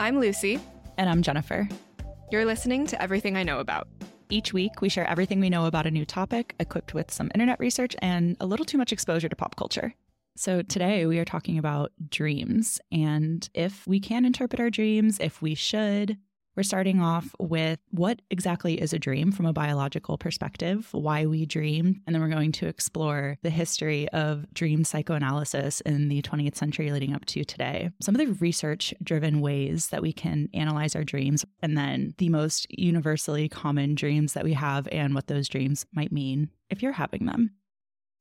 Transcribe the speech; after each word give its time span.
I'm 0.00 0.20
Lucy. 0.20 0.60
And 0.96 1.10
I'm 1.10 1.22
Jennifer. 1.22 1.68
You're 2.30 2.44
listening 2.44 2.86
to 2.86 3.02
Everything 3.02 3.36
I 3.36 3.42
Know 3.42 3.58
About. 3.58 3.88
Each 4.30 4.52
week, 4.52 4.80
we 4.80 4.88
share 4.88 5.08
everything 5.08 5.40
we 5.40 5.50
know 5.50 5.66
about 5.66 5.88
a 5.88 5.90
new 5.90 6.04
topic, 6.04 6.54
equipped 6.60 6.94
with 6.94 7.10
some 7.10 7.32
internet 7.34 7.58
research 7.58 7.96
and 8.00 8.36
a 8.38 8.46
little 8.46 8.64
too 8.64 8.78
much 8.78 8.92
exposure 8.92 9.28
to 9.28 9.34
pop 9.34 9.56
culture. 9.56 9.92
So, 10.36 10.62
today 10.62 11.04
we 11.06 11.18
are 11.18 11.24
talking 11.24 11.58
about 11.58 11.90
dreams 12.10 12.80
and 12.92 13.48
if 13.54 13.88
we 13.88 13.98
can 13.98 14.24
interpret 14.24 14.60
our 14.60 14.70
dreams, 14.70 15.18
if 15.18 15.42
we 15.42 15.56
should, 15.56 16.16
we're 16.58 16.64
starting 16.64 17.00
off 17.00 17.36
with 17.38 17.78
what 17.92 18.20
exactly 18.30 18.80
is 18.80 18.92
a 18.92 18.98
dream 18.98 19.30
from 19.30 19.46
a 19.46 19.52
biological 19.52 20.18
perspective, 20.18 20.88
why 20.90 21.24
we 21.24 21.46
dream, 21.46 22.02
and 22.04 22.12
then 22.12 22.20
we're 22.20 22.28
going 22.28 22.50
to 22.50 22.66
explore 22.66 23.38
the 23.42 23.48
history 23.48 24.08
of 24.08 24.44
dream 24.54 24.82
psychoanalysis 24.82 25.80
in 25.82 26.08
the 26.08 26.20
20th 26.20 26.56
century 26.56 26.90
leading 26.90 27.14
up 27.14 27.24
to 27.26 27.44
today. 27.44 27.90
Some 28.02 28.16
of 28.16 28.18
the 28.18 28.32
research 28.40 28.92
driven 29.04 29.40
ways 29.40 29.90
that 29.90 30.02
we 30.02 30.12
can 30.12 30.48
analyze 30.52 30.96
our 30.96 31.04
dreams, 31.04 31.44
and 31.62 31.78
then 31.78 32.12
the 32.18 32.28
most 32.28 32.66
universally 32.76 33.48
common 33.48 33.94
dreams 33.94 34.32
that 34.32 34.42
we 34.42 34.54
have 34.54 34.88
and 34.90 35.14
what 35.14 35.28
those 35.28 35.48
dreams 35.48 35.86
might 35.92 36.10
mean 36.10 36.50
if 36.70 36.82
you're 36.82 36.90
having 36.90 37.26
them. 37.26 37.52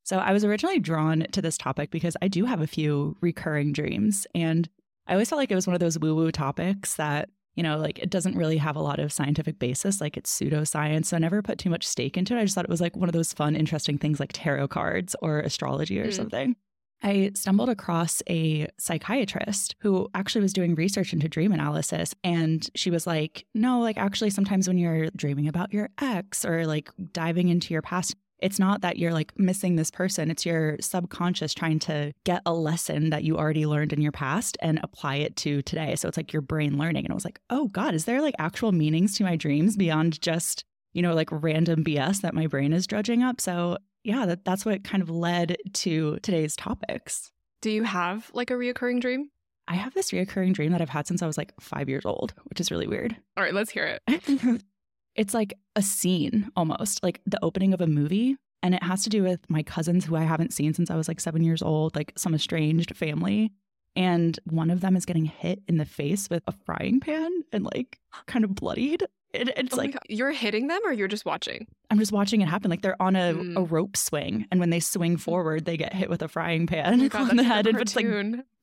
So, 0.03 0.19
I 0.19 0.31
was 0.31 0.45
originally 0.45 0.77
drawn 0.77 1.25
to 1.31 1.41
this 1.41 1.57
topic 1.57 1.89
because 1.89 2.15
I 2.21 2.27
do 2.27 2.45
have 2.45 2.61
a 2.61 2.67
few 2.67 3.17
recurring 3.19 3.73
dreams, 3.73 4.27
and 4.35 4.69
I 5.07 5.13
always 5.13 5.29
felt 5.29 5.39
like 5.39 5.51
it 5.51 5.55
was 5.55 5.65
one 5.65 5.73
of 5.73 5.79
those 5.79 5.97
woo 5.97 6.13
woo 6.15 6.31
topics 6.31 6.97
that 6.97 7.29
you 7.57 7.63
know, 7.63 7.77
like 7.77 7.97
it 7.97 8.11
doesn't 8.11 8.37
really 8.37 8.57
have 8.57 8.75
a 8.75 8.81
lot 8.81 8.99
of 8.99 9.11
scientific 9.11 9.57
basis, 9.57 9.99
like 9.99 10.15
it's 10.15 10.31
pseudoscience. 10.31 11.07
So 11.07 11.17
I 11.17 11.19
never 11.19 11.41
put 11.41 11.57
too 11.57 11.71
much 11.71 11.85
stake 11.85 12.15
into 12.15 12.35
it. 12.35 12.39
I 12.39 12.43
just 12.43 12.53
thought 12.53 12.65
it 12.65 12.69
was 12.69 12.79
like 12.79 12.95
one 12.95 13.09
of 13.09 13.13
those 13.13 13.33
fun, 13.33 13.55
interesting 13.55 13.97
things 13.97 14.19
like 14.19 14.31
tarot 14.31 14.67
cards 14.67 15.15
or 15.23 15.39
astrology 15.39 15.99
or 15.99 16.05
mm. 16.05 16.13
something. 16.13 16.55
I 17.03 17.31
stumbled 17.35 17.69
across 17.69 18.21
a 18.29 18.67
psychiatrist 18.79 19.75
who 19.79 20.07
actually 20.13 20.41
was 20.41 20.53
doing 20.53 20.75
research 20.75 21.13
into 21.13 21.27
dream 21.27 21.51
analysis. 21.51 22.13
And 22.23 22.67
she 22.75 22.89
was 22.91 23.05
like, 23.05 23.45
no, 23.53 23.79
like 23.79 23.97
actually, 23.97 24.29
sometimes 24.29 24.67
when 24.67 24.77
you're 24.77 25.09
dreaming 25.15 25.47
about 25.47 25.73
your 25.73 25.89
ex 25.99 26.45
or 26.45 26.65
like 26.65 26.89
diving 27.11 27.49
into 27.49 27.73
your 27.73 27.81
past, 27.81 28.15
it's 28.39 28.59
not 28.59 28.81
that 28.81 28.97
you're 28.97 29.13
like 29.13 29.37
missing 29.37 29.75
this 29.75 29.91
person, 29.91 30.29
it's 30.29 30.45
your 30.45 30.77
subconscious 30.79 31.53
trying 31.53 31.79
to 31.79 32.13
get 32.23 32.41
a 32.45 32.53
lesson 32.53 33.09
that 33.09 33.23
you 33.23 33.37
already 33.37 33.65
learned 33.65 33.93
in 33.93 34.01
your 34.01 34.11
past 34.11 34.57
and 34.61 34.79
apply 34.83 35.15
it 35.15 35.35
to 35.37 35.61
today. 35.63 35.95
So 35.95 36.07
it's 36.07 36.17
like 36.17 36.33
your 36.33 36.41
brain 36.41 36.77
learning. 36.77 37.05
And 37.05 37.11
I 37.11 37.15
was 37.15 37.25
like, 37.25 37.39
oh 37.49 37.67
God, 37.69 37.93
is 37.93 38.05
there 38.05 38.21
like 38.21 38.35
actual 38.39 38.71
meanings 38.71 39.15
to 39.15 39.23
my 39.23 39.35
dreams 39.35 39.75
beyond 39.75 40.21
just, 40.21 40.63
you 40.93 41.01
know, 41.01 41.13
like 41.13 41.29
random 41.31 41.83
BS 41.83 42.21
that 42.21 42.33
my 42.33 42.47
brain 42.47 42.73
is 42.73 42.87
dredging 42.87 43.23
up? 43.23 43.41
So 43.41 43.77
yeah, 44.03 44.25
that, 44.25 44.45
that's 44.45 44.65
what 44.65 44.83
kind 44.83 45.03
of 45.03 45.09
led 45.09 45.57
to 45.73 46.17
today's 46.21 46.55
topics. 46.55 47.31
Do 47.61 47.71
you 47.71 47.83
have 47.83 48.29
like 48.33 48.51
a 48.51 48.53
reoccurring 48.53 49.01
dream? 49.01 49.29
I 49.67 49.75
have 49.75 49.93
this 49.93 50.11
reoccurring 50.11 50.53
dream 50.53 50.71
that 50.71 50.81
I've 50.81 50.89
had 50.89 51.07
since 51.07 51.21
I 51.21 51.27
was 51.27 51.37
like 51.37 51.53
five 51.59 51.89
years 51.89 52.05
old, 52.05 52.33
which 52.45 52.61
is 52.61 52.71
really 52.71 52.87
weird. 52.87 53.17
All 53.35 53.43
right, 53.43 53.53
let's 53.53 53.71
hear 53.71 53.99
it. 54.07 54.61
it's 55.17 55.33
like 55.33 55.53
a 55.75 55.81
scene 55.81 56.49
almost, 56.55 57.03
like 57.03 57.21
the 57.25 57.39
opening 57.43 57.73
of 57.73 57.81
a 57.81 57.87
movie. 57.87 58.37
And 58.63 58.73
it 58.73 58.83
has 58.83 59.03
to 59.03 59.09
do 59.09 59.23
with 59.23 59.39
my 59.49 59.63
cousins 59.63 60.05
who 60.05 60.15
I 60.15 60.23
haven't 60.23 60.53
seen 60.53 60.73
since 60.73 60.89
I 60.89 60.95
was 60.95 61.07
like 61.07 61.19
seven 61.19 61.43
years 61.43 61.61
old, 61.61 61.95
like 61.95 62.13
some 62.15 62.33
estranged 62.33 62.95
family. 62.95 63.51
And 63.95 64.39
one 64.45 64.69
of 64.69 64.81
them 64.81 64.95
is 64.95 65.05
getting 65.05 65.25
hit 65.25 65.61
in 65.67 65.77
the 65.77 65.85
face 65.85 66.29
with 66.29 66.43
a 66.47 66.51
frying 66.51 66.99
pan 66.99 67.31
and 67.51 67.65
like 67.65 67.99
kind 68.27 68.45
of 68.45 68.55
bloodied. 68.55 69.03
It, 69.33 69.49
it's 69.57 69.73
oh 69.73 69.77
like 69.77 69.97
you're 70.07 70.31
hitting 70.31 70.67
them 70.67 70.79
or 70.85 70.93
you're 70.93 71.07
just 71.07 71.25
watching? 71.25 71.67
I'm 71.89 71.99
just 71.99 72.11
watching 72.11 72.41
it 72.41 72.47
happen. 72.47 72.69
Like 72.69 72.81
they're 72.81 73.01
on 73.01 73.15
a, 73.15 73.33
mm. 73.33 73.57
a 73.57 73.63
rope 73.63 73.97
swing, 73.97 74.45
and 74.51 74.59
when 74.59 74.69
they 74.69 74.79
swing 74.79 75.17
mm. 75.17 75.19
forward, 75.19 75.65
they 75.65 75.77
get 75.77 75.93
hit 75.93 76.09
with 76.09 76.21
a 76.21 76.27
frying 76.27 76.65
pan 76.65 77.01
oh 77.01 77.09
God, 77.09 77.29
on 77.31 77.35
the 77.35 77.43
head, 77.43 77.67
and 77.67 77.79
it's 77.79 77.95
like 77.95 78.07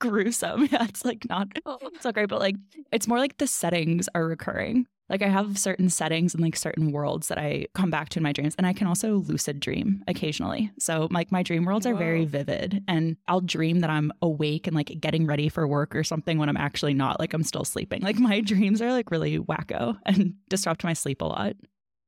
gruesome. 0.00 0.68
Yeah, 0.72 0.84
it's 0.84 1.04
like 1.04 1.28
not 1.28 1.48
oh. 1.66 1.78
it's 1.82 2.04
not 2.04 2.14
great, 2.14 2.28
but 2.28 2.40
like 2.40 2.56
it's 2.92 3.06
more 3.06 3.18
like 3.18 3.36
the 3.36 3.46
settings 3.46 4.08
are 4.14 4.26
recurring. 4.26 4.86
Like 5.08 5.22
I 5.22 5.28
have 5.28 5.58
certain 5.58 5.90
settings 5.90 6.34
and 6.34 6.42
like 6.42 6.56
certain 6.56 6.92
worlds 6.92 7.28
that 7.28 7.38
I 7.38 7.66
come 7.74 7.90
back 7.90 8.08
to 8.10 8.18
in 8.18 8.22
my 8.22 8.32
dreams. 8.32 8.54
And 8.56 8.66
I 8.66 8.72
can 8.72 8.86
also 8.86 9.16
lucid 9.16 9.60
dream 9.60 10.02
occasionally. 10.08 10.70
So 10.78 11.08
like 11.10 11.30
my 11.30 11.42
dream 11.42 11.64
worlds 11.64 11.86
are 11.86 11.94
very 11.94 12.24
vivid. 12.24 12.82
And 12.88 13.16
I'll 13.28 13.40
dream 13.40 13.80
that 13.80 13.90
I'm 13.90 14.12
awake 14.22 14.66
and 14.66 14.74
like 14.74 14.98
getting 15.00 15.26
ready 15.26 15.48
for 15.48 15.68
work 15.68 15.94
or 15.94 16.04
something 16.04 16.38
when 16.38 16.48
I'm 16.48 16.56
actually 16.56 16.94
not. 16.94 17.20
Like 17.20 17.34
I'm 17.34 17.42
still 17.42 17.64
sleeping. 17.64 18.00
Like 18.02 18.18
my 18.18 18.40
dreams 18.44 18.80
are 18.80 18.92
like 18.92 19.10
really 19.10 19.38
wacko 19.38 19.98
and 20.06 20.34
disrupt 20.48 20.84
my 20.84 20.94
sleep 20.94 21.20
a 21.20 21.26
lot. 21.26 21.54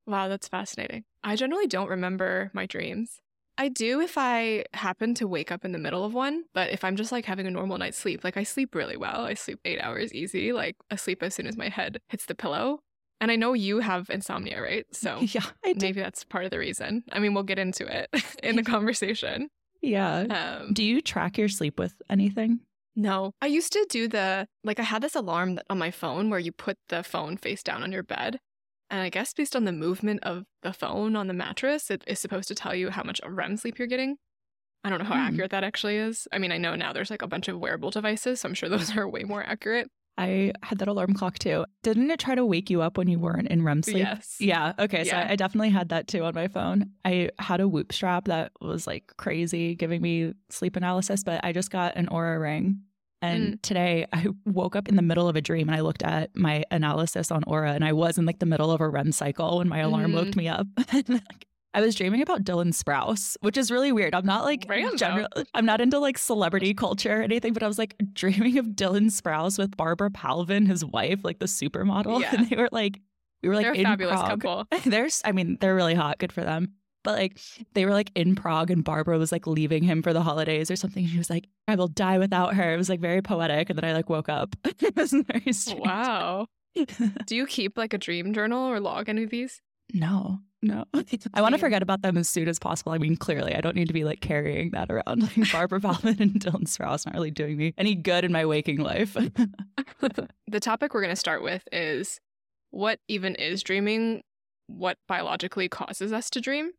Wow, 0.06 0.28
that's 0.28 0.48
fascinating. 0.48 1.04
I 1.24 1.36
generally 1.36 1.66
don't 1.66 1.90
remember 1.90 2.50
my 2.54 2.66
dreams. 2.66 3.20
I 3.58 3.68
do 3.68 4.00
if 4.00 4.18
I 4.18 4.64
happen 4.74 5.14
to 5.14 5.26
wake 5.26 5.50
up 5.50 5.64
in 5.64 5.72
the 5.72 5.78
middle 5.78 6.04
of 6.04 6.12
one, 6.12 6.44
but 6.52 6.70
if 6.70 6.84
I'm 6.84 6.94
just 6.94 7.10
like 7.10 7.24
having 7.24 7.46
a 7.46 7.50
normal 7.50 7.78
night's 7.78 7.96
sleep, 7.96 8.22
like 8.22 8.36
I 8.36 8.42
sleep 8.42 8.74
really 8.74 8.98
well. 8.98 9.24
I 9.24 9.34
sleep 9.34 9.60
eight 9.64 9.80
hours 9.80 10.12
easy, 10.14 10.52
like 10.52 10.76
asleep 10.90 11.22
as 11.22 11.34
soon 11.34 11.46
as 11.46 11.56
my 11.56 11.70
head 11.70 11.98
hits 12.08 12.26
the 12.26 12.34
pillow. 12.34 12.80
And 13.20 13.30
I 13.30 13.36
know 13.36 13.54
you 13.54 13.80
have 13.80 14.10
insomnia, 14.10 14.60
right? 14.60 14.86
So 14.92 15.18
yeah, 15.22 15.46
maybe 15.64 16.00
that's 16.00 16.24
part 16.24 16.44
of 16.44 16.50
the 16.50 16.58
reason. 16.58 17.04
I 17.12 17.18
mean, 17.18 17.34
we'll 17.34 17.42
get 17.42 17.58
into 17.58 17.86
it 17.86 18.10
in 18.42 18.56
the 18.56 18.62
conversation. 18.64 19.48
Yeah. 19.82 20.20
Um, 20.20 20.72
do 20.72 20.82
you 20.82 21.00
track 21.00 21.38
your 21.38 21.48
sleep 21.48 21.78
with 21.78 22.00
anything? 22.10 22.60
No. 22.94 23.32
I 23.42 23.46
used 23.46 23.72
to 23.74 23.86
do 23.90 24.08
the, 24.08 24.48
like, 24.64 24.80
I 24.80 24.82
had 24.82 25.02
this 25.02 25.14
alarm 25.14 25.60
on 25.68 25.78
my 25.78 25.90
phone 25.90 26.30
where 26.30 26.40
you 26.40 26.50
put 26.50 26.78
the 26.88 27.02
phone 27.02 27.36
face 27.36 27.62
down 27.62 27.82
on 27.82 27.92
your 27.92 28.02
bed. 28.02 28.38
And 28.88 29.00
I 29.00 29.10
guess 29.10 29.34
based 29.34 29.54
on 29.54 29.64
the 29.64 29.72
movement 29.72 30.20
of 30.22 30.44
the 30.62 30.72
phone 30.72 31.14
on 31.14 31.26
the 31.26 31.34
mattress, 31.34 31.90
it 31.90 32.04
is 32.06 32.20
supposed 32.20 32.48
to 32.48 32.54
tell 32.54 32.74
you 32.74 32.90
how 32.90 33.02
much 33.02 33.20
REM 33.26 33.56
sleep 33.56 33.78
you're 33.78 33.88
getting. 33.88 34.16
I 34.82 34.88
don't 34.88 35.00
know 35.00 35.04
how 35.04 35.14
hmm. 35.14 35.26
accurate 35.26 35.50
that 35.50 35.64
actually 35.64 35.96
is. 35.96 36.28
I 36.32 36.38
mean, 36.38 36.52
I 36.52 36.58
know 36.58 36.76
now 36.76 36.92
there's 36.92 37.10
like 37.10 37.22
a 37.22 37.26
bunch 37.26 37.48
of 37.48 37.58
wearable 37.58 37.90
devices, 37.90 38.40
so 38.40 38.48
I'm 38.48 38.54
sure 38.54 38.68
those 38.68 38.96
are 38.96 39.08
way 39.08 39.24
more 39.24 39.42
accurate. 39.42 39.90
I 40.18 40.52
had 40.62 40.78
that 40.78 40.88
alarm 40.88 41.14
clock 41.14 41.38
too. 41.38 41.66
Didn't 41.82 42.10
it 42.10 42.18
try 42.18 42.34
to 42.34 42.44
wake 42.44 42.70
you 42.70 42.82
up 42.82 42.96
when 42.96 43.08
you 43.08 43.18
weren't 43.18 43.48
in 43.48 43.62
REM 43.62 43.82
sleep? 43.82 43.98
Yes. 43.98 44.36
Yeah. 44.40 44.72
Okay. 44.78 45.04
So 45.04 45.16
I, 45.16 45.32
I 45.32 45.36
definitely 45.36 45.70
had 45.70 45.90
that 45.90 46.08
too 46.08 46.24
on 46.24 46.34
my 46.34 46.48
phone. 46.48 46.90
I 47.04 47.30
had 47.38 47.60
a 47.60 47.68
whoop 47.68 47.92
strap 47.92 48.26
that 48.26 48.52
was 48.60 48.86
like 48.86 49.12
crazy 49.18 49.74
giving 49.74 50.00
me 50.00 50.32
sleep 50.48 50.76
analysis, 50.76 51.22
but 51.22 51.44
I 51.44 51.52
just 51.52 51.70
got 51.70 51.96
an 51.96 52.06
Oura 52.06 52.40
ring. 52.40 52.80
And 53.22 53.54
mm. 53.54 53.62
today 53.62 54.06
I 54.12 54.26
woke 54.44 54.76
up 54.76 54.88
in 54.88 54.96
the 54.96 55.02
middle 55.02 55.28
of 55.28 55.36
a 55.36 55.40
dream 55.40 55.68
and 55.68 55.76
I 55.76 55.80
looked 55.80 56.02
at 56.02 56.34
my 56.36 56.64
analysis 56.70 57.30
on 57.30 57.42
Oura 57.44 57.74
and 57.74 57.84
I 57.84 57.92
was 57.92 58.18
in 58.18 58.26
like 58.26 58.38
the 58.38 58.46
middle 58.46 58.70
of 58.70 58.80
a 58.80 58.88
REM 58.88 59.12
cycle 59.12 59.58
when 59.58 59.68
my 59.68 59.80
alarm 59.80 60.12
mm. 60.12 60.14
woke 60.14 60.36
me 60.36 60.48
up. 60.48 60.66
I 61.76 61.82
was 61.82 61.94
dreaming 61.94 62.22
about 62.22 62.42
Dylan 62.42 62.72
Sprouse, 62.72 63.36
which 63.42 63.58
is 63.58 63.70
really 63.70 63.92
weird. 63.92 64.14
I'm 64.14 64.24
not 64.24 64.44
like 64.44 64.66
general, 64.96 65.28
I'm 65.52 65.66
not 65.66 65.82
into 65.82 65.98
like 65.98 66.16
celebrity 66.16 66.72
culture 66.72 67.20
or 67.20 67.22
anything, 67.22 67.52
but 67.52 67.62
I 67.62 67.68
was 67.68 67.78
like 67.78 67.94
dreaming 68.14 68.56
of 68.56 68.68
Dylan 68.68 69.10
Sprouse 69.10 69.58
with 69.58 69.76
Barbara 69.76 70.10
Palvin, 70.10 70.66
his 70.66 70.86
wife, 70.86 71.20
like 71.22 71.38
the 71.38 71.44
supermodel. 71.44 72.16
Yeah. 72.26 72.34
And 72.34 72.48
they 72.48 72.56
were 72.56 72.70
like, 72.72 72.98
we 73.42 73.50
were 73.50 73.56
like 73.56 73.66
they're 73.66 73.74
in 73.74 73.84
fabulous 73.84 74.18
Prague. 74.20 74.40
couple. 74.40 74.66
There's, 74.90 75.20
I 75.22 75.32
mean, 75.32 75.58
they're 75.60 75.74
really 75.74 75.92
hot. 75.92 76.18
Good 76.18 76.32
for 76.32 76.42
them. 76.42 76.72
But 77.04 77.18
like 77.18 77.38
they 77.74 77.84
were 77.84 77.92
like 77.92 78.10
in 78.14 78.34
Prague 78.36 78.70
and 78.70 78.82
Barbara 78.82 79.18
was 79.18 79.30
like 79.30 79.46
leaving 79.46 79.82
him 79.82 80.02
for 80.02 80.14
the 80.14 80.22
holidays 80.22 80.70
or 80.70 80.76
something. 80.76 81.06
She 81.06 81.18
was 81.18 81.28
like, 81.28 81.46
I 81.68 81.74
will 81.74 81.88
die 81.88 82.16
without 82.18 82.54
her. 82.54 82.72
It 82.72 82.78
was 82.78 82.88
like 82.88 83.00
very 83.00 83.20
poetic. 83.20 83.68
And 83.68 83.78
then 83.78 83.84
I 83.84 83.92
like 83.92 84.08
woke 84.08 84.30
up. 84.30 84.56
it 84.64 84.96
was 84.96 85.12
very 85.12 85.52
strange. 85.52 85.84
Wow. 85.84 86.46
Do 87.26 87.36
you 87.36 87.46
keep 87.46 87.76
like 87.76 87.92
a 87.92 87.98
dream 87.98 88.32
journal 88.32 88.66
or 88.66 88.80
log 88.80 89.10
any 89.10 89.24
of 89.24 89.30
these? 89.30 89.60
No. 89.92 90.38
No. 90.66 90.84
I 91.34 91.42
want 91.42 91.54
to 91.54 91.58
forget 91.58 91.82
about 91.82 92.02
them 92.02 92.16
as 92.16 92.28
soon 92.28 92.48
as 92.48 92.58
possible. 92.58 92.92
I 92.92 92.98
mean, 92.98 93.16
clearly, 93.16 93.54
I 93.54 93.60
don't 93.60 93.76
need 93.76 93.86
to 93.86 93.94
be 93.94 94.04
like 94.04 94.20
carrying 94.20 94.70
that 94.72 94.90
around. 94.90 95.22
Like 95.22 95.50
Barbara 95.52 95.80
Palvin 95.80 96.20
and 96.20 96.32
Dylan 96.34 96.64
Sprouse 96.64 97.06
not 97.06 97.14
really 97.14 97.30
doing 97.30 97.56
me 97.56 97.72
any 97.78 97.94
good 97.94 98.24
in 98.24 98.32
my 98.32 98.44
waking 98.44 98.78
life. 98.78 99.14
the 100.00 100.60
topic 100.60 100.92
we're 100.92 101.02
going 101.02 101.12
to 101.12 101.16
start 101.16 101.42
with 101.42 101.62
is 101.70 102.20
what 102.70 102.98
even 103.06 103.36
is 103.36 103.62
dreaming? 103.62 104.22
What 104.66 104.98
biologically 105.06 105.68
causes 105.68 106.12
us 106.12 106.28
to 106.30 106.40
dream? 106.40 106.72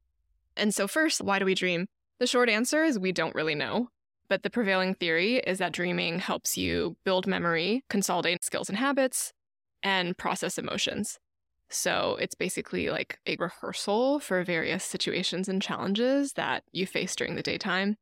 And 0.58 0.74
so, 0.74 0.88
first, 0.88 1.22
why 1.22 1.40
do 1.40 1.46
we 1.46 1.56
dream? 1.56 1.88
The 2.20 2.28
short 2.28 2.50
answer 2.50 2.84
is 2.84 3.00
we 3.00 3.14
don't 3.14 3.36
really 3.36 3.56
know. 3.56 3.90
But 4.30 4.44
the 4.44 4.50
prevailing 4.50 4.96
theory 4.96 5.38
is 5.38 5.60
that 5.60 5.72
dreaming 5.72 6.20
helps 6.20 6.58
you 6.58 6.98
build 7.06 7.26
memory, 7.26 7.86
consolidate 7.90 8.44
skills 8.44 8.68
and 8.68 8.78
habits, 8.78 9.32
and 9.82 10.18
process 10.18 10.58
emotions. 10.58 11.18
So 11.70 12.18
it's 12.20 12.36
basically 12.36 12.90
like 12.90 13.20
a 13.26 13.36
rehearsal 13.38 14.20
for 14.20 14.44
various 14.44 14.84
situations 14.84 15.50
and 15.50 15.62
challenges 15.62 16.34
that 16.34 16.64
you 16.72 16.86
face 16.86 17.16
during 17.16 17.36
the 17.36 17.44
daytime. 17.44 17.98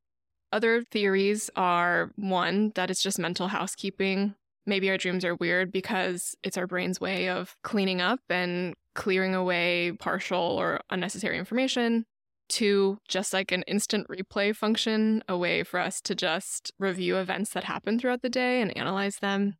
Other 0.51 0.83
theories 0.83 1.49
are 1.55 2.11
one, 2.15 2.71
that 2.75 2.89
it's 2.89 3.01
just 3.01 3.19
mental 3.19 3.47
housekeeping. 3.47 4.35
Maybe 4.65 4.89
our 4.89 4.97
dreams 4.97 5.25
are 5.25 5.35
weird 5.35 5.71
because 5.71 6.35
it's 6.43 6.57
our 6.57 6.67
brain's 6.67 7.01
way 7.01 7.29
of 7.29 7.55
cleaning 7.63 8.01
up 8.01 8.19
and 8.29 8.75
clearing 8.93 9.35
away 9.35 9.93
partial 9.99 10.39
or 10.39 10.81
unnecessary 10.89 11.37
information. 11.37 12.05
Two, 12.47 12.99
just 13.07 13.33
like 13.33 13.51
an 13.51 13.63
instant 13.63 14.07
replay 14.07 14.55
function, 14.55 15.23
a 15.27 15.35
way 15.35 15.63
for 15.63 15.79
us 15.79 15.99
to 16.01 16.13
just 16.13 16.71
review 16.77 17.17
events 17.17 17.51
that 17.51 17.63
happen 17.63 17.99
throughout 17.99 18.21
the 18.21 18.29
day 18.29 18.61
and 18.61 18.75
analyze 18.77 19.17
them. 19.17 19.55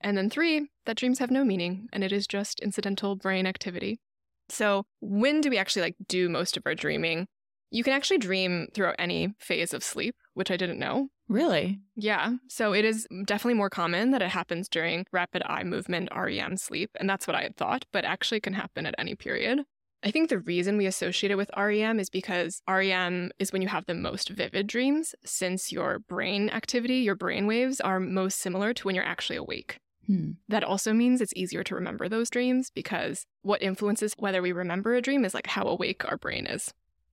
And 0.00 0.16
then 0.18 0.28
three, 0.28 0.68
that 0.86 0.96
dreams 0.96 1.18
have 1.18 1.30
no 1.30 1.44
meaning 1.44 1.88
and 1.92 2.02
it 2.02 2.12
is 2.12 2.26
just 2.26 2.60
incidental 2.60 3.16
brain 3.16 3.46
activity. 3.46 4.00
So, 4.48 4.84
when 5.00 5.40
do 5.40 5.50
we 5.50 5.58
actually 5.58 5.82
like 5.82 5.96
do 6.08 6.28
most 6.28 6.56
of 6.56 6.62
our 6.66 6.74
dreaming? 6.74 7.26
You 7.70 7.82
can 7.82 7.92
actually 7.92 8.18
dream 8.18 8.68
throughout 8.72 8.94
any 8.98 9.34
phase 9.38 9.74
of 9.74 9.82
sleep, 9.82 10.14
which 10.34 10.50
I 10.50 10.56
didn't 10.56 10.78
know. 10.78 11.08
Really? 11.28 11.80
Yeah. 11.96 12.34
So 12.48 12.72
it 12.72 12.84
is 12.84 13.08
definitely 13.24 13.54
more 13.54 13.70
common 13.70 14.12
that 14.12 14.22
it 14.22 14.28
happens 14.30 14.68
during 14.68 15.04
rapid 15.12 15.42
eye 15.46 15.64
movement 15.64 16.10
REM 16.14 16.56
sleep. 16.56 16.90
And 17.00 17.10
that's 17.10 17.26
what 17.26 17.34
I 17.34 17.42
had 17.42 17.56
thought, 17.56 17.84
but 17.92 18.04
actually 18.04 18.40
can 18.40 18.52
happen 18.52 18.86
at 18.86 18.94
any 18.98 19.16
period. 19.16 19.64
I 20.04 20.12
think 20.12 20.28
the 20.28 20.38
reason 20.38 20.76
we 20.76 20.86
associate 20.86 21.32
it 21.32 21.36
with 21.36 21.50
REM 21.56 21.98
is 21.98 22.10
because 22.10 22.62
REM 22.68 23.32
is 23.40 23.52
when 23.52 23.62
you 23.62 23.68
have 23.68 23.86
the 23.86 23.94
most 23.94 24.28
vivid 24.28 24.68
dreams, 24.68 25.16
since 25.24 25.72
your 25.72 25.98
brain 25.98 26.48
activity, 26.50 26.98
your 26.98 27.16
brain 27.16 27.46
waves 27.48 27.80
are 27.80 27.98
most 27.98 28.38
similar 28.38 28.72
to 28.74 28.84
when 28.84 28.94
you're 28.94 29.04
actually 29.04 29.36
awake. 29.36 29.78
Hmm. 30.06 30.32
That 30.48 30.64
also 30.64 30.92
means 30.92 31.20
it's 31.20 31.32
easier 31.34 31.64
to 31.64 31.74
remember 31.74 32.08
those 32.08 32.30
dreams 32.30 32.70
because 32.70 33.26
what 33.42 33.62
influences 33.62 34.14
whether 34.18 34.40
we 34.40 34.52
remember 34.52 34.94
a 34.94 35.02
dream 35.02 35.24
is 35.24 35.34
like 35.34 35.48
how 35.48 35.64
awake 35.64 36.04
our 36.04 36.16
brain 36.16 36.46
is. 36.46 36.72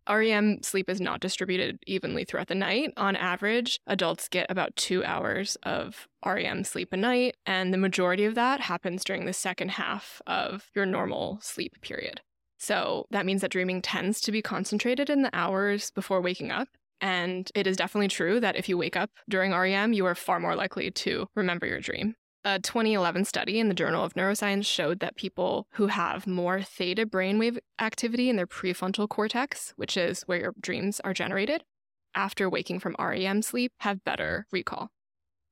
REM 0.09 0.61
sleep 0.63 0.89
is 0.89 0.99
not 0.99 1.21
distributed 1.21 1.79
evenly 1.87 2.25
throughout 2.25 2.47
the 2.47 2.55
night. 2.55 2.91
On 2.97 3.15
average, 3.15 3.79
adults 3.87 4.27
get 4.27 4.47
about 4.49 4.75
two 4.75 5.03
hours 5.03 5.55
of 5.63 6.07
REM 6.25 6.63
sleep 6.65 6.91
a 6.91 6.97
night, 6.97 7.35
and 7.45 7.73
the 7.73 7.77
majority 7.77 8.25
of 8.25 8.35
that 8.35 8.59
happens 8.59 9.03
during 9.03 9.25
the 9.25 9.33
second 9.33 9.71
half 9.71 10.21
of 10.27 10.69
your 10.75 10.85
normal 10.85 11.39
sleep 11.41 11.79
period. 11.81 12.21
So 12.57 13.07
that 13.11 13.25
means 13.25 13.41
that 13.41 13.51
dreaming 13.51 13.81
tends 13.81 14.21
to 14.21 14.31
be 14.31 14.41
concentrated 14.41 15.09
in 15.09 15.21
the 15.21 15.29
hours 15.33 15.91
before 15.91 16.21
waking 16.21 16.51
up. 16.51 16.67
And 17.01 17.49
it 17.55 17.67
is 17.67 17.75
definitely 17.75 18.07
true 18.07 18.39
that 18.39 18.55
if 18.55 18.69
you 18.69 18.77
wake 18.77 18.95
up 18.95 19.09
during 19.27 19.51
REM, 19.51 19.93
you 19.93 20.05
are 20.05 20.15
far 20.15 20.39
more 20.39 20.55
likely 20.55 20.89
to 20.91 21.27
remember 21.35 21.65
your 21.65 21.81
dream. 21.81 22.15
A 22.45 22.59
2011 22.59 23.23
study 23.23 23.57
in 23.57 23.69
the 23.69 23.73
Journal 23.73 24.03
of 24.03 24.15
Neuroscience 24.15 24.65
showed 24.65 24.99
that 24.99 25.15
people 25.15 25.65
who 25.71 25.87
have 25.87 26.27
more 26.27 26.61
theta 26.61 27.05
brainwave 27.05 27.57
activity 27.79 28.29
in 28.29 28.35
their 28.35 28.47
prefrontal 28.47 29.07
cortex, 29.07 29.73
which 29.77 29.95
is 29.95 30.23
where 30.23 30.39
your 30.39 30.53
dreams 30.59 30.99
are 31.05 31.13
generated, 31.13 31.63
after 32.13 32.49
waking 32.49 32.81
from 32.81 32.97
REM 32.99 33.43
sleep 33.43 33.71
have 33.79 34.03
better 34.03 34.45
recall. 34.51 34.89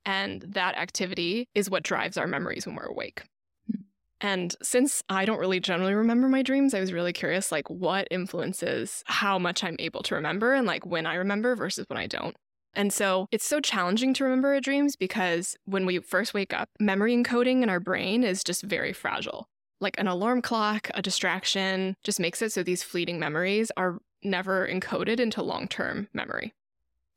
And 0.03 0.41
that 0.41 0.75
activity 0.75 1.47
is 1.55 1.69
what 1.69 1.83
drives 1.83 2.17
our 2.17 2.27
memories 2.27 2.65
when 2.65 2.75
we're 2.75 2.83
awake. 2.87 3.23
Hmm. 3.71 3.81
And 4.19 4.55
since 4.61 5.01
I 5.07 5.23
don't 5.23 5.39
really 5.39 5.61
generally 5.61 5.93
remember 5.93 6.27
my 6.27 6.41
dreams, 6.41 6.73
I 6.73 6.81
was 6.81 6.91
really 6.91 7.13
curious 7.13 7.53
like 7.53 7.69
what 7.69 8.09
influences 8.11 9.01
how 9.05 9.39
much 9.39 9.63
I'm 9.63 9.77
able 9.79 10.03
to 10.03 10.15
remember 10.15 10.53
and 10.53 10.67
like 10.67 10.85
when 10.85 11.05
I 11.05 11.15
remember 11.15 11.55
versus 11.55 11.85
when 11.87 11.97
I 11.97 12.07
don't. 12.07 12.35
And 12.73 12.93
so 12.93 13.27
it's 13.31 13.45
so 13.45 13.59
challenging 13.59 14.13
to 14.15 14.23
remember 14.23 14.53
our 14.53 14.61
dreams 14.61 14.95
because 14.95 15.57
when 15.65 15.85
we 15.85 15.99
first 15.99 16.33
wake 16.33 16.53
up, 16.53 16.69
memory 16.79 17.15
encoding 17.15 17.63
in 17.63 17.69
our 17.69 17.79
brain 17.79 18.23
is 18.23 18.43
just 18.43 18.63
very 18.63 18.93
fragile. 18.93 19.47
Like 19.79 19.99
an 19.99 20.07
alarm 20.07 20.41
clock, 20.41 20.89
a 20.93 21.01
distraction 21.01 21.95
just 22.03 22.19
makes 22.19 22.41
it 22.41 22.51
so 22.51 22.63
these 22.63 22.83
fleeting 22.83 23.19
memories 23.19 23.71
are 23.75 23.99
never 24.23 24.67
encoded 24.67 25.19
into 25.19 25.41
long 25.41 25.67
term 25.67 26.07
memory. 26.13 26.53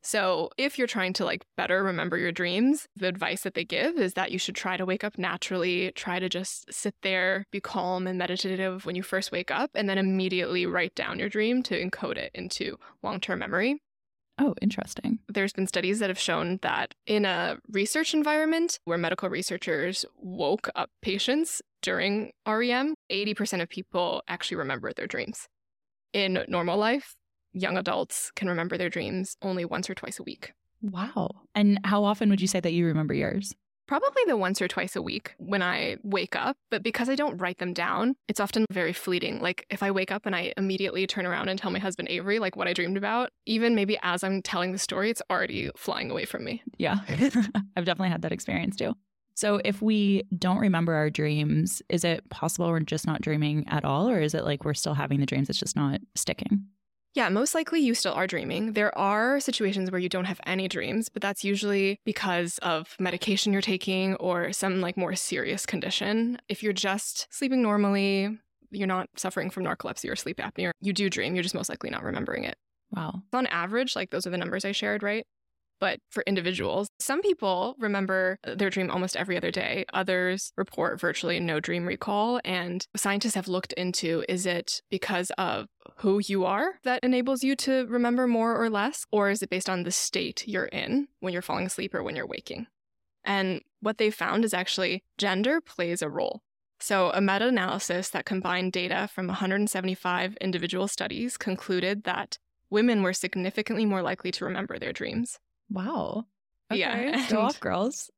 So, 0.01 0.51
if 0.55 0.77
you're 0.77 0.85
trying 0.85 1.13
to 1.13 1.25
like 1.25 1.45
better 1.57 1.83
remember 1.83 2.15
your 2.15 2.31
dreams, 2.31 2.87
the 2.95 3.07
advice 3.07 3.41
that 3.41 3.55
they 3.55 3.65
give 3.65 3.97
is 3.97 4.13
that 4.13 4.31
you 4.31 4.37
should 4.37 4.53
try 4.53 4.77
to 4.77 4.85
wake 4.85 5.03
up 5.03 5.17
naturally, 5.17 5.91
try 5.95 6.19
to 6.19 6.29
just 6.29 6.71
sit 6.71 6.93
there, 7.01 7.47
be 7.49 7.59
calm 7.59 8.05
and 8.05 8.15
meditative 8.19 8.85
when 8.85 8.95
you 8.95 9.01
first 9.01 9.31
wake 9.31 9.49
up, 9.49 9.71
and 9.73 9.89
then 9.89 9.97
immediately 9.97 10.67
write 10.67 10.93
down 10.93 11.17
your 11.17 11.27
dream 11.27 11.63
to 11.63 11.83
encode 11.83 12.17
it 12.17 12.29
into 12.35 12.77
long 13.01 13.19
term 13.19 13.39
memory. 13.39 13.81
Oh, 14.37 14.53
interesting. 14.61 15.19
There's 15.29 15.53
been 15.53 15.67
studies 15.67 15.99
that 15.99 16.09
have 16.09 16.19
shown 16.19 16.59
that 16.61 16.93
in 17.07 17.23
a 17.25 17.57
research 17.69 18.13
environment 18.13 18.79
where 18.83 18.97
medical 18.97 19.29
researchers 19.29 20.03
woke 20.17 20.69
up 20.75 20.89
patients 21.01 21.61
during 21.81 22.31
REM, 22.45 22.95
80% 23.09 23.61
of 23.61 23.69
people 23.69 24.23
actually 24.27 24.57
remember 24.57 24.91
their 24.91 25.07
dreams. 25.07 25.47
In 26.11 26.43
normal 26.47 26.77
life, 26.77 27.15
young 27.53 27.77
adults 27.77 28.31
can 28.35 28.49
remember 28.49 28.77
their 28.77 28.89
dreams 28.89 29.37
only 29.41 29.63
once 29.63 29.89
or 29.89 29.95
twice 29.95 30.19
a 30.19 30.23
week. 30.23 30.53
Wow. 30.81 31.29
And 31.53 31.79
how 31.83 32.03
often 32.03 32.29
would 32.29 32.41
you 32.41 32.47
say 32.47 32.59
that 32.59 32.73
you 32.73 32.85
remember 32.85 33.13
yours? 33.13 33.53
Probably 33.87 34.23
the 34.25 34.37
once 34.37 34.61
or 34.61 34.67
twice 34.67 34.95
a 34.95 35.01
week 35.01 35.35
when 35.37 35.61
I 35.61 35.97
wake 36.03 36.35
up, 36.35 36.57
but 36.71 36.81
because 36.81 37.07
I 37.09 37.15
don't 37.15 37.37
write 37.37 37.59
them 37.59 37.73
down, 37.73 38.15
it's 38.27 38.39
often 38.39 38.65
very 38.71 38.93
fleeting. 38.93 39.41
Like 39.41 39.65
if 39.69 39.83
I 39.83 39.91
wake 39.91 40.11
up 40.11 40.25
and 40.25 40.35
I 40.35 40.53
immediately 40.57 41.05
turn 41.05 41.25
around 41.25 41.49
and 41.49 41.59
tell 41.59 41.71
my 41.71 41.79
husband 41.79 42.09
Avery 42.09 42.39
like 42.39 42.55
what 42.55 42.67
I 42.67 42.73
dreamed 42.73 42.97
about, 42.97 43.29
even 43.45 43.75
maybe 43.75 43.97
as 44.01 44.23
I'm 44.23 44.41
telling 44.41 44.71
the 44.71 44.79
story, 44.79 45.09
it's 45.11 45.21
already 45.29 45.69
flying 45.75 46.09
away 46.09 46.25
from 46.25 46.43
me. 46.43 46.63
Yeah. 46.77 46.97
I've 47.75 47.85
definitely 47.85 48.09
had 48.09 48.23
that 48.23 48.31
experience 48.31 48.75
too. 48.75 48.93
So 49.35 49.59
if 49.65 49.81
we 49.81 50.23
don't 50.37 50.59
remember 50.59 50.93
our 50.93 51.09
dreams, 51.09 51.81
is 51.89 52.05
it 52.05 52.27
possible 52.29 52.69
we're 52.69 52.79
just 52.79 53.05
not 53.05 53.21
dreaming 53.21 53.67
at 53.67 53.83
all 53.83 54.09
or 54.09 54.21
is 54.21 54.33
it 54.33 54.45
like 54.45 54.63
we're 54.63 54.73
still 54.73 54.93
having 54.93 55.19
the 55.19 55.25
dreams 55.25 55.49
it's 55.49 55.59
just 55.59 55.75
not 55.75 55.99
sticking? 56.15 56.65
Yeah, 57.15 57.29
most 57.29 57.55
likely 57.55 57.79
you 57.79 57.95
still 57.95 58.13
are 58.13 58.27
dreaming. 58.27 58.73
There 58.73 58.95
are 58.97 59.39
situations 59.39 59.89
where 59.89 60.01
you 60.01 60.09
don't 60.09 60.25
have 60.25 60.41
any 60.45 60.67
dreams, 60.67 61.07
but 61.07 61.21
that's 61.21 61.45
usually 61.45 62.01
because 62.03 62.57
of 62.57 62.93
medication 62.99 63.53
you're 63.53 63.61
taking 63.61 64.15
or 64.15 64.51
some 64.51 64.81
like 64.81 64.97
more 64.97 65.15
serious 65.15 65.65
condition. 65.65 66.37
If 66.49 66.61
you're 66.61 66.73
just 66.73 67.27
sleeping 67.33 67.61
normally, 67.61 68.37
you're 68.69 68.85
not 68.87 69.07
suffering 69.15 69.49
from 69.49 69.63
narcolepsy 69.63 70.11
or 70.11 70.17
sleep 70.17 70.37
apnea, 70.37 70.71
you 70.81 70.91
do 70.91 71.09
dream, 71.09 71.35
you're 71.35 71.43
just 71.43 71.55
most 71.55 71.69
likely 71.69 71.89
not 71.89 72.03
remembering 72.03 72.43
it. 72.43 72.57
Wow. 72.91 73.23
On 73.31 73.47
average, 73.47 73.95
like 73.95 74.09
those 74.09 74.27
are 74.27 74.29
the 74.29 74.37
numbers 74.37 74.65
I 74.65 74.73
shared, 74.73 75.01
right? 75.01 75.25
But 75.79 75.99
for 76.09 76.23
individuals, 76.25 76.87
some 76.99 77.21
people 77.21 77.75
remember 77.79 78.39
their 78.43 78.69
dream 78.69 78.89
almost 78.89 79.15
every 79.15 79.37
other 79.37 79.51
day. 79.51 79.85
Others 79.93 80.53
report 80.57 80.99
virtually 80.99 81.39
no 81.39 81.59
dream 81.59 81.85
recall. 81.85 82.39
And 82.45 82.85
scientists 82.95 83.35
have 83.35 83.47
looked 83.47 83.73
into 83.73 84.23
is 84.29 84.45
it 84.45 84.81
because 84.89 85.31
of 85.37 85.67
who 85.97 86.21
you 86.25 86.45
are 86.45 86.79
that 86.83 87.03
enables 87.03 87.43
you 87.43 87.55
to 87.57 87.85
remember 87.87 88.27
more 88.27 88.55
or 88.55 88.69
less? 88.69 89.05
Or 89.11 89.29
is 89.29 89.43
it 89.43 89.49
based 89.49 89.69
on 89.69 89.83
the 89.83 89.91
state 89.91 90.47
you're 90.47 90.65
in 90.65 91.07
when 91.19 91.33
you're 91.33 91.41
falling 91.41 91.65
asleep 91.65 91.93
or 91.93 92.03
when 92.03 92.15
you're 92.15 92.27
waking? 92.27 92.67
And 93.23 93.61
what 93.81 93.97
they 93.97 94.11
found 94.11 94.45
is 94.45 94.53
actually 94.53 95.03
gender 95.17 95.59
plays 95.59 96.01
a 96.01 96.09
role. 96.09 96.41
So, 96.79 97.09
a 97.11 97.21
meta 97.21 97.47
analysis 97.47 98.09
that 98.09 98.25
combined 98.25 98.73
data 98.73 99.09
from 99.11 99.27
175 99.27 100.37
individual 100.41 100.87
studies 100.87 101.37
concluded 101.37 102.03
that 102.03 102.37
women 102.69 103.01
were 103.01 103.13
significantly 103.13 103.85
more 103.85 104.01
likely 104.01 104.31
to 104.33 104.45
remember 104.45 104.77
their 104.77 104.93
dreams. 104.93 105.39
Wow. 105.69 106.25
Okay. 106.71 106.79
Yeah. 106.79 107.29
Go 107.29 107.41
off, 107.41 107.59
girls. 107.59 108.09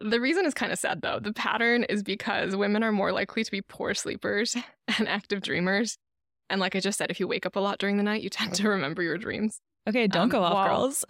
The 0.00 0.20
reason 0.20 0.46
is 0.46 0.54
kind 0.54 0.72
of 0.72 0.78
sad 0.78 1.00
though. 1.02 1.20
The 1.20 1.32
pattern 1.32 1.84
is 1.84 2.02
because 2.02 2.56
women 2.56 2.82
are 2.82 2.92
more 2.92 3.12
likely 3.12 3.44
to 3.44 3.50
be 3.50 3.62
poor 3.62 3.94
sleepers 3.94 4.56
and 4.98 5.08
active 5.08 5.42
dreamers. 5.42 5.96
And 6.50 6.60
like 6.60 6.74
I 6.76 6.80
just 6.80 6.98
said, 6.98 7.10
if 7.10 7.20
you 7.20 7.28
wake 7.28 7.46
up 7.46 7.56
a 7.56 7.60
lot 7.60 7.78
during 7.78 7.96
the 7.96 8.02
night, 8.02 8.22
you 8.22 8.30
tend 8.30 8.54
to 8.54 8.68
remember 8.68 9.02
your 9.02 9.16
dreams. 9.18 9.60
Okay, 9.88 10.06
don't 10.06 10.24
Um, 10.24 10.28
go 10.28 10.42
off, 10.42 10.54
well- 10.54 10.68
girls. 10.68 11.04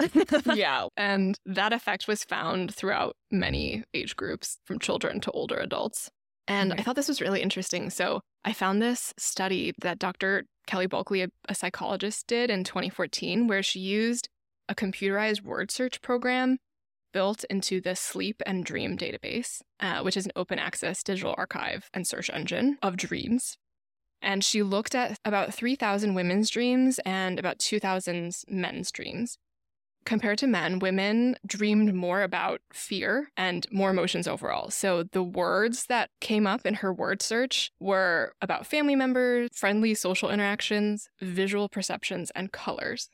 yeah. 0.56 0.87
And 0.96 1.37
that 1.46 1.73
effect 1.73 2.06
was 2.08 2.25
found 2.25 2.75
throughout 2.75 3.16
many 3.30 3.85
age 3.92 4.16
groups, 4.16 4.59
from 4.66 4.78
children 4.78 5.21
to 5.21 5.30
older 5.33 5.57
adults. 5.57 6.11
And 6.49 6.73
I 6.73 6.83
thought 6.83 6.97
this 6.97 7.09
was 7.09 7.21
really 7.21 7.40
interesting. 7.42 7.90
So 7.90 8.21
I 8.45 8.52
found 8.52 8.80
this 8.83 9.12
study 9.16 9.73
that 9.80 9.99
Dr. 9.99 10.45
Kelly 10.66 10.87
Bulkeley, 10.87 11.23
a, 11.23 11.28
a 11.49 11.54
psychologist, 11.54 12.26
did 12.26 12.50
in 12.50 12.64
2014, 12.64 13.47
where 13.47 13.62
she 13.62 13.78
used 13.80 14.28
a 14.69 14.75
computerized 14.75 15.42
word 15.42 15.71
search 15.71 16.00
program 16.02 16.59
built 17.12 17.45
into 17.45 17.81
the 17.81 17.95
Sleep 17.95 18.42
and 18.47 18.64
Dream 18.64 18.97
database, 18.97 19.61
uh, 19.81 20.00
which 20.02 20.16
is 20.16 20.26
an 20.26 20.33
open 20.35 20.59
access 20.59 21.02
digital 21.02 21.35
archive 21.37 21.90
and 21.92 22.07
search 22.07 22.31
engine 22.31 22.78
of 22.83 22.97
dreams. 22.97 23.59
And 24.23 24.45
she 24.45 24.62
looked 24.62 24.95
at 24.95 25.19
about 25.25 25.52
3,000 25.52 26.14
women's 26.14 26.49
dreams 26.49 27.00
and 27.04 27.38
about 27.38 27.59
2,000 27.59 28.33
men's 28.49 28.92
dreams. 28.92 29.37
Compared 30.04 30.38
to 30.38 30.49
men, 30.49 30.81
women 30.81 31.37
dreamed 31.47 31.95
more 31.95 32.23
about 32.23 32.61
fear 32.73 33.28
and 33.37 33.66
more 33.71 33.90
emotions 33.90 34.26
overall. 34.26 34.71
So 34.71 35.04
the 35.04 35.23
words 35.23 35.87
that 35.87 36.11
came 36.21 36.47
up 36.47 36.66
in 36.66 36.75
her 36.75 36.92
word 36.92 37.23
search 37.23 37.71
were 37.78 38.33
about 38.40 38.66
family 38.66 38.97
members, 38.97 39.50
friendly 39.54 39.95
social 39.95 40.31
interactions, 40.31 41.09
visual 41.21 41.69
perceptions, 41.69 42.33
and 42.35 42.50
colors. 42.50 43.11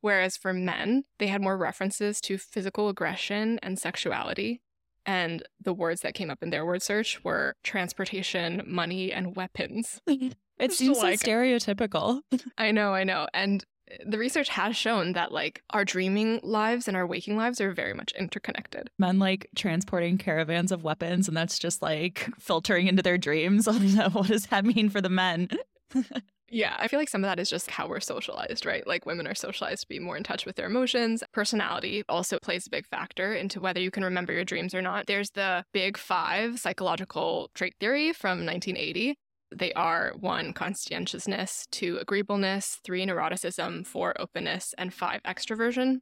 Whereas 0.00 0.36
for 0.36 0.52
men, 0.52 1.04
they 1.18 1.26
had 1.28 1.42
more 1.42 1.56
references 1.56 2.20
to 2.22 2.38
physical 2.38 2.88
aggression 2.88 3.58
and 3.62 3.78
sexuality. 3.78 4.60
And 5.06 5.42
the 5.60 5.72
words 5.72 6.02
that 6.02 6.14
came 6.14 6.30
up 6.30 6.42
in 6.42 6.50
their 6.50 6.64
word 6.66 6.82
search 6.82 7.22
were 7.24 7.56
transportation, 7.64 8.62
money, 8.66 9.12
and 9.12 9.34
weapons. 9.36 10.00
it 10.06 10.36
It's 10.58 10.76
seems 10.76 10.98
so 10.98 11.04
like- 11.04 11.18
stereotypical. 11.20 12.20
I 12.58 12.70
know, 12.70 12.92
I 12.94 13.04
know. 13.04 13.26
And 13.32 13.64
the 14.06 14.18
research 14.18 14.50
has 14.50 14.76
shown 14.76 15.14
that 15.14 15.32
like 15.32 15.62
our 15.70 15.84
dreaming 15.84 16.38
lives 16.44 16.86
and 16.86 16.96
our 16.96 17.06
waking 17.06 17.36
lives 17.36 17.60
are 17.60 17.72
very 17.72 17.92
much 17.94 18.12
interconnected. 18.12 18.88
Men 18.98 19.18
like 19.18 19.48
transporting 19.56 20.16
caravans 20.18 20.70
of 20.70 20.84
weapons, 20.84 21.26
and 21.28 21.36
that's 21.36 21.58
just 21.58 21.82
like 21.82 22.28
filtering 22.38 22.86
into 22.88 23.02
their 23.02 23.18
dreams. 23.18 23.66
what 24.12 24.26
does 24.28 24.46
that 24.46 24.64
mean 24.64 24.90
for 24.90 25.00
the 25.00 25.08
men? 25.08 25.48
Yeah, 26.52 26.74
I 26.80 26.88
feel 26.88 26.98
like 26.98 27.08
some 27.08 27.22
of 27.22 27.28
that 27.30 27.38
is 27.38 27.48
just 27.48 27.70
how 27.70 27.86
we're 27.86 28.00
socialized, 28.00 28.66
right? 28.66 28.84
Like 28.84 29.06
women 29.06 29.28
are 29.28 29.36
socialized 29.36 29.82
to 29.82 29.88
be 29.88 30.00
more 30.00 30.16
in 30.16 30.24
touch 30.24 30.44
with 30.44 30.56
their 30.56 30.66
emotions. 30.66 31.22
Personality 31.32 32.02
also 32.08 32.38
plays 32.42 32.66
a 32.66 32.70
big 32.70 32.88
factor 32.88 33.32
into 33.32 33.60
whether 33.60 33.78
you 33.80 33.92
can 33.92 34.02
remember 34.02 34.32
your 34.32 34.44
dreams 34.44 34.74
or 34.74 34.82
not. 34.82 35.06
There's 35.06 35.30
the 35.30 35.64
big 35.72 35.96
five 35.96 36.58
psychological 36.58 37.50
trait 37.54 37.74
theory 37.78 38.12
from 38.12 38.44
1980. 38.44 39.14
They 39.54 39.72
are 39.74 40.12
one, 40.18 40.52
conscientiousness, 40.52 41.66
two, 41.70 41.98
agreeableness, 41.98 42.80
three, 42.82 43.06
neuroticism, 43.06 43.86
four, 43.86 44.20
openness, 44.20 44.74
and 44.76 44.92
five, 44.92 45.22
extroversion. 45.22 45.98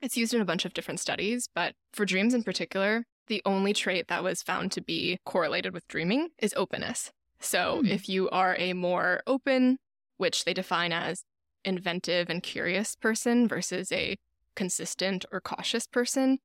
It's 0.00 0.16
used 0.16 0.34
in 0.34 0.40
a 0.40 0.44
bunch 0.44 0.64
of 0.64 0.74
different 0.74 0.98
studies, 0.98 1.48
but 1.54 1.74
for 1.92 2.04
dreams 2.04 2.34
in 2.34 2.42
particular, 2.42 3.04
the 3.28 3.42
only 3.44 3.72
trait 3.72 4.08
that 4.08 4.24
was 4.24 4.42
found 4.42 4.72
to 4.72 4.80
be 4.80 5.18
correlated 5.24 5.72
with 5.72 5.86
dreaming 5.86 6.30
is 6.38 6.52
openness. 6.56 7.12
So 7.40 7.80
Hmm. 7.80 7.86
if 7.86 8.08
you 8.08 8.28
are 8.30 8.56
a 8.58 8.72
more 8.72 9.22
open, 9.26 9.78
which 10.16 10.44
they 10.44 10.54
define 10.54 10.92
as 10.92 11.24
inventive 11.64 12.28
and 12.30 12.42
curious 12.42 12.96
person 12.96 13.46
versus 13.48 13.92
a 13.92 14.16
consistent 14.54 15.24
or 15.30 15.40
cautious 15.40 15.86
person, 15.86 16.38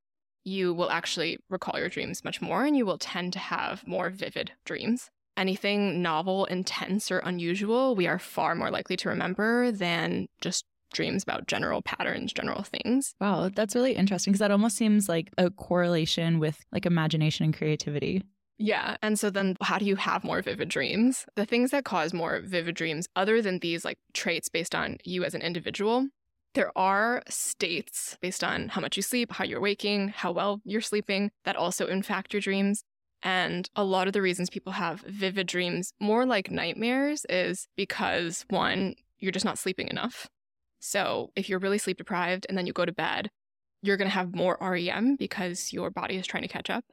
you 0.44 0.74
will 0.74 0.90
actually 0.90 1.38
recall 1.48 1.78
your 1.78 1.88
dreams 1.88 2.22
much 2.22 2.40
more 2.42 2.64
and 2.64 2.76
you 2.76 2.84
will 2.86 2.98
tend 2.98 3.32
to 3.32 3.38
have 3.38 3.86
more 3.86 4.10
vivid 4.10 4.52
dreams. 4.64 5.10
Anything 5.36 6.00
novel, 6.02 6.44
intense, 6.44 7.10
or 7.10 7.18
unusual, 7.20 7.96
we 7.96 8.06
are 8.06 8.18
far 8.20 8.54
more 8.54 8.70
likely 8.70 8.96
to 8.98 9.08
remember 9.08 9.72
than 9.72 10.28
just 10.40 10.64
dreams 10.92 11.24
about 11.24 11.48
general 11.48 11.82
patterns, 11.82 12.32
general 12.32 12.62
things. 12.62 13.14
Wow, 13.20 13.50
that's 13.52 13.74
really 13.74 13.94
interesting 13.96 14.32
because 14.32 14.40
that 14.40 14.52
almost 14.52 14.76
seems 14.76 15.08
like 15.08 15.32
a 15.38 15.50
correlation 15.50 16.38
with 16.38 16.60
like 16.70 16.86
imagination 16.86 17.44
and 17.46 17.56
creativity. 17.56 18.22
Yeah. 18.64 18.96
And 19.02 19.18
so 19.18 19.28
then 19.28 19.56
how 19.60 19.76
do 19.76 19.84
you 19.84 19.96
have 19.96 20.24
more 20.24 20.40
vivid 20.40 20.70
dreams? 20.70 21.26
The 21.36 21.44
things 21.44 21.70
that 21.72 21.84
cause 21.84 22.14
more 22.14 22.40
vivid 22.42 22.74
dreams, 22.74 23.06
other 23.14 23.42
than 23.42 23.58
these 23.58 23.84
like 23.84 23.98
traits 24.14 24.48
based 24.48 24.74
on 24.74 24.96
you 25.04 25.22
as 25.22 25.34
an 25.34 25.42
individual, 25.42 26.06
there 26.54 26.72
are 26.74 27.22
states 27.28 28.16
based 28.22 28.42
on 28.42 28.70
how 28.70 28.80
much 28.80 28.96
you 28.96 29.02
sleep, 29.02 29.32
how 29.32 29.44
you're 29.44 29.60
waking, 29.60 30.08
how 30.08 30.32
well 30.32 30.62
you're 30.64 30.80
sleeping 30.80 31.30
that 31.44 31.56
also 31.56 31.88
impact 31.88 32.32
your 32.32 32.40
dreams. 32.40 32.84
And 33.22 33.68
a 33.76 33.84
lot 33.84 34.06
of 34.06 34.14
the 34.14 34.22
reasons 34.22 34.48
people 34.48 34.72
have 34.72 35.02
vivid 35.02 35.46
dreams, 35.46 35.92
more 36.00 36.24
like 36.24 36.50
nightmares, 36.50 37.26
is 37.28 37.68
because 37.76 38.46
one, 38.48 38.94
you're 39.18 39.30
just 39.30 39.44
not 39.44 39.58
sleeping 39.58 39.88
enough. 39.88 40.26
So 40.80 41.32
if 41.36 41.50
you're 41.50 41.58
really 41.58 41.76
sleep 41.76 41.98
deprived 41.98 42.46
and 42.48 42.56
then 42.56 42.64
you 42.64 42.72
go 42.72 42.86
to 42.86 42.92
bed, 42.92 43.30
you're 43.82 43.98
going 43.98 44.08
to 44.08 44.14
have 44.14 44.34
more 44.34 44.56
REM 44.58 45.16
because 45.16 45.70
your 45.70 45.90
body 45.90 46.16
is 46.16 46.26
trying 46.26 46.44
to 46.44 46.48
catch 46.48 46.70
up 46.70 46.86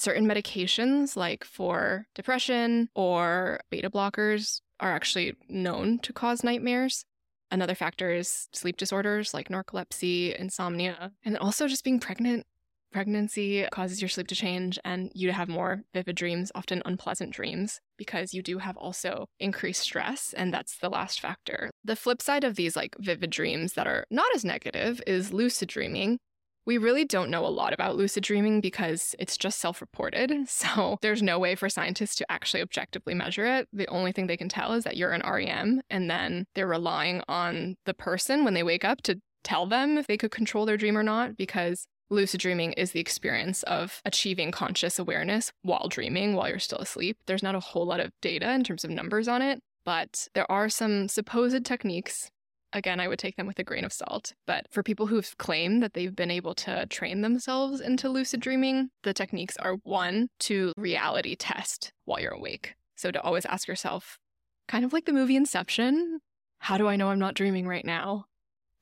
certain 0.00 0.26
medications 0.26 1.16
like 1.16 1.44
for 1.44 2.06
depression 2.14 2.88
or 2.94 3.60
beta 3.70 3.90
blockers 3.90 4.60
are 4.80 4.92
actually 4.92 5.34
known 5.48 5.98
to 6.00 6.12
cause 6.12 6.44
nightmares. 6.44 7.04
Another 7.50 7.74
factor 7.74 8.12
is 8.12 8.48
sleep 8.52 8.76
disorders 8.76 9.32
like 9.32 9.48
narcolepsy, 9.48 10.36
insomnia, 10.36 11.12
and 11.24 11.36
also 11.38 11.66
just 11.66 11.84
being 11.84 11.98
pregnant. 11.98 12.44
Pregnancy 12.90 13.66
causes 13.70 14.00
your 14.00 14.08
sleep 14.08 14.28
to 14.28 14.34
change 14.34 14.78
and 14.82 15.10
you 15.14 15.26
to 15.28 15.32
have 15.34 15.48
more 15.48 15.82
vivid 15.92 16.16
dreams, 16.16 16.50
often 16.54 16.82
unpleasant 16.86 17.32
dreams, 17.32 17.80
because 17.98 18.32
you 18.32 18.42
do 18.42 18.58
have 18.58 18.78
also 18.78 19.26
increased 19.38 19.82
stress, 19.82 20.32
and 20.34 20.54
that's 20.54 20.78
the 20.78 20.88
last 20.88 21.20
factor. 21.20 21.70
The 21.84 21.96
flip 21.96 22.22
side 22.22 22.44
of 22.44 22.56
these 22.56 22.76
like 22.76 22.96
vivid 22.98 23.28
dreams 23.28 23.74
that 23.74 23.86
are 23.86 24.06
not 24.10 24.34
as 24.34 24.42
negative 24.42 25.02
is 25.06 25.34
lucid 25.34 25.68
dreaming, 25.68 26.18
we 26.68 26.76
really 26.76 27.06
don't 27.06 27.30
know 27.30 27.46
a 27.46 27.48
lot 27.48 27.72
about 27.72 27.96
lucid 27.96 28.22
dreaming 28.22 28.60
because 28.60 29.14
it's 29.18 29.38
just 29.38 29.58
self 29.58 29.80
reported. 29.80 30.30
So 30.68 30.98
there's 31.00 31.22
no 31.22 31.38
way 31.38 31.54
for 31.54 31.70
scientists 31.70 32.16
to 32.16 32.30
actually 32.30 32.60
objectively 32.60 33.14
measure 33.14 33.46
it. 33.46 33.68
The 33.72 33.86
only 33.86 34.12
thing 34.12 34.26
they 34.26 34.36
can 34.36 34.50
tell 34.50 34.74
is 34.74 34.84
that 34.84 34.96
you're 34.96 35.12
an 35.12 35.22
REM, 35.24 35.80
and 35.88 36.10
then 36.10 36.44
they're 36.54 36.66
relying 36.66 37.22
on 37.26 37.76
the 37.86 37.94
person 37.94 38.44
when 38.44 38.52
they 38.52 38.62
wake 38.62 38.84
up 38.84 39.00
to 39.02 39.18
tell 39.44 39.66
them 39.66 39.96
if 39.96 40.06
they 40.06 40.18
could 40.18 40.30
control 40.30 40.66
their 40.66 40.76
dream 40.76 40.96
or 40.96 41.02
not 41.02 41.36
because. 41.36 41.86
Lucid 42.10 42.40
dreaming 42.40 42.72
is 42.72 42.92
the 42.92 43.00
experience 43.00 43.62
of 43.64 44.00
achieving 44.06 44.50
conscious 44.50 44.98
awareness 44.98 45.52
while 45.60 45.88
dreaming, 45.88 46.34
while 46.34 46.48
you're 46.48 46.58
still 46.58 46.78
asleep. 46.78 47.18
There's 47.26 47.42
not 47.42 47.54
a 47.54 47.60
whole 47.60 47.84
lot 47.84 48.00
of 48.00 48.12
data 48.22 48.50
in 48.52 48.64
terms 48.64 48.82
of 48.82 48.88
numbers 48.88 49.28
on 49.28 49.42
it, 49.42 49.60
but 49.84 50.26
there 50.34 50.50
are 50.50 50.70
some 50.70 51.08
supposed 51.08 51.66
techniques 51.66 52.30
again, 52.72 53.00
I 53.00 53.08
would 53.08 53.18
take 53.18 53.36
them 53.36 53.46
with 53.46 53.58
a 53.58 53.64
grain 53.64 53.84
of 53.84 53.92
salt. 53.92 54.34
But 54.46 54.66
for 54.70 54.82
people 54.82 55.06
who've 55.06 55.36
claimed 55.38 55.82
that 55.82 55.94
they've 55.94 56.14
been 56.14 56.30
able 56.30 56.54
to 56.56 56.86
train 56.86 57.22
themselves 57.22 57.80
into 57.80 58.08
lucid 58.08 58.40
dreaming, 58.40 58.90
the 59.02 59.14
techniques 59.14 59.56
are 59.56 59.74
one, 59.82 60.28
to 60.40 60.72
reality 60.76 61.36
test 61.36 61.92
while 62.04 62.20
you're 62.20 62.32
awake. 62.32 62.74
So 62.96 63.10
to 63.10 63.20
always 63.22 63.46
ask 63.46 63.68
yourself, 63.68 64.18
kind 64.66 64.84
of 64.84 64.92
like 64.92 65.04
the 65.06 65.12
movie 65.12 65.36
Inception, 65.36 66.20
how 66.58 66.76
do 66.76 66.88
I 66.88 66.96
know 66.96 67.08
I'm 67.08 67.18
not 67.18 67.34
dreaming 67.34 67.66
right 67.66 67.84
now? 67.84 68.26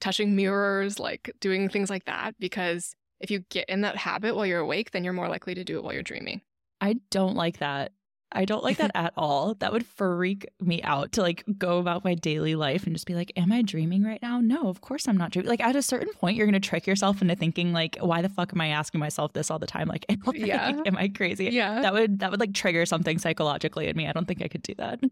Touching 0.00 0.36
mirrors, 0.36 0.98
like 0.98 1.30
doing 1.40 1.68
things 1.68 1.90
like 1.90 2.04
that, 2.04 2.34
because 2.38 2.94
if 3.20 3.30
you 3.30 3.40
get 3.50 3.68
in 3.68 3.82
that 3.82 3.96
habit 3.96 4.34
while 4.34 4.46
you're 4.46 4.60
awake, 4.60 4.90
then 4.90 5.04
you're 5.04 5.12
more 5.12 5.28
likely 5.28 5.54
to 5.54 5.64
do 5.64 5.76
it 5.76 5.84
while 5.84 5.92
you're 5.92 6.02
dreaming. 6.02 6.42
I 6.80 6.96
don't 7.10 7.36
like 7.36 7.58
that. 7.58 7.92
I 8.32 8.44
don't 8.44 8.64
like 8.64 8.78
that 8.78 8.90
at 8.94 9.12
all. 9.16 9.54
That 9.54 9.72
would 9.72 9.86
freak 9.86 10.46
me 10.60 10.82
out 10.82 11.12
to 11.12 11.22
like 11.22 11.44
go 11.58 11.78
about 11.78 12.04
my 12.04 12.14
daily 12.14 12.54
life 12.54 12.84
and 12.84 12.94
just 12.94 13.06
be 13.06 13.14
like, 13.14 13.32
Am 13.36 13.52
I 13.52 13.62
dreaming 13.62 14.02
right 14.04 14.20
now? 14.20 14.40
No, 14.40 14.68
of 14.68 14.80
course 14.80 15.06
I'm 15.08 15.16
not 15.16 15.30
dreaming. 15.30 15.48
Like 15.48 15.60
at 15.60 15.76
a 15.76 15.82
certain 15.82 16.12
point, 16.14 16.36
you're 16.36 16.46
going 16.46 16.60
to 16.60 16.68
trick 16.68 16.86
yourself 16.86 17.22
into 17.22 17.36
thinking, 17.36 17.72
like, 17.72 17.96
why 18.00 18.22
the 18.22 18.28
fuck 18.28 18.52
am 18.52 18.60
I 18.60 18.68
asking 18.68 18.98
myself 19.00 19.32
this 19.32 19.50
all 19.50 19.58
the 19.58 19.66
time? 19.66 19.88
Like, 19.88 20.04
am 20.08 20.22
I, 20.26 20.32
Yeah. 20.34 20.82
am 20.86 20.96
I 20.96 21.08
crazy? 21.08 21.46
Yeah. 21.46 21.82
That 21.82 21.92
would 21.92 22.18
that 22.18 22.30
would 22.30 22.40
like 22.40 22.52
trigger 22.52 22.84
something 22.84 23.18
psychologically 23.18 23.86
in 23.86 23.96
me. 23.96 24.06
I 24.08 24.12
don't 24.12 24.26
think 24.26 24.42
I 24.42 24.48
could 24.48 24.62
do 24.62 24.74
that. 24.78 25.00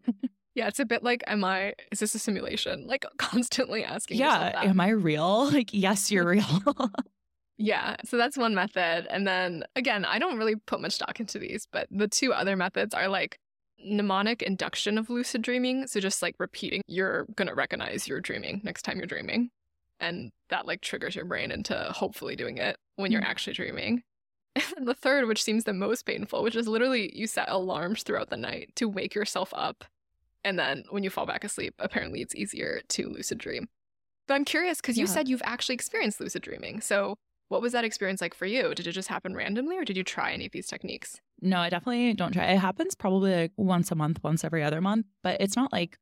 Yeah, 0.56 0.68
it's 0.68 0.78
a 0.78 0.84
bit 0.84 1.02
like, 1.02 1.24
am 1.26 1.42
I, 1.42 1.74
is 1.90 1.98
this 1.98 2.14
a 2.14 2.18
simulation? 2.20 2.86
Like 2.86 3.04
constantly 3.18 3.82
asking 3.82 4.18
yeah. 4.18 4.52
Am 4.62 4.78
I 4.78 4.90
real? 4.90 5.50
Like, 5.50 5.70
yes, 5.72 6.12
you're 6.12 6.28
real. 6.28 6.44
Yeah, 7.56 7.96
so 8.04 8.16
that's 8.16 8.36
one 8.36 8.54
method. 8.54 9.06
And 9.10 9.26
then 9.26 9.64
again, 9.76 10.04
I 10.04 10.18
don't 10.18 10.36
really 10.38 10.56
put 10.56 10.80
much 10.80 10.92
stock 10.94 11.20
into 11.20 11.38
these, 11.38 11.66
but 11.70 11.86
the 11.90 12.08
two 12.08 12.32
other 12.32 12.56
methods 12.56 12.94
are 12.94 13.08
like 13.08 13.38
mnemonic 13.78 14.42
induction 14.42 14.98
of 14.98 15.10
lucid 15.10 15.42
dreaming. 15.42 15.86
So 15.86 16.00
just 16.00 16.22
like 16.22 16.34
repeating, 16.38 16.82
you're 16.86 17.26
going 17.36 17.48
to 17.48 17.54
recognize 17.54 18.08
you're 18.08 18.20
dreaming 18.20 18.60
next 18.64 18.82
time 18.82 18.96
you're 18.96 19.06
dreaming. 19.06 19.50
And 20.00 20.32
that 20.48 20.66
like 20.66 20.80
triggers 20.80 21.14
your 21.14 21.24
brain 21.26 21.50
into 21.52 21.76
hopefully 21.94 22.34
doing 22.34 22.58
it 22.58 22.76
when 22.96 23.12
you're 23.12 23.22
Mm. 23.22 23.28
actually 23.28 23.54
dreaming. 23.54 24.02
And 24.56 24.64
then 24.76 24.84
the 24.84 24.94
third, 24.94 25.26
which 25.26 25.42
seems 25.42 25.64
the 25.64 25.72
most 25.72 26.06
painful, 26.06 26.42
which 26.44 26.54
is 26.54 26.68
literally 26.68 27.10
you 27.16 27.26
set 27.26 27.48
alarms 27.48 28.04
throughout 28.04 28.30
the 28.30 28.36
night 28.36 28.70
to 28.76 28.88
wake 28.88 29.12
yourself 29.14 29.52
up. 29.52 29.84
And 30.44 30.56
then 30.58 30.84
when 30.90 31.02
you 31.02 31.10
fall 31.10 31.26
back 31.26 31.42
asleep, 31.42 31.74
apparently 31.80 32.20
it's 32.20 32.36
easier 32.36 32.80
to 32.90 33.08
lucid 33.08 33.38
dream. 33.38 33.68
But 34.28 34.34
I'm 34.34 34.44
curious 34.44 34.80
because 34.80 34.96
you 34.96 35.06
Yeah. 35.06 35.10
said 35.12 35.28
you've 35.28 35.42
actually 35.44 35.74
experienced 35.74 36.20
lucid 36.20 36.42
dreaming. 36.42 36.80
So 36.80 37.16
what 37.48 37.62
was 37.62 37.72
that 37.72 37.84
experience 37.84 38.20
like 38.20 38.34
for 38.34 38.46
you? 38.46 38.74
Did 38.74 38.86
it 38.86 38.92
just 38.92 39.08
happen 39.08 39.34
randomly 39.34 39.76
or 39.76 39.84
did 39.84 39.96
you 39.96 40.04
try 40.04 40.32
any 40.32 40.46
of 40.46 40.52
these 40.52 40.66
techniques? 40.66 41.20
No, 41.40 41.58
I 41.58 41.68
definitely 41.70 42.14
don't 42.14 42.32
try. 42.32 42.44
It 42.46 42.58
happens 42.58 42.94
probably 42.94 43.34
like 43.34 43.52
once 43.56 43.90
a 43.90 43.94
month, 43.94 44.20
once 44.22 44.44
every 44.44 44.62
other 44.62 44.80
month, 44.80 45.06
but 45.22 45.40
it's 45.40 45.56
not 45.56 45.72
like, 45.72 45.98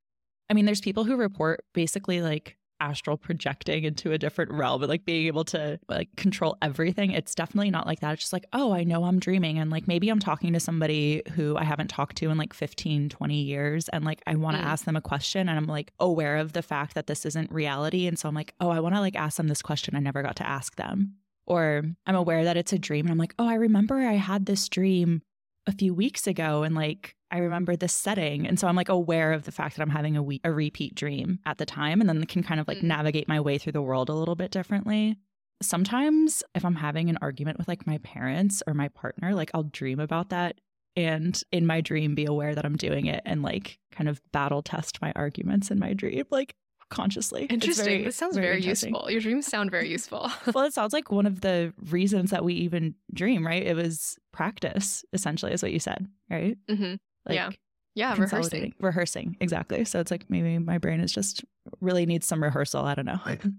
I 0.49 0.55
mean, 0.55 0.67
there's 0.67 0.81
people 0.81 1.05
who 1.05 1.17
report 1.17 1.65
basically 1.73 2.23
like 2.23 2.57
astral 2.81 3.17
projecting 3.17 3.85
into 3.85 4.11
a 4.13 4.19
different 4.19 4.51
realm 4.51 4.83
and 4.83 4.91
like 4.91 5.05
being 5.05 5.27
able 5.29 5.45
to 5.45 5.79
like 5.89 6.09
control 6.17 6.57
everything. 6.63 7.13
It's 7.13 7.33
definitely 7.35 7.71
not 7.71 7.87
like 7.87 8.01
that. 8.01 8.13
It's 8.15 8.23
just 8.23 8.33
like, 8.33 8.45
oh, 8.53 8.73
I 8.73 8.83
know 8.83 9.05
I'm 9.05 9.21
dreaming. 9.21 9.59
And 9.59 9.71
like 9.71 9.87
maybe 9.87 10.09
I'm 10.09 10.19
talking 10.19 10.53
to 10.53 10.59
somebody 10.61 11.23
who 11.35 11.57
I 11.57 11.63
haven't 11.63 11.89
talked 11.89 12.17
to 12.17 12.29
in 12.31 12.39
like 12.39 12.53
15, 12.53 13.09
20 13.09 13.35
years. 13.41 13.89
And 13.91 14.05
like 14.05 14.21
I 14.27 14.35
want 14.35 14.57
to 14.57 14.63
Mm. 14.63 14.67
ask 14.67 14.85
them 14.85 14.97
a 14.97 15.01
question 15.01 15.49
and 15.49 15.57
I'm 15.59 15.67
like 15.67 15.93
aware 16.01 16.39
of 16.39 16.55
the 16.55 16.63
fact 16.63 16.95
that 16.97 17.07
this 17.07 17.25
isn't 17.25 17.53
reality. 17.53 18.07
And 18.09 18.19
so 18.19 18.29
I'm 18.29 18.35
like, 18.35 18.53
oh, 18.61 18.71
I 18.71 18.81
want 18.81 18.97
to 18.97 19.01
like 19.01 19.15
ask 19.17 19.37
them 19.37 19.47
this 19.49 19.63
question 19.63 19.95
I 19.95 20.01
never 20.01 20.23
got 20.23 20.35
to 20.37 20.47
ask 20.49 20.75
them. 20.77 21.15
Or 21.53 21.83
I'm 22.07 22.15
aware 22.17 22.45
that 22.45 22.57
it's 22.57 22.73
a 22.73 22.79
dream 22.79 23.07
and 23.07 23.13
I'm 23.13 23.19
like, 23.19 23.35
oh, 23.39 23.47
I 23.49 23.55
remember 23.55 23.97
I 23.97 24.15
had 24.15 24.47
this 24.47 24.69
dream 24.69 25.23
a 25.67 25.73
few 25.73 25.95
weeks 25.95 26.27
ago 26.27 26.63
and 26.65 26.75
like 26.75 27.15
I 27.31 27.39
remember 27.39 27.77
this 27.77 27.93
setting. 27.93 28.47
And 28.47 28.59
so 28.59 28.67
I'm 28.69 28.77
like 28.77 28.89
aware 28.89 29.33
of 29.33 29.45
the 29.45 29.53
fact 29.53 29.77
that 29.77 29.83
I'm 29.83 29.91
having 29.91 30.17
a, 30.17 30.23
we- 30.23 30.41
a 30.45 30.53
repeat 30.53 30.95
dream 30.95 31.39
at 31.47 31.59
the 31.59 31.65
time 31.67 32.01
and 32.01 32.09
then 32.09 32.25
can 32.27 32.43
kind 32.43 32.61
of 32.61 32.69
like 32.69 32.79
Mm. 32.79 32.83
navigate 32.85 33.29
my 33.29 33.41
way 33.41 33.59
through 33.59 33.73
the 33.73 33.83
world 33.83 34.09
a 34.09 34.15
little 34.15 34.35
bit 34.35 34.51
differently. 34.51 35.17
Sometimes 35.63 36.43
if 36.55 36.65
I'm 36.65 36.75
having 36.75 37.09
an 37.09 37.19
argument 37.23 37.57
with 37.59 37.69
like 37.69 37.87
my 37.87 37.99
parents 37.99 38.63
or 38.67 38.75
my 38.75 38.89
partner, 38.89 39.35
like 39.35 39.51
I'll 39.55 39.63
dream 39.63 40.01
about 40.01 40.31
that 40.31 40.61
and 40.97 41.41
in 41.53 41.65
my 41.67 41.81
dream 41.81 42.15
be 42.15 42.25
aware 42.27 42.55
that 42.55 42.67
I'm 42.67 42.77
doing 42.77 43.07
it 43.07 43.23
and 43.25 43.43
like 43.43 43.79
kind 43.93 44.09
of 44.09 44.21
battle 44.33 44.61
test 44.61 45.01
my 45.01 45.13
arguments 45.17 45.71
in 45.71 45.79
my 45.79 45.95
dream 45.95 46.25
like 46.31 46.55
consciously. 46.95 47.45
Interesting. 47.47 47.85
very- 47.85 48.05
this 48.05 48.17
sounds 48.17 48.37
very, 48.37 48.57
interesting. 48.59 48.95
useful. 48.95 49.11
Your 49.11 49.21
dreams 49.21 49.47
sound 49.47 49.71
very 49.71 49.89
useful. 49.91 50.31
well, 50.55 50.65
it 50.65 50.73
sounds 50.75 50.93
like 50.93 51.11
one 51.11 51.27
of 51.27 51.41
the 51.41 51.73
reasons 51.91 52.31
that 52.31 52.45
we 52.45 52.55
even 52.55 52.95
dream, 53.13 53.47
right? 53.47 53.63
It 53.67 53.75
was 53.77 54.17
practice, 54.33 55.05
essentially, 55.13 55.53
is 55.53 55.63
what 55.63 55.73
you 55.73 55.79
said, 55.81 56.07
right? 56.31 56.57
hmm 56.69 56.95
Like 57.27 57.35
Yeah. 57.37 57.51
Yeah, 57.95 58.17
rehearsing. 58.17 58.73
Rehearsing, 58.81 59.37
exactly. 59.41 59.85
So 59.85 60.01
it's 60.01 60.11
like 60.11 60.25
maybe 60.31 60.59
my 60.59 60.79
brain 60.79 61.01
is 61.01 61.13
just 61.13 61.45
really 61.83 62.07
needs 62.07 62.27
some 62.27 62.43
rehearsal. 62.43 62.85
I 62.85 62.95
don't 62.95 63.05
know. 63.05 63.21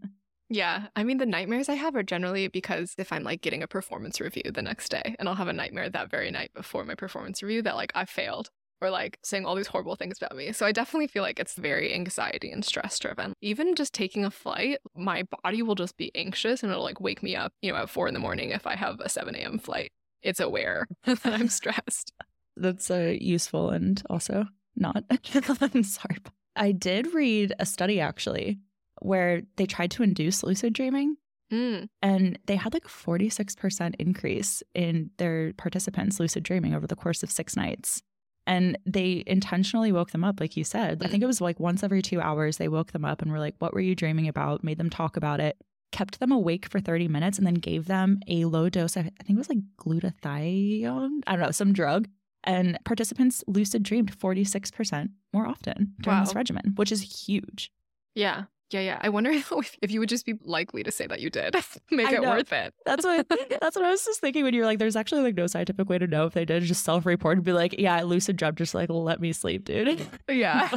Yeah. 0.50 0.88
I 0.96 1.04
mean, 1.04 1.18
the 1.18 1.26
nightmares 1.26 1.68
I 1.68 1.74
have 1.74 1.96
are 1.96 2.04
generally 2.04 2.48
because 2.48 2.94
if 3.00 3.12
I'm 3.12 3.24
like 3.24 3.42
getting 3.42 3.64
a 3.64 3.68
performance 3.68 4.20
review 4.22 4.44
the 4.54 4.62
next 4.62 4.90
day 4.90 5.16
and 5.18 5.28
I'll 5.28 5.34
have 5.36 5.48
a 5.48 5.54
nightmare 5.54 5.90
that 5.90 6.12
very 6.12 6.30
night 6.30 6.52
before 6.54 6.84
my 6.86 6.94
performance 6.94 7.42
review 7.42 7.64
that 7.64 7.76
like 7.76 7.92
I 7.96 8.06
failed 8.06 8.52
or 8.84 8.90
like 8.90 9.18
saying 9.24 9.46
all 9.46 9.56
these 9.56 9.68
horrible 9.68 9.96
things 9.96 10.18
about 10.18 10.36
me. 10.36 10.52
So 10.52 10.66
I 10.66 10.72
definitely 10.72 11.08
feel 11.08 11.24
like 11.24 11.40
it's 11.40 11.56
very 11.56 11.94
anxiety 11.94 12.52
and 12.52 12.64
stress 12.64 13.00
driven. 13.00 13.34
Even 13.42 13.76
just 13.76 13.94
taking 13.94 14.26
a 14.26 14.32
flight, 14.32 14.80
my 14.96 15.24
body 15.44 15.62
will 15.62 15.76
just 15.76 15.98
be 15.98 16.12
anxious 16.16 16.64
and 16.64 16.72
it'll 16.72 16.84
like 16.84 17.02
wake 17.02 17.24
me 17.24 17.36
up, 17.36 17.54
you 17.62 17.72
know, 17.72 17.78
at 17.78 17.90
four 17.90 18.08
in 18.08 18.14
the 18.14 18.20
morning 18.20 18.50
if 18.52 18.68
I 18.68 18.76
have 18.76 19.00
a 19.00 19.10
7 19.10 19.36
a.m. 19.36 19.60
flight. 19.60 19.92
It's 20.22 20.40
aware 20.40 20.88
that 21.06 21.26
I'm 21.26 21.50
stressed. 21.50 22.14
That's 22.56 22.92
uh, 22.92 23.16
useful 23.20 23.70
and 23.70 24.02
also 24.10 24.46
not. 24.76 25.04
I'm 25.62 25.84
sorry. 25.84 26.18
I 26.56 26.72
did 26.72 27.14
read 27.14 27.54
a 27.60 27.66
study 27.66 28.00
actually 28.00 28.60
where 29.02 29.42
they 29.58 29.66
tried 29.66 29.92
to 29.92 30.04
induce 30.04 30.44
lucid 30.44 30.74
dreaming 30.74 31.18
Mm. 31.54 31.88
And 32.02 32.40
they 32.48 32.56
had 32.56 32.74
like 32.74 32.86
a 32.86 32.90
46% 32.90 33.96
increase 34.00 34.64
in 34.74 35.12
their 35.18 35.54
participants 35.54 36.20
lucid 36.20 36.44
dreaming 36.44 36.74
over 36.74 36.88
the 36.88 36.96
course 36.96 37.22
of 37.22 37.30
six 37.30 37.56
nights. 37.56 38.02
And 38.46 38.78
they 38.86 39.24
intentionally 39.26 39.92
woke 39.92 40.12
them 40.12 40.24
up, 40.24 40.40
like 40.40 40.58
you 40.58 40.64
said. 40.66 41.02
I 41.02 41.08
think 41.08 41.16
it 41.16 41.18
mm-hmm. 41.22 41.28
was 41.28 41.42
like 41.42 41.60
once 41.60 41.82
every 41.82 42.02
two 42.02 42.20
hours, 42.20 42.58
they 42.58 42.68
woke 42.68 42.92
them 42.92 43.06
up 43.06 43.22
and 43.22 43.32
were 43.32 43.40
like, 43.40 43.56
What 43.60 43.74
were 43.74 43.80
you 43.80 43.96
dreaming 43.96 44.28
about? 44.28 44.64
Made 44.64 44.78
them 44.78 44.90
talk 44.90 45.16
about 45.16 45.40
it, 45.40 45.58
kept 45.92 46.20
them 46.20 46.32
awake 46.32 46.68
for 46.68 46.82
30 46.82 47.08
minutes, 47.08 47.38
and 47.38 47.48
then 47.48 47.54
gave 47.54 47.86
them 47.86 48.20
a 48.28 48.46
low 48.46 48.68
dose, 48.70 48.98
I 48.98 49.04
think 49.04 49.30
it 49.30 49.36
was 49.38 49.50
like 49.50 49.60
glutathione, 49.78 51.22
I 51.26 51.32
don't 51.36 51.46
know, 51.46 51.52
some 51.52 51.72
drug. 51.72 52.10
And 52.44 52.78
participants 52.84 53.44
lucid 53.48 53.84
dreamed 53.84 54.18
46% 54.18 55.10
more 55.32 55.48
often 55.48 55.94
during 56.02 56.20
Wow. 56.20 56.26
this 56.26 56.36
regimen, 56.36 56.74
which 56.76 56.92
is 56.92 57.26
huge. 57.26 57.72
Yeah. 58.16 58.44
Yeah, 58.74 58.82
yeah. 58.82 59.00
I 59.02 59.10
wonder 59.10 59.30
if, 59.32 59.52
if 59.82 59.92
you 59.92 60.00
would 60.00 60.10
just 60.10 60.26
be 60.26 60.34
likely 60.44 60.84
to 60.84 60.92
say 60.92 61.06
that 61.08 61.20
you 61.22 61.30
did. 61.30 61.56
Make 61.92 62.08
I 62.08 62.16
it 62.16 62.22
know. 62.22 62.30
worth 62.32 62.52
it. 62.52 62.74
That's 62.86 63.06
what 63.06 63.28
that's 63.30 63.76
what 63.76 63.86
I 63.86 63.90
was 63.92 64.04
just 64.04 64.20
thinking 64.20 64.44
when 64.44 64.54
you're 64.54 64.66
like, 64.66 64.80
there's 64.80 64.96
actually 64.96 65.22
like 65.22 65.36
no 65.36 65.48
scientific 65.48 65.88
way 65.90 65.98
to 66.00 66.08
know 66.08 66.26
if 66.26 66.34
they 66.34 66.46
did 66.46 66.64
just 66.64 66.84
self-report 66.84 67.38
and 67.38 67.46
be 67.46 67.54
like, 67.54 67.76
yeah, 67.80 67.96
I 67.96 68.02
lucid 68.04 68.36
dreamt, 68.38 68.58
just 68.58 68.74
like 68.74 68.90
let 68.90 69.20
me 69.22 69.32
sleep, 69.34 69.66
dude. 69.66 70.06
Yeah. 70.30 70.70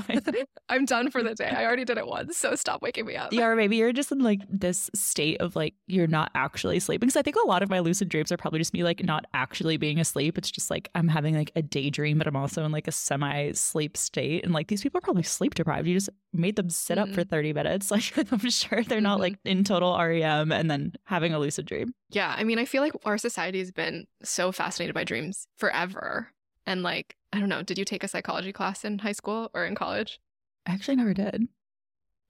I'm 0.68 0.84
done 0.84 1.10
for 1.10 1.22
the 1.22 1.34
day. 1.34 1.48
I 1.48 1.64
already 1.64 1.84
did 1.84 1.96
it 1.98 2.06
once, 2.06 2.36
so 2.36 2.54
stop 2.56 2.82
waking 2.82 3.06
me 3.06 3.16
up. 3.16 3.32
yeah, 3.32 3.46
or 3.46 3.56
maybe 3.56 3.76
you're 3.76 3.92
just 3.92 4.12
in 4.12 4.18
like 4.20 4.40
this 4.48 4.90
state 4.94 5.40
of 5.40 5.56
like 5.56 5.74
you're 5.86 6.06
not 6.06 6.30
actually 6.34 6.78
sleeping. 6.80 7.06
Because 7.06 7.16
I 7.16 7.22
think 7.22 7.36
a 7.36 7.46
lot 7.46 7.62
of 7.62 7.70
my 7.70 7.78
lucid 7.80 8.08
dreams 8.08 8.30
are 8.32 8.36
probably 8.36 8.58
just 8.58 8.72
me 8.74 8.82
like 8.84 9.02
not 9.04 9.24
actually 9.34 9.76
being 9.76 9.98
asleep. 10.00 10.36
It's 10.36 10.50
just 10.50 10.70
like 10.70 10.88
I'm 10.94 11.08
having 11.08 11.34
like 11.34 11.52
a 11.56 11.62
daydream, 11.62 12.18
but 12.18 12.26
I'm 12.26 12.36
also 12.36 12.64
in 12.64 12.72
like 12.72 12.88
a 12.88 12.92
semi-sleep 12.92 13.96
state. 13.96 14.44
And 14.44 14.52
like 14.52 14.68
these 14.68 14.82
people 14.82 14.98
are 14.98 15.02
probably 15.02 15.22
sleep 15.22 15.54
deprived. 15.54 15.86
You 15.86 15.94
just 15.94 16.10
made 16.32 16.56
them 16.56 16.68
sit 16.70 16.98
up 16.98 17.08
Mhm. 17.08 17.14
for 17.14 17.24
30 17.24 17.52
minutes. 17.52 17.85
Like 17.90 18.12
I'm 18.32 18.50
sure 18.50 18.82
they're 18.82 19.00
not 19.00 19.18
Mhm. 19.18 19.22
like 19.22 19.38
in 19.44 19.64
total 19.64 19.96
REM 19.98 20.52
and 20.52 20.70
then 20.70 20.92
having 21.04 21.32
a 21.32 21.38
lucid 21.38 21.66
dream. 21.66 21.92
Yeah, 22.10 22.34
I 22.36 22.44
mean, 22.44 22.58
I 22.58 22.64
feel 22.64 22.82
like 22.82 22.92
our 23.04 23.18
society 23.18 23.58
has 23.58 23.72
been 23.72 24.06
so 24.22 24.52
fascinated 24.52 24.94
by 24.94 25.04
dreams 25.04 25.46
forever. 25.56 26.30
And 26.66 26.82
like, 26.82 27.16
I 27.32 27.38
don't 27.40 27.48
know, 27.48 27.62
did 27.62 27.78
you 27.78 27.84
take 27.84 28.02
a 28.04 28.08
psychology 28.08 28.52
class 28.52 28.84
in 28.84 28.98
high 29.00 29.12
school 29.12 29.50
or 29.54 29.64
in 29.64 29.74
college? 29.74 30.18
I 30.66 30.72
actually 30.72 30.96
never 30.96 31.14
did. 31.14 31.48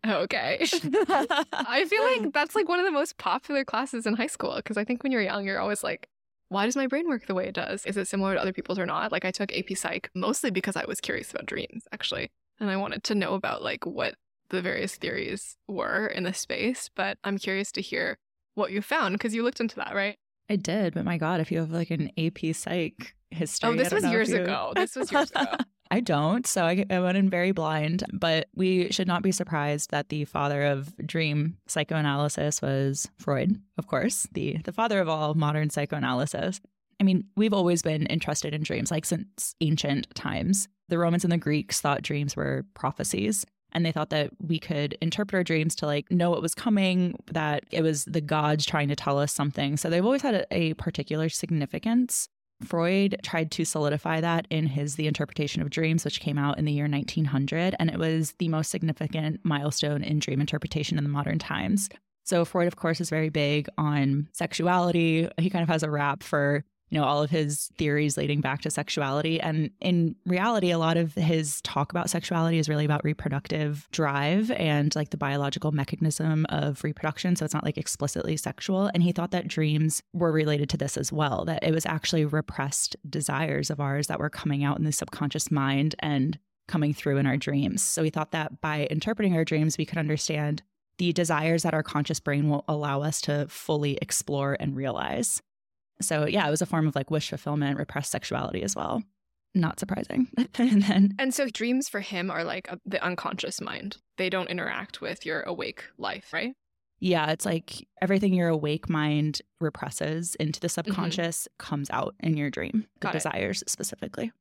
Oh, 0.05 0.21
Okay. 0.23 0.61
I 1.09 1.85
feel 1.89 2.03
like 2.03 2.33
that's 2.33 2.55
like 2.55 2.69
one 2.69 2.79
of 2.79 2.85
the 2.85 2.93
most 2.93 3.19
popular 3.19 3.65
classes 3.65 4.07
in 4.07 4.15
high 4.15 4.27
school 4.29 4.55
because 4.57 4.77
I 4.77 4.85
think 4.85 5.03
when 5.03 5.11
you're 5.13 5.23
young, 5.23 5.45
you're 5.45 5.59
always 5.61 5.83
like, 5.83 6.09
why 6.49 6.65
does 6.65 6.77
my 6.77 6.87
brain 6.87 7.09
work 7.09 7.27
the 7.27 7.35
way 7.35 7.49
it 7.49 7.55
does? 7.55 7.85
Is 7.87 7.97
it 7.97 8.07
similar 8.07 8.35
to 8.35 8.41
other 8.41 8.53
people's 8.53 8.79
or 8.79 8.87
not? 8.87 9.11
Like, 9.11 9.25
I 9.25 9.33
took 9.33 9.51
AP 9.53 9.77
Psych 9.77 10.11
mostly 10.15 10.51
because 10.51 10.77
I 10.77 10.85
was 10.87 11.01
curious 11.01 11.31
about 11.33 11.47
dreams, 11.47 11.85
actually. 11.93 12.31
And 12.61 12.71
I 12.71 12.77
wanted 12.77 13.03
to 13.05 13.15
know 13.17 13.35
about 13.35 13.63
like 13.63 13.85
what 13.85 14.15
the 14.51 14.63
various 14.63 14.97
theories 14.97 15.57
were 15.69 16.07
in 16.07 16.25
the 16.25 16.35
space. 16.35 16.91
But 16.95 17.19
I'm 17.25 17.39
curious 17.39 17.73
to 17.73 17.81
hear 17.81 18.19
what 18.55 18.73
you 18.73 18.83
found 18.83 19.15
because 19.15 19.35
you 19.35 19.43
looked 19.43 19.61
into 19.61 19.77
that, 19.77 19.95
right? 19.95 20.17
I 20.49 20.57
did, 20.57 20.95
but 20.95 21.05
my 21.05 21.19
God, 21.19 21.41
if 21.41 21.51
you 21.51 21.59
have 21.59 21.73
like 21.73 21.91
an 21.91 22.11
AP 22.19 22.55
Psych 22.55 23.15
history. 23.31 23.71
Oh, 23.71 23.75
this 23.77 23.93
was 23.93 24.05
years 24.05 24.31
you- 24.31 24.43
ago. 24.43 24.73
This 24.77 24.97
was 24.97 25.11
years 25.11 25.31
ago. 25.31 25.45
I 25.91 26.01
don't. 26.01 26.45
So 26.47 26.65
I, 26.65 26.85
I 26.91 26.99
went 26.99 27.17
in 27.17 27.31
very 27.31 27.53
blind, 27.53 28.03
but 28.13 28.49
we 28.57 28.91
should 28.91 29.07
not 29.07 29.23
be 29.23 29.31
surprised 29.31 29.93
that 29.93 30.09
the 30.09 30.25
father 30.25 30.65
of 30.65 30.93
dream 31.07 31.59
psychoanalysis 31.69 32.61
was 32.61 33.09
Freud, 33.19 33.61
of 33.79 33.87
course, 33.87 34.27
the, 34.33 34.59
the 34.65 34.73
father 34.73 34.99
of 34.99 35.09
all 35.09 35.35
modern 35.35 35.71
psychoanalysis. 35.71 36.61
I 37.01 37.05
mean, 37.05 37.25
we've 37.37 37.53
always 37.53 37.83
been 37.83 38.07
interested 38.07 38.53
in 38.53 38.63
dreams, 38.65 38.91
like 38.91 39.05
since 39.05 39.55
ancient 39.61 40.13
times. 40.17 40.67
The 40.89 40.99
Romans 40.99 41.23
and 41.25 41.33
the 41.33 41.39
Greeks 41.39 41.81
thought 41.81 42.03
dreams 42.03 42.35
were 42.35 42.65
prophecies. 42.75 43.45
And 43.73 43.85
they 43.85 43.93
thought 43.93 44.11
that 44.11 44.31
we 44.41 44.59
could 44.59 44.97
interpret 45.01 45.35
our 45.35 45.45
dreams 45.45 45.75
to 45.77 45.87
like 45.87 46.11
know 46.11 46.31
what 46.31 46.43
was 46.43 46.55
coming, 46.55 47.19
that 47.33 47.65
it 47.71 47.83
was 47.83 48.05
the 48.05 48.21
gods 48.21 48.65
trying 48.65 48.89
to 48.89 48.97
tell 48.97 49.19
us 49.19 49.33
something. 49.33 49.77
So 49.77 49.91
they've 49.91 50.05
always 50.05 50.23
had 50.23 50.35
a, 50.35 50.47
a 50.51 50.75
particular 50.75 51.29
significance. 51.29 52.29
Freud 52.65 53.21
tried 53.23 53.51
to 53.51 53.65
solidify 53.67 54.21
that 54.23 54.47
in 54.49 54.67
his 54.67 54.97
The 54.97 55.07
Interpretation 55.07 55.61
of 55.61 55.69
Dreams, 55.69 56.05
which 56.05 56.21
came 56.21 56.39
out 56.39 56.59
in 56.59 56.65
the 56.65 56.73
year 56.73 56.89
1900. 56.89 57.77
And 57.79 57.91
it 57.91 57.99
was 57.99 58.35
the 58.39 58.49
most 58.49 58.71
significant 58.71 59.41
milestone 59.43 60.03
in 60.03 60.21
dream 60.21 60.41
interpretation 60.41 60.97
in 60.97 61.05
the 61.05 61.11
modern 61.11 61.39
times. 61.39 61.91
So 62.25 62.45
Freud, 62.45 62.67
of 62.67 62.77
course, 62.77 63.01
is 63.01 63.11
very 63.11 63.29
big 63.29 63.69
on 63.79 64.29
sexuality. 64.33 65.29
He 65.39 65.51
kind 65.51 65.63
of 65.63 65.69
has 65.69 65.83
a 65.83 65.91
rap 65.91 66.23
for 66.23 66.65
you 66.89 66.99
know 66.99 67.05
all 67.05 67.23
of 67.23 67.31
his 67.31 67.71
theories 67.79 68.17
leading 68.17 68.41
back 68.41 68.63
to 68.63 68.71
sexuality. 68.71 69.41
And 69.41 69.71
in 69.81 70.15
reality 70.25 70.71
a 70.71 70.79
lot 70.79 70.97
of 70.97 71.15
his 71.15 71.61
talk 71.63 71.91
about 71.91 72.11
sexuality 72.11 72.59
is 72.59 72.69
really 72.69 72.85
about 72.85 73.05
reproductive 73.05 73.89
drive 73.91 74.51
and 74.53 74.95
like 74.95 75.11
the 75.11 75.17
biological 75.17 75.73
mechanism 75.73 76.47
of 76.49 76.83
reproduction. 76.85 77.37
So 77.37 77.45
it's 77.45 77.55
not 77.55 77.65
like 77.65 77.79
explicitly 77.79 78.37
sexual. 78.37 78.91
And 78.95 79.03
he 79.03 79.13
thought 79.13 79.33
that 79.33 79.49
dreams 79.49 80.03
were 80.13 80.33
related 80.33 80.69
to 80.71 80.77
this 80.77 80.97
as 80.97 81.13
well 81.13 81.45
that 81.47 81.65
it 81.65 81.73
was 81.73 81.87
actually 81.87 82.25
repressed 82.25 82.97
desires 83.09 83.71
of 83.71 83.81
ours 83.81 84.07
that 84.07 84.21
were 84.21 84.31
coming 84.31 84.65
out 84.65 84.79
in 84.79 84.85
the 84.85 84.93
subconscious 84.93 85.51
mind 85.51 85.95
and 85.99 86.39
coming 86.69 86.93
through 86.93 87.17
in 87.17 87.27
our 87.27 87.37
dreams. 87.37 87.83
So 87.83 88.03
he 88.03 88.11
thought 88.11 88.33
that 88.33 88.61
by 88.61 88.87
interpreting 88.91 89.37
our 89.37 89.45
dreams 89.45 89.79
we 89.79 89.87
could 89.87 89.99
understand 89.99 90.63
the 90.99 91.13
desires 91.13 91.63
that 91.63 91.75
our 91.75 91.83
conscious 91.83 92.21
brain 92.21 92.49
will 92.49 92.65
allow 92.69 93.03
us 93.03 93.21
to 93.23 93.47
fully 93.49 93.99
explore 94.01 94.57
and 94.59 94.75
realize 94.75 95.43
so 96.01 96.27
yeah, 96.27 96.47
it 96.47 96.51
was 96.51 96.63
a 96.63 96.67
form 96.67 96.87
of 96.87 96.95
like 96.95 97.11
wish 97.11 97.31
fulfillment, 97.31 97.79
repressed 97.79 98.11
sexuality 98.11 98.63
as 98.63 98.75
well. 98.77 99.03
Not 99.55 99.81
surprising. 99.81 100.29
and 100.59 100.83
then 100.83 101.15
And 101.19 101.33
so 101.33 101.49
dreams 101.49 101.89
for 101.89 102.01
him 102.01 102.31
are 102.31 102.45
like 102.45 102.69
a, 102.69 102.79
the 102.85 103.03
unconscious 103.03 103.61
mind. 103.61 103.97
They 104.19 104.29
don't 104.29 104.51
interact 104.51 105.01
with 105.01 105.25
your 105.25 105.41
awake 105.43 105.85
life, 105.99 106.33
right? 106.33 106.55
yeah, 106.99 107.31
it's 107.31 107.45
like 107.45 107.87
everything 108.01 108.33
your 108.33 108.49
awake 108.49 108.89
mind 108.89 109.43
represses 109.61 110.35
into 110.37 110.59
the 110.61 110.69
subconscious 110.71 111.47
comes 111.59 111.91
out 111.91 112.15
in 112.21 112.37
your 112.39 112.49
dream, 112.51 112.73
the 112.73 112.79
Mm-hmm. 112.79 112.99
Got 113.01 113.15
it. 113.15 113.19
desires 113.19 113.63
specifically. 113.67 114.33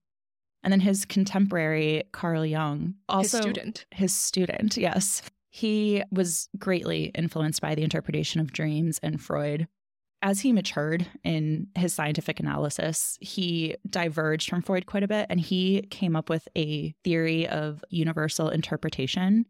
And 0.63 0.71
then 0.71 0.79
his 0.79 1.03
contemporary 1.05 2.03
Carl 2.13 2.45
Jung, 2.45 2.95
also 3.09 3.37
His 3.37 3.41
student. 3.43 3.85
his 3.91 4.13
student, 4.15 4.77
yes. 4.77 5.21
He 5.51 6.01
was 6.11 6.49
greatly 6.57 7.11
influenced 7.15 7.61
by 7.61 7.75
the 7.75 7.83
interpretation 7.83 8.41
of 8.41 8.51
dreams 8.51 8.99
and 9.03 9.21
Freud. 9.21 9.67
As 10.21 10.39
he 10.39 10.51
matured 10.51 11.06
in 11.23 11.67
his 11.75 11.93
scientific 11.93 12.39
analysis, 12.39 13.17
he 13.21 13.75
diverged 13.89 14.49
from 14.49 14.62
Freud 14.62 14.86
quite 14.88 15.04
a 15.04 15.08
bit 15.08 15.28
and 15.30 15.39
he 15.39 15.84
came 15.91 16.15
up 16.15 16.30
with 16.30 16.47
a 16.58 16.95
theory 17.04 17.47
of 17.47 17.84
universal 17.89 18.49
interpretation. 18.49 19.45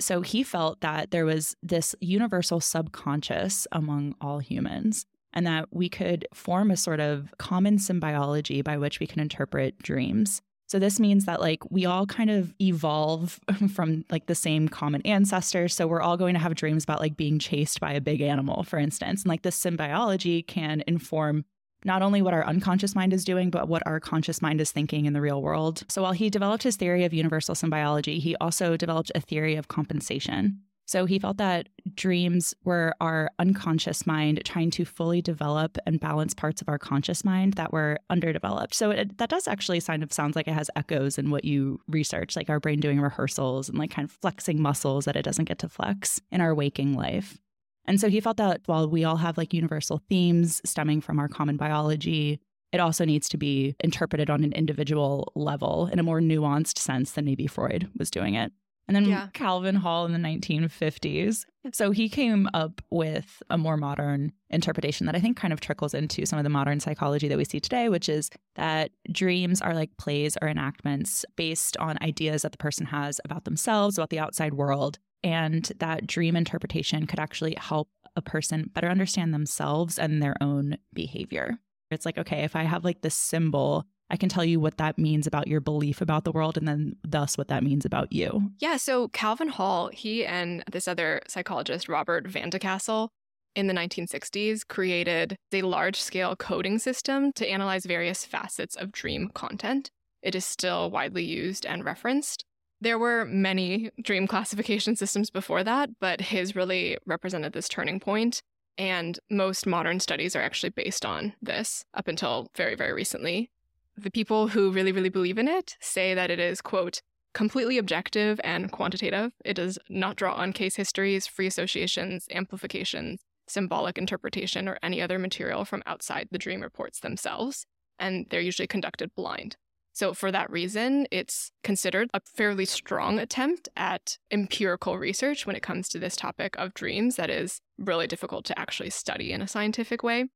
So 0.00 0.20
he 0.20 0.42
felt 0.42 0.80
that 0.80 1.10
there 1.10 1.24
was 1.24 1.56
this 1.62 1.94
universal 2.00 2.60
subconscious 2.60 3.66
among 3.72 4.14
all 4.20 4.40
humans 4.40 5.06
and 5.32 5.46
that 5.46 5.68
we 5.70 5.88
could 5.88 6.26
form 6.34 6.70
a 6.70 6.76
sort 6.76 6.98
of 6.98 7.32
common 7.38 7.76
symbiology 7.76 8.64
by 8.64 8.78
which 8.78 9.00
we 9.00 9.06
can 9.06 9.20
interpret 9.20 9.78
dreams. 9.78 10.42
So 10.66 10.78
this 10.78 10.98
means 10.98 11.26
that 11.26 11.40
like 11.40 11.60
we 11.70 11.86
all 11.86 12.06
kind 12.06 12.30
of 12.30 12.52
evolve 12.60 13.38
from 13.72 14.04
like 14.10 14.26
the 14.26 14.34
same 14.34 14.68
common 14.68 15.02
ancestor. 15.02 15.68
So 15.68 15.86
we're 15.86 16.02
all 16.02 16.16
going 16.16 16.34
to 16.34 16.40
have 16.40 16.54
dreams 16.54 16.84
about 16.84 17.00
like 17.00 17.16
being 17.16 17.38
chased 17.38 17.80
by 17.80 17.92
a 17.92 18.00
big 18.00 18.20
animal, 18.20 18.64
for 18.64 18.78
instance. 18.78 19.22
And 19.22 19.28
like 19.28 19.42
this 19.42 19.58
symbiology 19.58 20.46
can 20.46 20.82
inform 20.86 21.44
not 21.84 22.02
only 22.02 22.20
what 22.20 22.34
our 22.34 22.44
unconscious 22.44 22.96
mind 22.96 23.12
is 23.12 23.24
doing, 23.24 23.48
but 23.48 23.68
what 23.68 23.82
our 23.86 24.00
conscious 24.00 24.42
mind 24.42 24.60
is 24.60 24.72
thinking 24.72 25.06
in 25.06 25.12
the 25.12 25.20
real 25.20 25.40
world. 25.40 25.84
So 25.88 26.02
while 26.02 26.12
he 26.12 26.30
developed 26.30 26.64
his 26.64 26.76
theory 26.76 27.04
of 27.04 27.14
universal 27.14 27.54
symbiology, 27.54 28.18
he 28.18 28.34
also 28.36 28.76
developed 28.76 29.12
a 29.14 29.20
theory 29.20 29.54
of 29.54 29.68
compensation. 29.68 30.60
So 30.86 31.04
he 31.04 31.18
felt 31.18 31.36
that 31.38 31.68
dreams 31.94 32.54
were 32.64 32.94
our 33.00 33.30
unconscious 33.40 34.06
mind 34.06 34.40
trying 34.44 34.70
to 34.70 34.84
fully 34.84 35.20
develop 35.20 35.78
and 35.84 35.98
balance 35.98 36.32
parts 36.32 36.62
of 36.62 36.68
our 36.68 36.78
conscious 36.78 37.24
mind 37.24 37.54
that 37.54 37.72
were 37.72 37.98
underdeveloped. 38.08 38.72
So 38.72 38.92
it, 38.92 39.18
that 39.18 39.28
does 39.28 39.48
actually 39.48 39.80
kind 39.80 40.04
of 40.04 40.12
sounds 40.12 40.36
like 40.36 40.46
it 40.46 40.54
has 40.54 40.70
echoes 40.76 41.18
in 41.18 41.30
what 41.30 41.44
you 41.44 41.80
research, 41.88 42.36
like 42.36 42.48
our 42.48 42.60
brain 42.60 42.78
doing 42.78 43.00
rehearsals 43.00 43.68
and 43.68 43.78
like 43.78 43.90
kind 43.90 44.06
of 44.06 44.12
flexing 44.12 44.62
muscles 44.62 45.06
that 45.06 45.16
it 45.16 45.24
doesn't 45.24 45.46
get 45.46 45.58
to 45.58 45.68
flex 45.68 46.20
in 46.30 46.40
our 46.40 46.54
waking 46.54 46.94
life. 46.94 47.38
And 47.86 48.00
so 48.00 48.08
he 48.08 48.20
felt 48.20 48.36
that 48.36 48.62
while 48.66 48.88
we 48.88 49.04
all 49.04 49.16
have 49.16 49.36
like 49.36 49.52
universal 49.52 50.02
themes 50.08 50.60
stemming 50.64 51.00
from 51.00 51.18
our 51.18 51.28
common 51.28 51.56
biology, 51.56 52.40
it 52.72 52.78
also 52.78 53.04
needs 53.04 53.28
to 53.30 53.36
be 53.36 53.74
interpreted 53.82 54.30
on 54.30 54.44
an 54.44 54.52
individual 54.52 55.32
level 55.34 55.88
in 55.92 55.98
a 55.98 56.04
more 56.04 56.20
nuanced 56.20 56.78
sense 56.78 57.12
than 57.12 57.24
maybe 57.24 57.46
Freud 57.46 57.88
was 57.98 58.10
doing 58.10 58.34
it. 58.34 58.52
And 58.88 58.94
then 58.94 59.06
Yeah. 59.06 59.28
Calvin 59.32 59.74
Hall 59.74 60.06
in 60.06 60.12
the 60.12 60.18
1950s. 60.18 61.44
So 61.72 61.90
he 61.90 62.08
came 62.08 62.48
up 62.54 62.80
with 62.90 63.42
a 63.50 63.58
more 63.58 63.76
modern 63.76 64.32
interpretation 64.50 65.06
that 65.06 65.16
I 65.16 65.20
think 65.20 65.36
kind 65.36 65.52
of 65.52 65.60
trickles 65.60 65.94
into 65.94 66.24
some 66.24 66.38
of 66.38 66.44
the 66.44 66.50
modern 66.50 66.78
psychology 66.78 67.26
that 67.26 67.36
we 67.36 67.44
see 67.44 67.58
today, 67.58 67.88
which 67.88 68.08
is 68.08 68.30
that 68.54 68.92
dreams 69.10 69.60
are 69.60 69.74
like 69.74 69.96
plays 69.96 70.36
or 70.40 70.48
enactments 70.48 71.24
based 71.34 71.76
on 71.78 71.98
ideas 72.02 72.42
that 72.42 72.52
the 72.52 72.58
person 72.58 72.86
has 72.86 73.20
about 73.24 73.44
themselves, 73.44 73.98
about 73.98 74.10
the 74.10 74.20
outside 74.20 74.54
world, 74.54 75.00
and 75.24 75.72
that 75.78 76.06
dream 76.06 76.36
interpretation 76.36 77.06
could 77.06 77.18
actually 77.18 77.56
help 77.58 77.88
a 78.14 78.22
person 78.22 78.70
better 78.72 78.88
understand 78.88 79.34
themselves 79.34 79.98
and 79.98 80.22
their 80.22 80.36
own 80.40 80.78
behavior. 80.92 81.58
It's 81.90 82.06
like, 82.06 82.18
okay, 82.18 82.44
if 82.44 82.54
I 82.54 82.62
have 82.62 82.84
like 82.84 83.02
this 83.02 83.14
symbol, 83.14 83.84
I 84.08 84.16
can 84.16 84.28
tell 84.28 84.44
you 84.44 84.60
what 84.60 84.78
that 84.78 84.98
means 84.98 85.26
about 85.26 85.48
your 85.48 85.60
belief 85.60 86.00
about 86.00 86.24
the 86.24 86.32
world 86.32 86.56
and 86.56 86.66
then 86.66 86.96
thus 87.02 87.36
what 87.36 87.48
that 87.48 87.64
means 87.64 87.84
about 87.84 88.12
you. 88.12 88.50
Yeah, 88.60 88.76
so 88.76 89.08
Calvin 89.08 89.48
Hall, 89.48 89.88
he 89.88 90.24
and 90.24 90.62
this 90.70 90.86
other 90.86 91.22
psychologist, 91.26 91.88
Robert 91.88 92.26
Van 92.28 92.50
de 92.50 92.58
Castle, 92.58 93.10
in 93.56 93.66
the 93.66 93.74
1960s 93.74 94.68
created 94.68 95.36
a 95.52 95.62
large 95.62 96.00
scale 96.00 96.36
coding 96.36 96.78
system 96.78 97.32
to 97.32 97.48
analyze 97.48 97.86
various 97.86 98.24
facets 98.24 98.76
of 98.76 98.92
dream 98.92 99.30
content. 99.34 99.90
It 100.22 100.34
is 100.34 100.44
still 100.44 100.90
widely 100.90 101.24
used 101.24 101.64
and 101.64 101.84
referenced. 101.84 102.44
There 102.80 102.98
were 102.98 103.24
many 103.24 103.90
dream 104.02 104.26
classification 104.28 104.94
systems 104.94 105.30
before 105.30 105.64
that, 105.64 105.90
but 106.00 106.20
his 106.20 106.54
really 106.54 106.98
represented 107.06 107.54
this 107.54 107.68
turning 107.68 107.98
point. 107.98 108.42
And 108.78 109.18
most 109.30 109.66
modern 109.66 110.00
studies 110.00 110.36
are 110.36 110.42
actually 110.42 110.70
based 110.70 111.06
on 111.06 111.32
this 111.40 111.82
up 111.94 112.08
until 112.08 112.48
very, 112.54 112.74
very 112.74 112.92
recently. 112.92 113.50
The 113.96 114.10
people 114.10 114.48
who 114.48 114.70
really, 114.70 114.92
really 114.92 115.08
believe 115.08 115.38
in 115.38 115.48
it 115.48 115.76
say 115.80 116.12
that 116.14 116.30
it 116.30 116.38
is, 116.38 116.60
quote, 116.60 117.00
completely 117.32 117.78
objective 117.78 118.40
and 118.44 118.70
quantitative. 118.70 119.32
It 119.44 119.54
does 119.54 119.78
not 119.88 120.16
draw 120.16 120.34
on 120.34 120.52
case 120.52 120.76
histories, 120.76 121.26
free 121.26 121.46
associations, 121.46 122.26
amplifications, 122.30 123.20
symbolic 123.46 123.98
interpretation, 123.98 124.68
or 124.68 124.78
any 124.82 125.00
other 125.00 125.18
material 125.18 125.64
from 125.64 125.82
outside 125.86 126.28
the 126.30 126.38
dream 126.38 126.60
reports 126.60 127.00
themselves. 127.00 127.66
And 127.98 128.26
they're 128.30 128.40
usually 128.40 128.66
conducted 128.66 129.14
blind. 129.14 129.56
So, 129.92 130.12
for 130.12 130.30
that 130.30 130.50
reason, 130.50 131.06
it's 131.10 131.52
considered 131.64 132.10
a 132.12 132.20
fairly 132.20 132.66
strong 132.66 133.18
attempt 133.18 133.70
at 133.76 134.18
empirical 134.30 134.98
research 134.98 135.46
when 135.46 135.56
it 135.56 135.62
comes 135.62 135.88
to 135.88 135.98
this 135.98 136.16
topic 136.16 136.54
of 136.58 136.74
dreams 136.74 137.16
that 137.16 137.30
is 137.30 137.60
really 137.78 138.06
difficult 138.06 138.44
to 138.46 138.58
actually 138.58 138.90
study 138.90 139.32
in 139.32 139.40
a 139.40 139.48
scientific 139.48 140.02
way. 140.02 140.26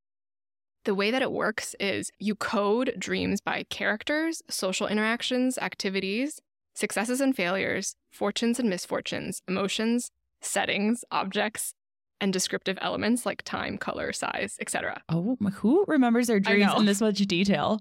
The 0.85 0.95
way 0.95 1.11
that 1.11 1.23
it 1.23 1.33
works 1.33 1.75
is 1.79 2.11
you 2.19 2.35
code 2.35 2.95
dreams 2.99 3.41
by 3.41 3.65
characters, 3.69 4.43
social 4.49 4.87
interactions, 4.87 5.59
activities, 5.59 6.41
successes 6.75 7.21
and 7.21 7.37
failures, 7.37 7.97
fortunes 8.11 8.59
and 8.59 8.71
misfortunes, 8.71 9.43
emotions, 9.47 10.11
settings, 10.41 11.05
objects, 11.11 11.75
and 12.21 12.33
descriptive 12.33 12.79
elements 12.81 13.27
like 13.27 13.43
time, 13.43 13.79
color, 13.79 14.13
size, 14.13 14.57
etc. 14.61 15.03
Oh, 15.09 15.37
who 15.55 15.85
remembers 15.87 16.27
their 16.27 16.41
dreams 16.41 16.73
in 16.77 16.87
this 16.87 17.01
much 17.01 17.19
detail? 17.19 17.81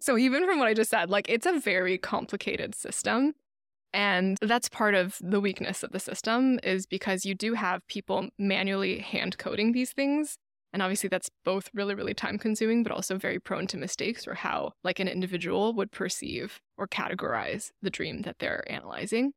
So 0.00 0.16
even 0.16 0.46
from 0.46 0.58
what 0.58 0.68
I 0.68 0.74
just 0.74 0.90
said, 0.90 1.10
like 1.10 1.28
it's 1.28 1.46
a 1.46 1.58
very 1.58 1.98
complicated 1.98 2.74
system. 2.74 3.34
And 3.92 4.38
that's 4.40 4.68
part 4.68 4.94
of 4.94 5.18
the 5.20 5.40
weakness 5.40 5.82
of 5.82 5.90
the 5.90 5.98
system 5.98 6.60
is 6.62 6.86
because 6.86 7.24
you 7.24 7.34
do 7.34 7.54
have 7.54 7.86
people 7.88 8.28
manually 8.38 9.00
hand 9.00 9.36
coding 9.36 9.72
these 9.72 9.92
things. 9.92 10.38
And 10.72 10.82
obviously 10.82 11.08
that's 11.08 11.30
both 11.44 11.68
really, 11.74 11.94
really 11.94 12.14
time 12.14 12.38
consuming, 12.38 12.82
but 12.82 12.92
also 12.92 13.18
very 13.18 13.38
prone 13.38 13.66
to 13.68 13.76
mistakes 13.76 14.26
or 14.26 14.34
how 14.34 14.72
like 14.84 15.00
an 15.00 15.08
individual 15.08 15.72
would 15.74 15.90
perceive 15.90 16.60
or 16.76 16.86
categorize 16.86 17.70
the 17.82 17.90
dream 17.90 18.22
that 18.22 18.38
they're 18.38 18.64
analyzing. 18.70 19.32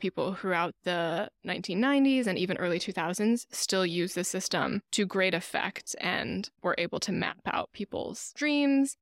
People 0.00 0.34
throughout 0.34 0.74
the 0.82 1.28
1990s 1.46 2.26
and 2.26 2.38
even 2.38 2.56
early 2.56 2.78
2000s 2.78 3.46
still 3.52 3.86
use 3.86 4.14
the 4.14 4.24
system 4.24 4.80
to 4.92 5.06
great 5.06 5.34
effect 5.34 5.94
and 6.00 6.50
were 6.62 6.74
able 6.78 6.98
to 7.00 7.12
map 7.12 7.38
out 7.46 7.70
people's 7.72 8.32
dreams 8.34 8.96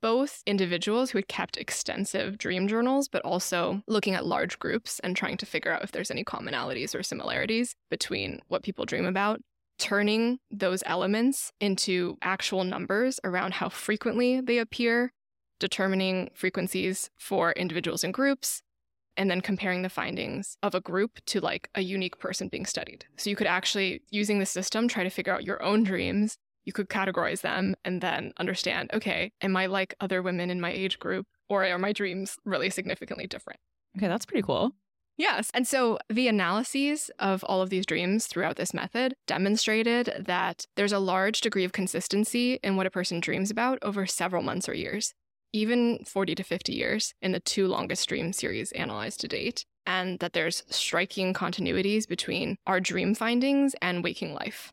both 0.00 0.42
individuals 0.46 1.10
who 1.10 1.18
had 1.18 1.28
kept 1.28 1.56
extensive 1.56 2.38
dream 2.38 2.68
journals, 2.68 3.08
but 3.08 3.22
also 3.24 3.82
looking 3.86 4.14
at 4.14 4.26
large 4.26 4.58
groups 4.58 4.98
and 5.00 5.16
trying 5.16 5.36
to 5.38 5.46
figure 5.46 5.72
out 5.72 5.84
if 5.84 5.92
there's 5.92 6.10
any 6.10 6.24
commonalities 6.24 6.94
or 6.94 7.02
similarities 7.02 7.74
between 7.90 8.40
what 8.48 8.62
people 8.62 8.84
dream 8.84 9.04
about. 9.04 9.40
Turning 9.80 10.38
those 10.50 10.82
elements 10.86 11.52
into 11.60 12.18
actual 12.22 12.64
numbers 12.64 13.18
around 13.24 13.54
how 13.54 13.68
frequently 13.68 14.40
they 14.40 14.58
appear, 14.58 15.12
determining 15.58 16.28
frequencies 16.34 17.10
for 17.18 17.52
individuals 17.52 18.04
and 18.04 18.14
groups, 18.14 18.62
and 19.16 19.30
then 19.30 19.40
comparing 19.40 19.82
the 19.82 19.88
findings 19.88 20.56
of 20.62 20.74
a 20.74 20.80
group 20.80 21.18
to 21.26 21.40
like 21.40 21.70
a 21.74 21.80
unique 21.80 22.18
person 22.18 22.48
being 22.48 22.66
studied. 22.66 23.06
So 23.16 23.30
you 23.30 23.36
could 23.36 23.46
actually, 23.46 24.02
using 24.10 24.38
the 24.38 24.46
system, 24.46 24.86
try 24.86 25.02
to 25.02 25.10
figure 25.10 25.34
out 25.34 25.44
your 25.44 25.62
own 25.62 25.82
dreams 25.82 26.36
you 26.64 26.72
could 26.72 26.88
categorize 26.88 27.40
them 27.40 27.74
and 27.84 28.00
then 28.00 28.32
understand 28.38 28.90
okay, 28.92 29.32
am 29.40 29.56
I 29.56 29.66
like 29.66 29.94
other 30.00 30.22
women 30.22 30.50
in 30.50 30.60
my 30.60 30.70
age 30.70 30.98
group 30.98 31.26
or 31.48 31.64
are 31.64 31.78
my 31.78 31.92
dreams 31.92 32.36
really 32.44 32.70
significantly 32.70 33.26
different? 33.26 33.60
Okay, 33.96 34.08
that's 34.08 34.26
pretty 34.26 34.42
cool. 34.42 34.72
Yes. 35.20 35.50
And 35.52 35.68
so 35.68 35.98
the 36.08 36.28
analyses 36.28 37.10
of 37.18 37.44
all 37.44 37.60
of 37.60 37.68
these 37.68 37.84
dreams 37.84 38.26
throughout 38.26 38.56
this 38.56 38.72
method 38.72 39.14
demonstrated 39.26 40.14
that 40.18 40.64
there's 40.76 40.94
a 40.94 40.98
large 40.98 41.42
degree 41.42 41.64
of 41.64 41.72
consistency 41.72 42.58
in 42.64 42.76
what 42.76 42.86
a 42.86 42.90
person 42.90 43.20
dreams 43.20 43.50
about 43.50 43.78
over 43.82 44.06
several 44.06 44.42
months 44.42 44.66
or 44.66 44.72
years, 44.72 45.12
even 45.52 46.02
40 46.06 46.36
to 46.36 46.42
50 46.42 46.72
years 46.72 47.12
in 47.20 47.32
the 47.32 47.40
two 47.40 47.66
longest 47.66 48.08
dream 48.08 48.32
series 48.32 48.72
analyzed 48.72 49.20
to 49.20 49.28
date, 49.28 49.66
and 49.84 50.18
that 50.20 50.32
there's 50.32 50.62
striking 50.70 51.34
continuities 51.34 52.08
between 52.08 52.56
our 52.66 52.80
dream 52.80 53.14
findings 53.14 53.74
and 53.82 54.02
waking 54.02 54.32
life. 54.32 54.72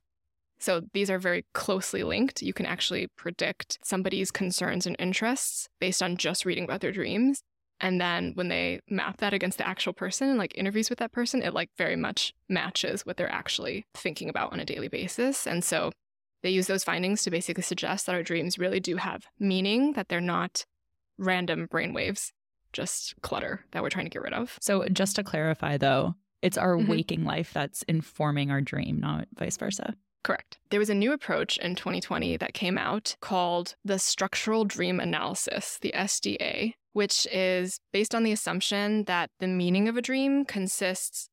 So 0.60 0.84
these 0.94 1.10
are 1.10 1.20
very 1.20 1.44
closely 1.54 2.04
linked. 2.04 2.42
You 2.42 2.54
can 2.54 2.66
actually 2.66 3.10
predict 3.18 3.80
somebody's 3.84 4.32
concerns 4.32 4.88
and 4.88 4.96
interests 4.98 5.68
based 5.82 6.02
on 6.02 6.16
just 6.16 6.46
reading 6.46 6.64
about 6.64 6.80
their 6.80 6.94
dreams. 6.94 7.42
And 7.80 8.02
then 8.02 8.32
when 8.34 8.48
they 8.48 8.82
map 8.90 9.18
that 9.18 9.34
against 9.34 9.58
the 9.58 9.68
actual 9.68 9.94
person 9.94 10.30
and 10.30 10.38
like 10.38 10.58
interviews 10.58 10.90
with 10.90 11.00
that 11.00 11.12
person, 11.12 11.44
it 11.44 11.54
like 11.54 11.70
very 11.78 11.96
much 11.96 12.34
matches 12.50 13.06
what 13.06 13.18
they're 13.18 13.32
actually 13.32 13.86
thinking 13.94 14.30
about 14.30 14.52
on 14.52 14.60
a 14.60 14.66
daily 14.66 14.88
basis. 14.88 15.46
And 15.46 15.64
so 15.64 15.92
they 16.44 16.50
use 16.50 16.68
those 16.68 16.84
findings 16.84 17.24
to 17.24 17.32
basically 17.32 17.64
suggest 17.64 18.06
that 18.06 18.16
our 18.16 18.24
dreams 18.24 18.58
really 18.58 18.80
do 18.80 18.98
have 18.98 19.26
meaning, 19.40 19.94
that 19.94 20.10
they're 20.10 20.22
not 20.22 20.66
random 21.18 21.68
brainwaves, 21.72 22.32
just 22.74 23.20
clutter 23.22 23.66
that 23.72 23.84
we're 23.84 23.90
trying 23.90 24.06
to 24.06 24.12
get 24.12 24.22
rid 24.22 24.34
of. 24.34 24.58
So 24.62 24.88
just 24.90 25.16
to 25.16 25.24
clarify 25.24 25.78
though, 25.78 26.16
it's 26.42 26.58
our 26.58 26.78
mm-hmm. 26.78 26.92
waking 26.92 27.24
life 27.26 27.52
that's 27.54 27.84
informing 27.84 28.52
our 28.52 28.62
dream, 28.62 29.00
not 29.00 29.28
vice 29.36 29.58
versa. 29.58 29.96
Correct. 30.24 30.58
There 30.72 30.80
was 30.80 30.90
a 30.90 30.96
new 30.96 31.14
approach 31.14 31.58
in 31.58 31.76
2020 31.76 32.38
that 32.38 32.54
came 32.54 32.78
out 32.78 33.16
called 33.22 33.76
the 33.86 33.98
Structural 33.98 34.66
Dream 34.66 35.00
Analysis, 35.00 35.80
the 35.82 35.94
SDA, 35.96 36.74
which 36.98 37.28
is 37.32 37.80
based 37.94 38.16
on 38.16 38.24
the 38.24 38.32
assumption 38.32 39.04
that 39.04 39.30
the 39.40 39.46
meaning 39.46 39.88
of 39.88 39.96
a 39.96 40.02
dream 40.02 40.44
consists 40.44 41.30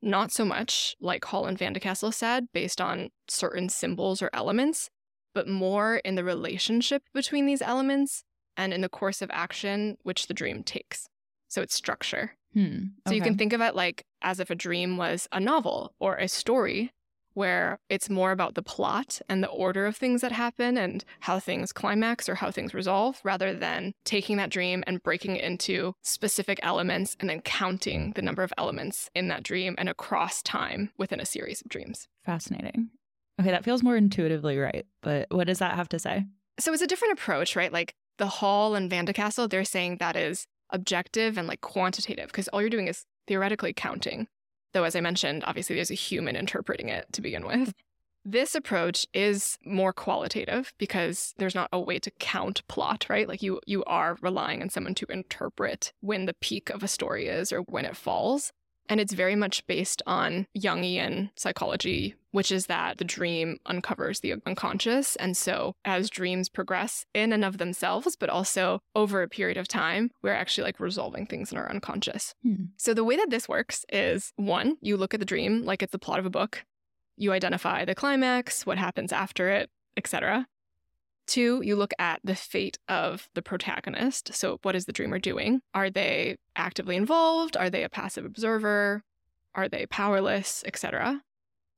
not 0.00 0.30
so 0.30 0.44
much, 0.44 0.94
like 1.00 1.24
Hall 1.24 1.46
and 1.46 1.58
Van 1.58 1.72
de 1.72 1.80
Castle 1.80 2.12
said, 2.12 2.46
based 2.54 2.80
on 2.80 3.08
certain 3.26 3.68
symbols 3.68 4.22
or 4.22 4.30
elements, 4.32 4.90
but 5.34 5.48
more 5.48 5.96
in 6.04 6.14
the 6.14 6.22
relationship 6.22 7.02
between 7.12 7.46
these 7.46 7.60
elements 7.60 8.22
and 8.56 8.72
in 8.72 8.80
the 8.80 8.88
course 8.88 9.20
of 9.20 9.28
action 9.32 9.96
which 10.04 10.28
the 10.28 10.34
dream 10.34 10.62
takes. 10.62 11.08
So 11.48 11.62
it's 11.62 11.74
structure. 11.74 12.36
Hmm, 12.54 12.60
okay. 12.60 12.84
So 13.08 13.14
you 13.14 13.22
can 13.22 13.36
think 13.36 13.52
of 13.52 13.60
it 13.60 13.74
like 13.74 14.04
as 14.22 14.38
if 14.38 14.50
a 14.50 14.54
dream 14.54 14.96
was 14.96 15.26
a 15.32 15.40
novel 15.40 15.94
or 15.98 16.14
a 16.14 16.28
story 16.28 16.92
where 17.38 17.78
it's 17.88 18.10
more 18.10 18.32
about 18.32 18.56
the 18.56 18.62
plot 18.62 19.20
and 19.28 19.44
the 19.44 19.48
order 19.48 19.86
of 19.86 19.96
things 19.96 20.22
that 20.22 20.32
happen 20.32 20.76
and 20.76 21.04
how 21.20 21.38
things 21.38 21.72
climax 21.72 22.28
or 22.28 22.34
how 22.34 22.50
things 22.50 22.74
resolve 22.74 23.20
rather 23.22 23.54
than 23.54 23.92
taking 24.04 24.36
that 24.36 24.50
dream 24.50 24.82
and 24.88 25.00
breaking 25.04 25.36
it 25.36 25.44
into 25.44 25.94
specific 26.02 26.58
elements 26.64 27.16
and 27.20 27.30
then 27.30 27.40
counting 27.40 28.12
the 28.16 28.22
number 28.22 28.42
of 28.42 28.52
elements 28.58 29.08
in 29.14 29.28
that 29.28 29.44
dream 29.44 29.76
and 29.78 29.88
across 29.88 30.42
time 30.42 30.90
within 30.98 31.20
a 31.20 31.24
series 31.24 31.60
of 31.60 31.68
dreams. 31.68 32.08
Fascinating. 32.24 32.90
Okay, 33.40 33.52
that 33.52 33.64
feels 33.64 33.84
more 33.84 33.96
intuitively 33.96 34.58
right, 34.58 34.84
but 35.00 35.28
what 35.30 35.46
does 35.46 35.60
that 35.60 35.76
have 35.76 35.88
to 35.90 36.00
say? 36.00 36.24
So 36.58 36.72
it's 36.72 36.82
a 36.82 36.88
different 36.88 37.20
approach, 37.20 37.54
right? 37.54 37.72
Like 37.72 37.94
the 38.18 38.26
Hall 38.26 38.74
and 38.74 38.90
Van 38.90 39.04
de 39.04 39.12
Castle, 39.12 39.46
they're 39.46 39.64
saying 39.64 39.98
that 39.98 40.16
is 40.16 40.44
objective 40.70 41.38
and 41.38 41.46
like 41.46 41.60
quantitative 41.60 42.26
because 42.26 42.48
all 42.48 42.60
you're 42.60 42.68
doing 42.68 42.88
is 42.88 43.04
theoretically 43.28 43.72
counting. 43.72 44.26
Though, 44.72 44.84
as 44.84 44.96
I 44.96 45.00
mentioned, 45.00 45.44
obviously 45.46 45.76
there's 45.76 45.90
a 45.90 45.94
human 45.94 46.36
interpreting 46.36 46.88
it 46.88 47.06
to 47.12 47.22
begin 47.22 47.46
with. 47.46 47.72
This 48.24 48.54
approach 48.54 49.06
is 49.14 49.58
more 49.64 49.92
qualitative 49.92 50.74
because 50.76 51.34
there's 51.38 51.54
not 51.54 51.70
a 51.72 51.80
way 51.80 51.98
to 52.00 52.10
count 52.18 52.66
plot, 52.68 53.06
right? 53.08 53.26
Like 53.26 53.42
you 53.42 53.60
you 53.64 53.82
are 53.84 54.18
relying 54.20 54.60
on 54.60 54.68
someone 54.68 54.94
to 54.96 55.06
interpret 55.08 55.92
when 56.00 56.26
the 56.26 56.34
peak 56.34 56.68
of 56.68 56.82
a 56.82 56.88
story 56.88 57.26
is 57.28 57.52
or 57.52 57.60
when 57.60 57.86
it 57.86 57.96
falls. 57.96 58.52
And 58.88 59.00
it's 59.00 59.12
very 59.12 59.36
much 59.36 59.66
based 59.66 60.02
on 60.06 60.46
Jungian 60.56 61.30
psychology, 61.36 62.14
which 62.30 62.50
is 62.50 62.66
that 62.66 62.98
the 62.98 63.04
dream 63.04 63.58
uncovers 63.66 64.20
the 64.20 64.34
unconscious. 64.46 65.16
And 65.16 65.36
so, 65.36 65.74
as 65.84 66.10
dreams 66.10 66.48
progress 66.48 67.04
in 67.14 67.32
and 67.32 67.44
of 67.44 67.58
themselves, 67.58 68.16
but 68.16 68.30
also 68.30 68.80
over 68.94 69.22
a 69.22 69.28
period 69.28 69.56
of 69.56 69.68
time, 69.68 70.10
we're 70.22 70.32
actually 70.32 70.64
like 70.64 70.80
resolving 70.80 71.26
things 71.26 71.52
in 71.52 71.58
our 71.58 71.70
unconscious. 71.70 72.34
Hmm. 72.42 72.66
So, 72.76 72.94
the 72.94 73.04
way 73.04 73.16
that 73.16 73.30
this 73.30 73.48
works 73.48 73.84
is 73.92 74.32
one, 74.36 74.76
you 74.80 74.96
look 74.96 75.14
at 75.14 75.20
the 75.20 75.26
dream 75.26 75.64
like 75.64 75.82
it's 75.82 75.92
the 75.92 75.98
plot 75.98 76.18
of 76.18 76.26
a 76.26 76.30
book, 76.30 76.64
you 77.16 77.32
identify 77.32 77.84
the 77.84 77.94
climax, 77.94 78.64
what 78.64 78.78
happens 78.78 79.12
after 79.12 79.50
it, 79.50 79.70
etc. 79.96 80.46
Two, 81.28 81.60
you 81.62 81.76
look 81.76 81.92
at 81.98 82.20
the 82.24 82.34
fate 82.34 82.78
of 82.88 83.28
the 83.34 83.42
protagonist. 83.42 84.34
So, 84.34 84.58
what 84.62 84.74
is 84.74 84.86
the 84.86 84.94
dreamer 84.94 85.18
doing? 85.18 85.60
Are 85.74 85.90
they 85.90 86.38
actively 86.56 86.96
involved? 86.96 87.54
Are 87.54 87.68
they 87.68 87.84
a 87.84 87.90
passive 87.90 88.24
observer? 88.24 89.04
Are 89.54 89.68
they 89.68 89.84
powerless, 89.86 90.64
etc.? 90.66 91.22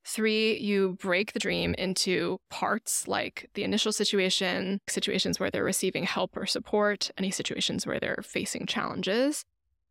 Three, 0.04 0.56
you 0.58 0.96
break 1.00 1.32
the 1.32 1.40
dream 1.40 1.74
into 1.74 2.38
parts 2.48 3.08
like 3.08 3.50
the 3.54 3.64
initial 3.64 3.90
situation, 3.90 4.80
situations 4.88 5.40
where 5.40 5.50
they're 5.50 5.64
receiving 5.64 6.04
help 6.04 6.36
or 6.36 6.46
support, 6.46 7.10
any 7.18 7.32
situations 7.32 7.84
where 7.84 7.98
they're 7.98 8.22
facing 8.22 8.66
challenges. 8.66 9.44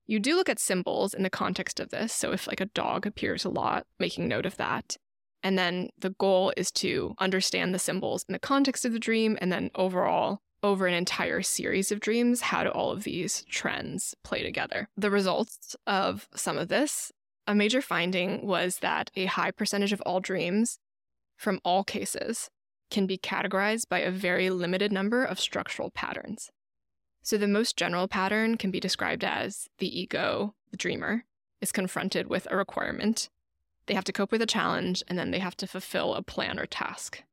You 0.08 0.22
do 0.22 0.38
look 0.38 0.48
at 0.48 0.58
symbols 0.58 1.14
in 1.14 1.24
the 1.24 1.30
context 1.30 1.82
of 1.82 1.90
this. 1.90 2.14
So, 2.14 2.32
if 2.32 2.48
like 2.48 2.62
a 2.62 2.66
dog 2.68 3.06
appears 3.06 3.44
a 3.44 3.50
lot, 3.50 3.86
making 4.00 4.30
note 4.30 4.46
of 4.46 4.56
that. 4.56 4.96
And 5.44 5.58
then 5.58 5.90
the 5.98 6.12
goal 6.12 6.54
is 6.58 6.72
to 6.74 7.16
understand 7.18 7.74
the 7.74 7.80
symbols 7.80 8.26
in 8.28 8.34
the 8.34 8.40
context 8.40 8.86
of 8.86 8.94
the 8.94 9.00
dream 9.00 9.38
and 9.42 9.52
then 9.52 9.72
overall 9.76 10.40
over 10.62 10.88
an 10.88 10.94
entire 10.94 11.42
series 11.42 11.92
of 11.92 12.00
dreams, 12.00 12.42
how 12.42 12.64
do 12.64 12.70
all 12.70 12.92
of 12.92 13.04
these 13.04 13.46
trends 13.50 14.14
play 14.24 14.44
together? 14.44 14.90
The 14.98 15.12
results 15.12 15.76
of 15.88 16.28
some 16.36 16.58
of 16.58 16.68
this, 16.68 17.12
a 17.48 17.56
major 17.56 17.82
finding 17.82 18.46
was 18.46 18.80
that 18.80 19.10
a 19.16 19.26
high 19.26 19.52
percentage 19.52 19.94
of 19.94 20.02
all 20.02 20.20
dreams 20.20 20.80
from 21.38 21.62
all 21.64 21.84
cases 21.84 22.50
can 22.92 23.06
be 23.06 23.18
categorized 23.18 23.88
by 23.90 24.00
a 24.00 24.12
very 24.12 24.50
limited 24.50 24.92
number 24.92 25.24
of 25.24 25.40
structural 25.40 25.92
patterns. 25.92 26.50
So, 27.22 27.38
the 27.38 27.48
most 27.48 27.78
general 27.78 28.08
pattern 28.08 28.58
can 28.58 28.72
be 28.72 28.80
described 28.80 29.24
as 29.24 29.68
the 29.78 30.00
ego, 30.00 30.56
the 30.72 30.78
dreamer, 30.78 31.26
is 31.62 31.72
confronted 31.72 32.28
with 32.28 32.48
a 32.50 32.58
requirement. 32.58 33.30
They 33.90 33.96
have 33.96 34.04
to 34.06 34.14
cope 34.14 34.32
with 34.32 34.44
a 34.44 34.46
challenge 34.46 35.02
and 35.08 35.18
then 35.18 35.32
they 35.32 35.40
have 35.40 35.58
to 35.58 35.68
fulfill 35.68 36.14
a 36.14 36.22
plan 36.22 36.60
or 36.60 36.68
task. 36.68 37.24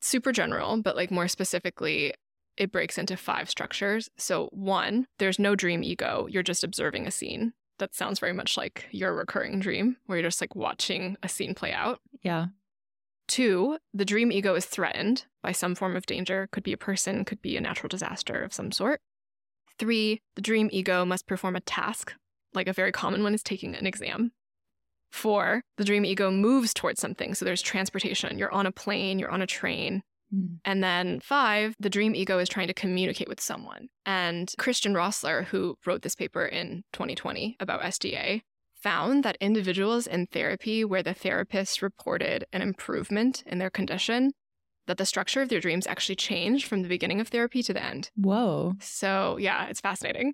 Super 0.00 0.32
general, 0.32 0.80
but 0.82 0.96
like 0.96 1.10
more 1.10 1.28
specifically, 1.28 2.14
it 2.56 2.72
breaks 2.72 2.96
into 2.96 3.14
five 3.14 3.50
structures. 3.50 4.08
So, 4.16 4.48
one, 4.52 5.06
there's 5.18 5.38
no 5.38 5.54
dream 5.54 5.84
ego, 5.84 6.26
you're 6.30 6.42
just 6.42 6.64
observing 6.64 7.06
a 7.06 7.10
scene. 7.10 7.52
That 7.78 7.94
sounds 7.94 8.18
very 8.18 8.32
much 8.32 8.56
like 8.56 8.86
your 8.90 9.14
recurring 9.14 9.60
dream, 9.60 9.98
where 10.06 10.16
you're 10.16 10.28
just 10.28 10.40
like 10.40 10.56
watching 10.56 11.18
a 11.22 11.28
scene 11.28 11.54
play 11.54 11.72
out. 11.72 12.00
Yeah. 12.22 12.46
Two, 13.28 13.76
the 13.92 14.06
dream 14.06 14.32
ego 14.32 14.54
is 14.54 14.64
threatened 14.64 15.26
by 15.42 15.52
some 15.52 15.74
form 15.74 15.94
of 15.94 16.06
danger, 16.06 16.48
could 16.52 16.62
be 16.62 16.72
a 16.72 16.78
person, 16.78 17.26
could 17.26 17.42
be 17.42 17.58
a 17.58 17.60
natural 17.60 17.88
disaster 17.88 18.42
of 18.42 18.54
some 18.54 18.72
sort. 18.72 19.02
Three, 19.78 20.22
the 20.36 20.42
dream 20.42 20.70
ego 20.72 21.04
must 21.04 21.26
perform 21.26 21.54
a 21.54 21.60
task, 21.60 22.14
like 22.54 22.66
a 22.66 22.72
very 22.72 22.92
common 22.92 23.22
one 23.22 23.34
is 23.34 23.42
taking 23.42 23.74
an 23.74 23.86
exam. 23.86 24.32
Four, 25.10 25.62
the 25.76 25.84
dream 25.84 26.04
ego 26.04 26.30
moves 26.30 26.72
towards 26.72 27.00
something. 27.00 27.34
So 27.34 27.44
there's 27.44 27.62
transportation. 27.62 28.38
You're 28.38 28.52
on 28.52 28.66
a 28.66 28.72
plane, 28.72 29.18
you're 29.18 29.30
on 29.30 29.42
a 29.42 29.46
train. 29.46 30.02
Mm. 30.34 30.58
And 30.64 30.82
then 30.82 31.20
five, 31.20 31.74
the 31.80 31.90
dream 31.90 32.14
ego 32.14 32.38
is 32.38 32.48
trying 32.48 32.68
to 32.68 32.74
communicate 32.74 33.28
with 33.28 33.40
someone. 33.40 33.88
And 34.06 34.52
Christian 34.58 34.94
Roesler, 34.94 35.44
who 35.46 35.76
wrote 35.84 36.02
this 36.02 36.14
paper 36.14 36.46
in 36.46 36.84
2020 36.92 37.56
about 37.60 37.82
SDA, 37.82 38.42
found 38.80 39.24
that 39.24 39.36
individuals 39.40 40.06
in 40.06 40.26
therapy 40.26 40.84
where 40.84 41.02
the 41.02 41.14
therapist 41.14 41.82
reported 41.82 42.44
an 42.52 42.62
improvement 42.62 43.42
in 43.46 43.58
their 43.58 43.70
condition, 43.70 44.32
that 44.86 44.96
the 44.96 45.04
structure 45.04 45.42
of 45.42 45.48
their 45.48 45.60
dreams 45.60 45.86
actually 45.86 46.16
changed 46.16 46.66
from 46.66 46.82
the 46.82 46.88
beginning 46.88 47.20
of 47.20 47.28
therapy 47.28 47.62
to 47.62 47.74
the 47.74 47.84
end. 47.84 48.10
Whoa. 48.16 48.74
So, 48.80 49.36
yeah, 49.38 49.66
it's 49.66 49.80
fascinating. 49.80 50.32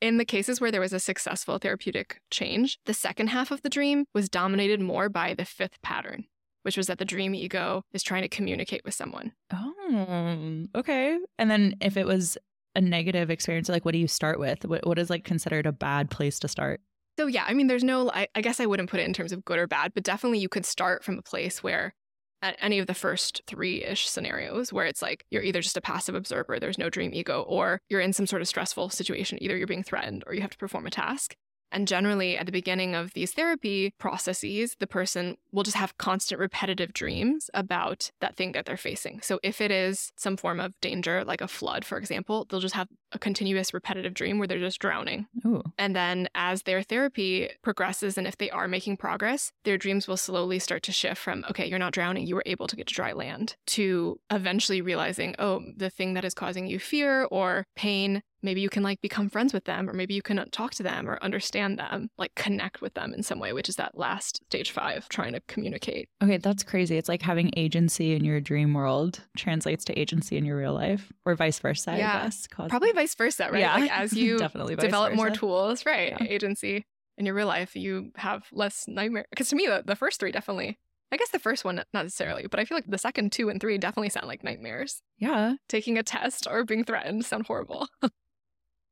In 0.00 0.18
the 0.18 0.24
cases 0.24 0.60
where 0.60 0.70
there 0.70 0.80
was 0.80 0.92
a 0.92 1.00
successful 1.00 1.58
therapeutic 1.58 2.20
change, 2.30 2.78
the 2.84 2.92
second 2.92 3.28
half 3.28 3.50
of 3.50 3.62
the 3.62 3.70
dream 3.70 4.04
was 4.14 4.28
dominated 4.28 4.80
more 4.80 5.08
by 5.08 5.32
the 5.32 5.46
fifth 5.46 5.80
pattern, 5.82 6.24
which 6.62 6.76
was 6.76 6.86
that 6.88 6.98
the 6.98 7.04
dream 7.04 7.34
ego 7.34 7.82
is 7.92 8.02
trying 8.02 8.22
to 8.22 8.28
communicate 8.28 8.82
with 8.84 8.92
someone. 8.92 9.32
Oh, 9.52 10.66
okay. 10.74 11.18
And 11.38 11.50
then 11.50 11.76
if 11.80 11.96
it 11.96 12.06
was 12.06 12.36
a 12.74 12.80
negative 12.80 13.30
experience, 13.30 13.70
like 13.70 13.86
what 13.86 13.92
do 13.92 13.98
you 13.98 14.08
start 14.08 14.38
with? 14.38 14.66
What, 14.66 14.86
what 14.86 14.98
is 14.98 15.08
like 15.08 15.24
considered 15.24 15.64
a 15.64 15.72
bad 15.72 16.10
place 16.10 16.38
to 16.40 16.48
start? 16.48 16.82
So, 17.18 17.26
yeah, 17.26 17.46
I 17.48 17.54
mean, 17.54 17.66
there's 17.66 17.84
no, 17.84 18.10
I, 18.10 18.28
I, 18.34 18.42
guess 18.42 18.60
I 18.60 18.66
wouldn't 18.66 18.90
put 18.90 19.00
it 19.00 19.06
in 19.06 19.14
terms 19.14 19.32
of 19.32 19.42
good 19.46 19.58
or 19.58 19.66
bad, 19.66 19.92
but 19.94 20.04
definitely 20.04 20.38
you 20.38 20.50
could 20.50 20.66
start 20.66 21.02
from 21.02 21.18
a 21.18 21.22
place 21.22 21.62
where 21.62 21.94
at 22.42 22.56
any 22.60 22.78
of 22.78 22.86
the 22.86 22.94
first 22.94 23.42
three 23.46 23.84
ish 23.84 24.08
scenarios 24.08 24.72
where 24.72 24.86
it's 24.86 25.02
like 25.02 25.24
you're 25.30 25.42
either 25.42 25.60
just 25.60 25.76
a 25.76 25.80
passive 25.80 26.14
observer, 26.14 26.58
there's 26.58 26.78
no 26.78 26.90
dream 26.90 27.12
ego, 27.14 27.42
or 27.42 27.80
you're 27.88 28.00
in 28.00 28.12
some 28.12 28.26
sort 28.26 28.42
of 28.42 28.48
stressful 28.48 28.90
situation. 28.90 29.42
Either 29.42 29.56
you're 29.56 29.66
being 29.66 29.82
threatened 29.82 30.24
or 30.26 30.34
you 30.34 30.40
have 30.40 30.50
to 30.50 30.58
perform 30.58 30.86
a 30.86 30.90
task. 30.90 31.36
And 31.72 31.88
generally, 31.88 32.38
at 32.38 32.46
the 32.46 32.52
beginning 32.52 32.94
of 32.94 33.12
these 33.14 33.32
therapy 33.32 33.92
processes, 33.98 34.76
the 34.78 34.86
person 34.86 35.36
will 35.52 35.64
just 35.64 35.76
have 35.76 35.98
constant 35.98 36.38
repetitive 36.38 36.92
dreams 36.92 37.50
about 37.54 38.10
that 38.20 38.36
thing 38.36 38.52
that 38.52 38.66
they're 38.66 38.76
facing. 38.76 39.20
So, 39.20 39.40
if 39.42 39.60
it 39.60 39.72
is 39.72 40.12
some 40.16 40.36
form 40.36 40.60
of 40.60 40.80
danger, 40.80 41.24
like 41.24 41.40
a 41.40 41.48
flood, 41.48 41.84
for 41.84 41.98
example, 41.98 42.46
they'll 42.48 42.60
just 42.60 42.76
have 42.76 42.88
a 43.16 43.18
continuous 43.18 43.74
repetitive 43.74 44.14
dream 44.14 44.38
where 44.38 44.46
they're 44.46 44.58
just 44.58 44.78
drowning. 44.78 45.26
Ooh. 45.44 45.62
And 45.78 45.96
then, 45.96 46.28
as 46.34 46.62
their 46.62 46.82
therapy 46.82 47.48
progresses, 47.62 48.16
and 48.16 48.26
if 48.26 48.36
they 48.36 48.50
are 48.50 48.68
making 48.68 48.98
progress, 48.98 49.50
their 49.64 49.78
dreams 49.78 50.06
will 50.06 50.18
slowly 50.18 50.58
start 50.58 50.82
to 50.84 50.92
shift 50.92 51.20
from, 51.20 51.44
okay, 51.50 51.66
you're 51.66 51.78
not 51.78 51.92
drowning, 51.92 52.26
you 52.26 52.36
were 52.36 52.42
able 52.46 52.68
to 52.68 52.76
get 52.76 52.86
to 52.86 52.94
dry 52.94 53.12
land, 53.12 53.56
to 53.66 54.20
eventually 54.30 54.80
realizing, 54.80 55.34
oh, 55.38 55.62
the 55.76 55.90
thing 55.90 56.14
that 56.14 56.24
is 56.24 56.34
causing 56.34 56.66
you 56.66 56.78
fear 56.78 57.24
or 57.30 57.64
pain 57.74 58.22
maybe 58.42 58.60
you 58.60 58.68
can 58.68 58.82
like 58.82 59.00
become 59.00 59.28
friends 59.28 59.52
with 59.52 59.64
them 59.64 59.88
or 59.90 59.92
maybe 59.92 60.14
you 60.14 60.22
can 60.22 60.42
talk 60.50 60.72
to 60.72 60.82
them 60.82 61.08
or 61.08 61.22
understand 61.22 61.78
them 61.78 62.08
like 62.16 62.34
connect 62.34 62.80
with 62.80 62.94
them 62.94 63.12
in 63.12 63.22
some 63.22 63.38
way 63.38 63.52
which 63.52 63.68
is 63.68 63.76
that 63.76 63.98
last 63.98 64.40
stage 64.46 64.70
five 64.70 65.08
trying 65.08 65.32
to 65.32 65.40
communicate 65.48 66.08
okay 66.22 66.38
that's 66.38 66.62
crazy 66.62 66.96
it's 66.96 67.08
like 67.08 67.22
having 67.22 67.50
agency 67.56 68.14
in 68.14 68.24
your 68.24 68.40
dream 68.40 68.72
world 68.74 69.20
translates 69.36 69.84
to 69.84 69.98
agency 69.98 70.36
in 70.36 70.44
your 70.44 70.56
real 70.56 70.74
life 70.74 71.12
or 71.24 71.34
vice 71.34 71.58
versa 71.58 71.96
yeah. 71.96 72.20
i 72.20 72.22
guess 72.24 72.46
probably 72.68 72.92
vice 72.92 73.05
versa 73.14 73.48
right 73.50 73.60
yeah. 73.60 73.76
like 73.76 73.90
as 73.90 74.12
you 74.16 74.38
definitely 74.38 74.76
develop 74.76 75.14
more 75.14 75.30
tools 75.30 75.86
right 75.86 76.14
yeah. 76.20 76.26
agency 76.26 76.84
in 77.18 77.26
your 77.26 77.34
real 77.34 77.46
life 77.46 77.76
you 77.76 78.10
have 78.16 78.44
less 78.52 78.86
nightmare 78.88 79.26
because 79.30 79.48
to 79.48 79.56
me 79.56 79.66
the, 79.66 79.82
the 79.84 79.96
first 79.96 80.20
three 80.20 80.32
definitely 80.32 80.78
I 81.12 81.16
guess 81.16 81.30
the 81.30 81.38
first 81.38 81.64
one, 81.64 81.76
not 81.76 81.86
necessarily, 81.94 82.48
but 82.48 82.58
I 82.58 82.64
feel 82.64 82.76
like 82.76 82.90
the 82.90 82.98
second 82.98 83.30
two 83.30 83.48
and 83.48 83.60
three 83.60 83.78
definitely 83.78 84.08
sound 84.08 84.26
like 84.26 84.42
nightmares. 84.42 85.02
Yeah. 85.18 85.54
Taking 85.68 85.98
a 85.98 86.02
test 86.02 86.48
or 86.50 86.64
being 86.64 86.82
threatened 86.82 87.24
sound 87.24 87.46
horrible. 87.46 87.86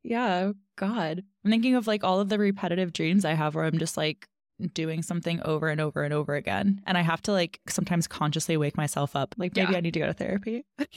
Yeah, 0.05 0.53
God. 0.77 1.24
I'm 1.44 1.50
thinking 1.50 1.74
of 1.74 1.87
like 1.87 2.05
all 2.05 2.20
of 2.20 2.29
the 2.29 2.38
repetitive 2.38 2.92
dreams 2.92 3.24
I 3.24 3.33
have 3.33 3.55
where 3.55 3.64
I'm 3.64 3.79
just 3.79 3.96
like 3.96 4.29
doing 4.74 5.03
something 5.03 5.40
over 5.44 5.68
and 5.68 5.81
over 5.81 6.03
and 6.05 6.12
over 6.12 6.35
again. 6.35 6.83
And 6.87 6.96
I 6.96 7.00
have 7.00 7.22
to 7.22 7.33
like 7.33 7.59
sometimes 7.68 8.07
consciously 8.07 8.57
wake 8.57 8.77
myself 8.77 9.16
up. 9.16 9.35
Like 9.38 9.57
maybe 9.57 9.72
yeah. 9.72 9.79
I 9.79 9.81
need 9.81 9.94
to 9.94 10.00
go 10.00 10.07
to 10.07 10.12
therapy. 10.12 10.66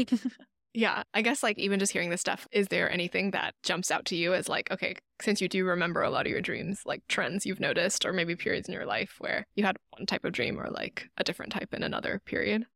yeah. 0.77 1.01
I 1.13 1.23
guess 1.23 1.41
like 1.41 1.57
even 1.57 1.79
just 1.79 1.91
hearing 1.91 2.11
this 2.11 2.21
stuff, 2.21 2.47
is 2.51 2.67
there 2.67 2.91
anything 2.91 3.31
that 3.31 3.55
jumps 3.63 3.89
out 3.89 4.05
to 4.05 4.15
you 4.15 4.35
as 4.35 4.47
like, 4.47 4.69
okay, 4.69 4.95
since 5.19 5.41
you 5.41 5.49
do 5.49 5.65
remember 5.65 6.03
a 6.03 6.11
lot 6.11 6.27
of 6.27 6.31
your 6.31 6.39
dreams, 6.39 6.81
like 6.85 7.01
trends 7.07 7.47
you've 7.47 7.59
noticed, 7.59 8.05
or 8.05 8.13
maybe 8.13 8.35
periods 8.35 8.67
in 8.67 8.75
your 8.75 8.85
life 8.85 9.15
where 9.17 9.47
you 9.55 9.65
had 9.65 9.77
one 9.97 10.05
type 10.05 10.23
of 10.23 10.33
dream 10.33 10.59
or 10.59 10.69
like 10.69 11.09
a 11.17 11.23
different 11.23 11.51
type 11.51 11.73
in 11.73 11.81
another 11.81 12.21
period? 12.25 12.67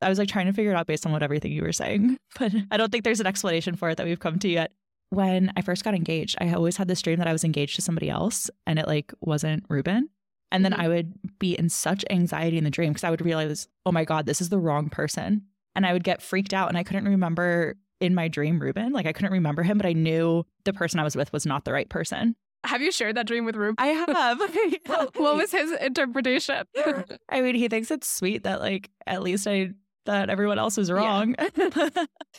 I 0.00 0.08
was 0.08 0.18
like 0.18 0.28
trying 0.28 0.46
to 0.46 0.52
figure 0.52 0.70
it 0.70 0.76
out 0.76 0.86
based 0.86 1.04
on 1.04 1.10
what 1.10 1.24
everything 1.24 1.50
you 1.50 1.62
were 1.62 1.72
saying, 1.72 2.16
but 2.38 2.52
I 2.70 2.76
don't 2.76 2.92
think 2.92 3.02
there's 3.02 3.20
an 3.20 3.26
explanation 3.26 3.74
for 3.74 3.90
it 3.90 3.96
that 3.96 4.06
we've 4.06 4.20
come 4.20 4.38
to 4.38 4.48
yet 4.48 4.70
when 5.10 5.52
I 5.56 5.62
first 5.62 5.84
got 5.84 5.94
engaged, 5.94 6.36
I 6.40 6.52
always 6.52 6.76
had 6.76 6.86
this 6.86 7.02
dream 7.02 7.18
that 7.18 7.26
I 7.26 7.32
was 7.32 7.44
engaged 7.44 7.76
to 7.76 7.82
somebody 7.82 8.10
else 8.10 8.50
and 8.66 8.78
it 8.78 8.86
like 8.86 9.12
wasn't 9.20 9.64
Ruben. 9.68 10.10
And 10.52 10.64
then 10.64 10.72
mm-hmm. 10.72 10.82
I 10.82 10.88
would 10.88 11.38
be 11.38 11.58
in 11.58 11.68
such 11.68 12.04
anxiety 12.10 12.58
in 12.58 12.64
the 12.64 12.70
dream 12.70 12.92
because 12.92 13.04
I 13.04 13.10
would 13.10 13.24
realize, 13.24 13.68
oh 13.84 13.92
my 13.92 14.04
God, 14.04 14.26
this 14.26 14.40
is 14.40 14.48
the 14.48 14.58
wrong 14.58 14.88
person. 14.88 15.42
And 15.74 15.86
I 15.86 15.92
would 15.92 16.04
get 16.04 16.22
freaked 16.22 16.54
out 16.54 16.68
and 16.68 16.76
I 16.76 16.82
couldn't 16.82 17.04
remember 17.04 17.76
in 18.00 18.14
my 18.14 18.28
dream 18.28 18.58
Ruben. 18.58 18.92
Like 18.92 19.06
I 19.06 19.12
couldn't 19.12 19.32
remember 19.32 19.62
him, 19.62 19.78
but 19.78 19.86
I 19.86 19.92
knew 19.92 20.44
the 20.64 20.72
person 20.72 21.00
I 21.00 21.04
was 21.04 21.16
with 21.16 21.32
was 21.32 21.46
not 21.46 21.64
the 21.64 21.72
right 21.72 21.88
person. 21.88 22.36
Have 22.64 22.82
you 22.82 22.90
shared 22.90 23.16
that 23.16 23.26
dream 23.26 23.44
with 23.44 23.56
Ruben? 23.56 23.76
I 23.78 23.88
have. 23.88 24.40
what 25.16 25.36
was 25.36 25.52
his 25.52 25.72
interpretation? 25.80 26.64
I 27.28 27.40
mean, 27.40 27.54
he 27.54 27.68
thinks 27.68 27.90
it's 27.90 28.08
sweet 28.08 28.44
that 28.44 28.60
like 28.60 28.90
at 29.06 29.22
least 29.22 29.46
I 29.46 29.70
that 30.08 30.30
everyone 30.30 30.58
else 30.58 30.78
is 30.78 30.90
wrong. 30.90 31.34
Yeah. 31.56 31.90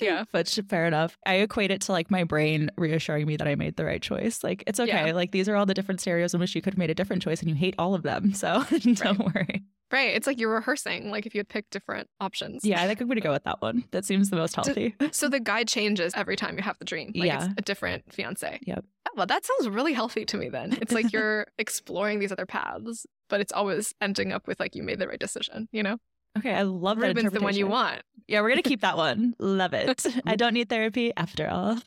yeah. 0.02 0.24
But 0.32 0.48
fair 0.68 0.88
enough. 0.88 1.16
I 1.26 1.36
equate 1.36 1.70
it 1.70 1.82
to 1.82 1.92
like 1.92 2.10
my 2.10 2.24
brain 2.24 2.72
reassuring 2.78 3.28
me 3.28 3.38
that 3.38 3.48
I 3.48 3.54
made 3.54 3.78
the 3.78 3.86
right 3.86 4.02
choice. 4.02 4.44
Like, 4.44 4.64
it's 4.66 4.80
okay. 4.80 5.08
Yeah. 5.08 5.14
Like, 5.14 5.32
these 5.32 5.48
are 5.48 5.56
all 5.56 5.68
the 5.68 5.76
different 5.76 6.02
scenarios 6.02 6.34
in 6.34 6.40
which 6.40 6.56
you 6.56 6.64
could 6.64 6.74
have 6.74 6.80
made 6.80 6.90
a 6.90 6.96
different 6.96 7.22
choice 7.22 7.42
and 7.42 7.50
you 7.50 7.56
hate 7.56 7.76
all 7.78 7.94
of 7.94 8.02
them. 8.02 8.34
So 8.34 8.64
don't 8.72 9.02
right. 9.02 9.36
worry. 9.36 9.64
Right. 9.92 10.16
It's 10.16 10.28
like 10.28 10.40
you're 10.40 10.54
rehearsing, 10.54 11.10
like 11.10 11.26
if 11.26 11.34
you 11.34 11.40
had 11.40 11.50
picked 11.50 11.72
different 11.72 12.08
options. 12.20 12.64
Yeah, 12.64 12.82
I 12.82 12.88
think 12.88 13.02
I'm 13.02 13.08
going 13.08 13.16
to 13.16 13.22
go 13.22 13.32
with 13.32 13.44
that 13.46 13.62
one. 13.62 13.86
That 13.92 14.06
seems 14.06 14.30
the 14.30 14.36
most 14.36 14.56
healthy. 14.56 14.96
So 15.12 15.30
the 15.30 15.40
guide 15.40 15.68
changes 15.68 16.14
every 16.16 16.36
time 16.36 16.58
you 16.58 16.64
have 16.64 16.78
the 16.78 16.86
dream. 16.86 17.12
Like 17.16 17.28
yeah. 17.28 17.46
it's 17.46 17.54
a 17.58 17.62
different 17.62 18.14
fiance. 18.14 18.60
Yep. 18.62 18.86
Oh, 19.08 19.12
well, 19.16 19.26
that 19.26 19.46
sounds 19.46 19.70
really 19.70 19.94
healthy 19.94 20.26
to 20.26 20.38
me 20.38 20.50
then. 20.50 20.78
It's 20.82 20.94
like 20.94 21.12
you're 21.14 21.48
exploring 21.58 22.20
these 22.20 22.32
other 22.32 22.46
paths, 22.46 23.08
but 23.30 23.42
it's 23.42 23.52
always 23.52 23.94
ending 24.00 24.32
up 24.32 24.48
with 24.48 24.60
like 24.60 24.76
you 24.76 24.84
made 24.84 25.00
the 25.00 25.08
right 25.08 25.20
decision, 25.20 25.68
you 25.72 25.82
know? 25.82 25.98
Okay, 26.40 26.54
I 26.54 26.64
love 26.64 27.00
that. 27.00 27.08
Ruben's 27.08 27.32
the 27.32 27.42
one 27.42 27.56
you 27.56 27.68
want. 27.68 28.02
Yeah, 28.28 28.42
we're 28.42 28.50
gonna 28.50 28.62
keep 28.62 28.82
that 28.82 28.98
one. 29.08 29.34
love 29.40 29.74
it. 29.74 30.06
I 30.26 30.36
don't 30.36 30.54
need 30.54 30.70
therapy 30.70 31.12
after 31.18 31.50
all. 31.50 31.80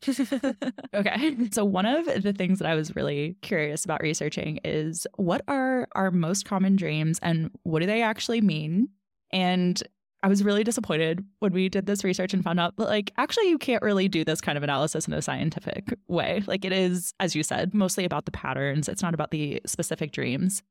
okay. 0.94 1.36
So 1.52 1.64
one 1.64 1.86
of 1.86 2.06
the 2.22 2.32
things 2.32 2.58
that 2.58 2.68
I 2.68 2.74
was 2.74 2.96
really 2.96 3.36
curious 3.42 3.84
about 3.84 4.02
researching 4.02 4.58
is 4.64 5.06
what 5.16 5.42
are 5.46 5.88
our 5.92 6.10
most 6.10 6.44
common 6.44 6.76
dreams 6.76 7.18
and 7.22 7.50
what 7.62 7.80
do 7.80 7.86
they 7.86 8.02
actually 8.02 8.40
mean? 8.40 8.88
And 9.32 9.80
I 10.24 10.28
was 10.28 10.44
really 10.44 10.62
disappointed 10.62 11.24
when 11.40 11.52
we 11.52 11.68
did 11.68 11.86
this 11.86 12.04
research 12.04 12.32
and 12.32 12.44
found 12.44 12.60
out 12.60 12.76
that, 12.76 12.88
like, 12.88 13.12
actually, 13.18 13.48
you 13.48 13.58
can't 13.58 13.82
really 13.82 14.06
do 14.08 14.24
this 14.24 14.40
kind 14.40 14.56
of 14.56 14.62
analysis 14.62 15.08
in 15.08 15.12
a 15.14 15.22
scientific 15.22 15.96
way. 16.06 16.42
Like, 16.46 16.64
it 16.64 16.72
is, 16.72 17.12
as 17.18 17.34
you 17.34 17.42
said, 17.42 17.74
mostly 17.74 18.04
about 18.04 18.24
the 18.26 18.30
patterns, 18.30 18.88
it's 18.88 19.02
not 19.02 19.14
about 19.14 19.32
the 19.32 19.60
specific 19.66 20.12
dreams. 20.12 20.62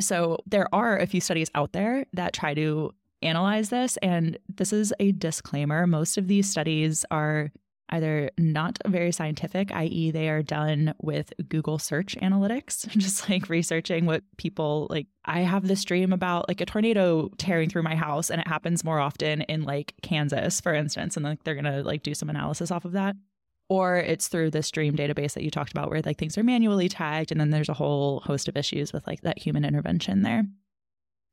So, 0.00 0.38
there 0.46 0.74
are 0.74 0.96
a 0.98 1.06
few 1.06 1.20
studies 1.20 1.50
out 1.54 1.72
there 1.72 2.06
that 2.14 2.32
try 2.32 2.54
to 2.54 2.92
analyze 3.24 3.70
this. 3.70 3.96
And 3.98 4.38
this 4.54 4.72
is 4.72 4.92
a 5.00 5.12
disclaimer. 5.12 5.86
Most 5.86 6.18
of 6.18 6.28
these 6.28 6.50
studies 6.50 7.04
are 7.10 7.50
either 7.90 8.30
not 8.38 8.78
very 8.86 9.12
scientific, 9.12 9.70
i.e., 9.72 10.10
they 10.10 10.28
are 10.28 10.42
done 10.42 10.94
with 11.00 11.32
Google 11.48 11.78
search 11.78 12.16
analytics, 12.16 12.88
just 12.96 13.28
like 13.28 13.48
researching 13.48 14.06
what 14.06 14.22
people 14.36 14.86
like. 14.90 15.06
I 15.24 15.40
have 15.40 15.66
this 15.66 15.84
dream 15.84 16.12
about 16.12 16.48
like 16.48 16.60
a 16.60 16.66
tornado 16.66 17.30
tearing 17.38 17.68
through 17.68 17.82
my 17.82 17.94
house, 17.94 18.30
and 18.30 18.40
it 18.40 18.48
happens 18.48 18.84
more 18.84 18.98
often 18.98 19.42
in 19.42 19.64
like 19.64 19.94
Kansas, 20.02 20.60
for 20.60 20.74
instance, 20.74 21.16
and 21.16 21.24
like 21.24 21.44
they're 21.44 21.54
gonna 21.54 21.82
like 21.82 22.02
do 22.02 22.14
some 22.14 22.30
analysis 22.30 22.70
off 22.70 22.84
of 22.84 22.92
that. 22.92 23.16
Or 23.70 23.96
it's 23.96 24.28
through 24.28 24.50
this 24.50 24.70
dream 24.70 24.94
database 24.94 25.32
that 25.34 25.42
you 25.42 25.50
talked 25.50 25.72
about 25.72 25.88
where 25.88 26.02
like 26.02 26.18
things 26.18 26.36
are 26.36 26.42
manually 26.42 26.88
tagged, 26.88 27.32
and 27.32 27.40
then 27.40 27.50
there's 27.50 27.68
a 27.68 27.74
whole 27.74 28.20
host 28.20 28.48
of 28.48 28.56
issues 28.56 28.92
with 28.92 29.06
like 29.06 29.22
that 29.22 29.38
human 29.38 29.64
intervention 29.64 30.22
there. 30.22 30.44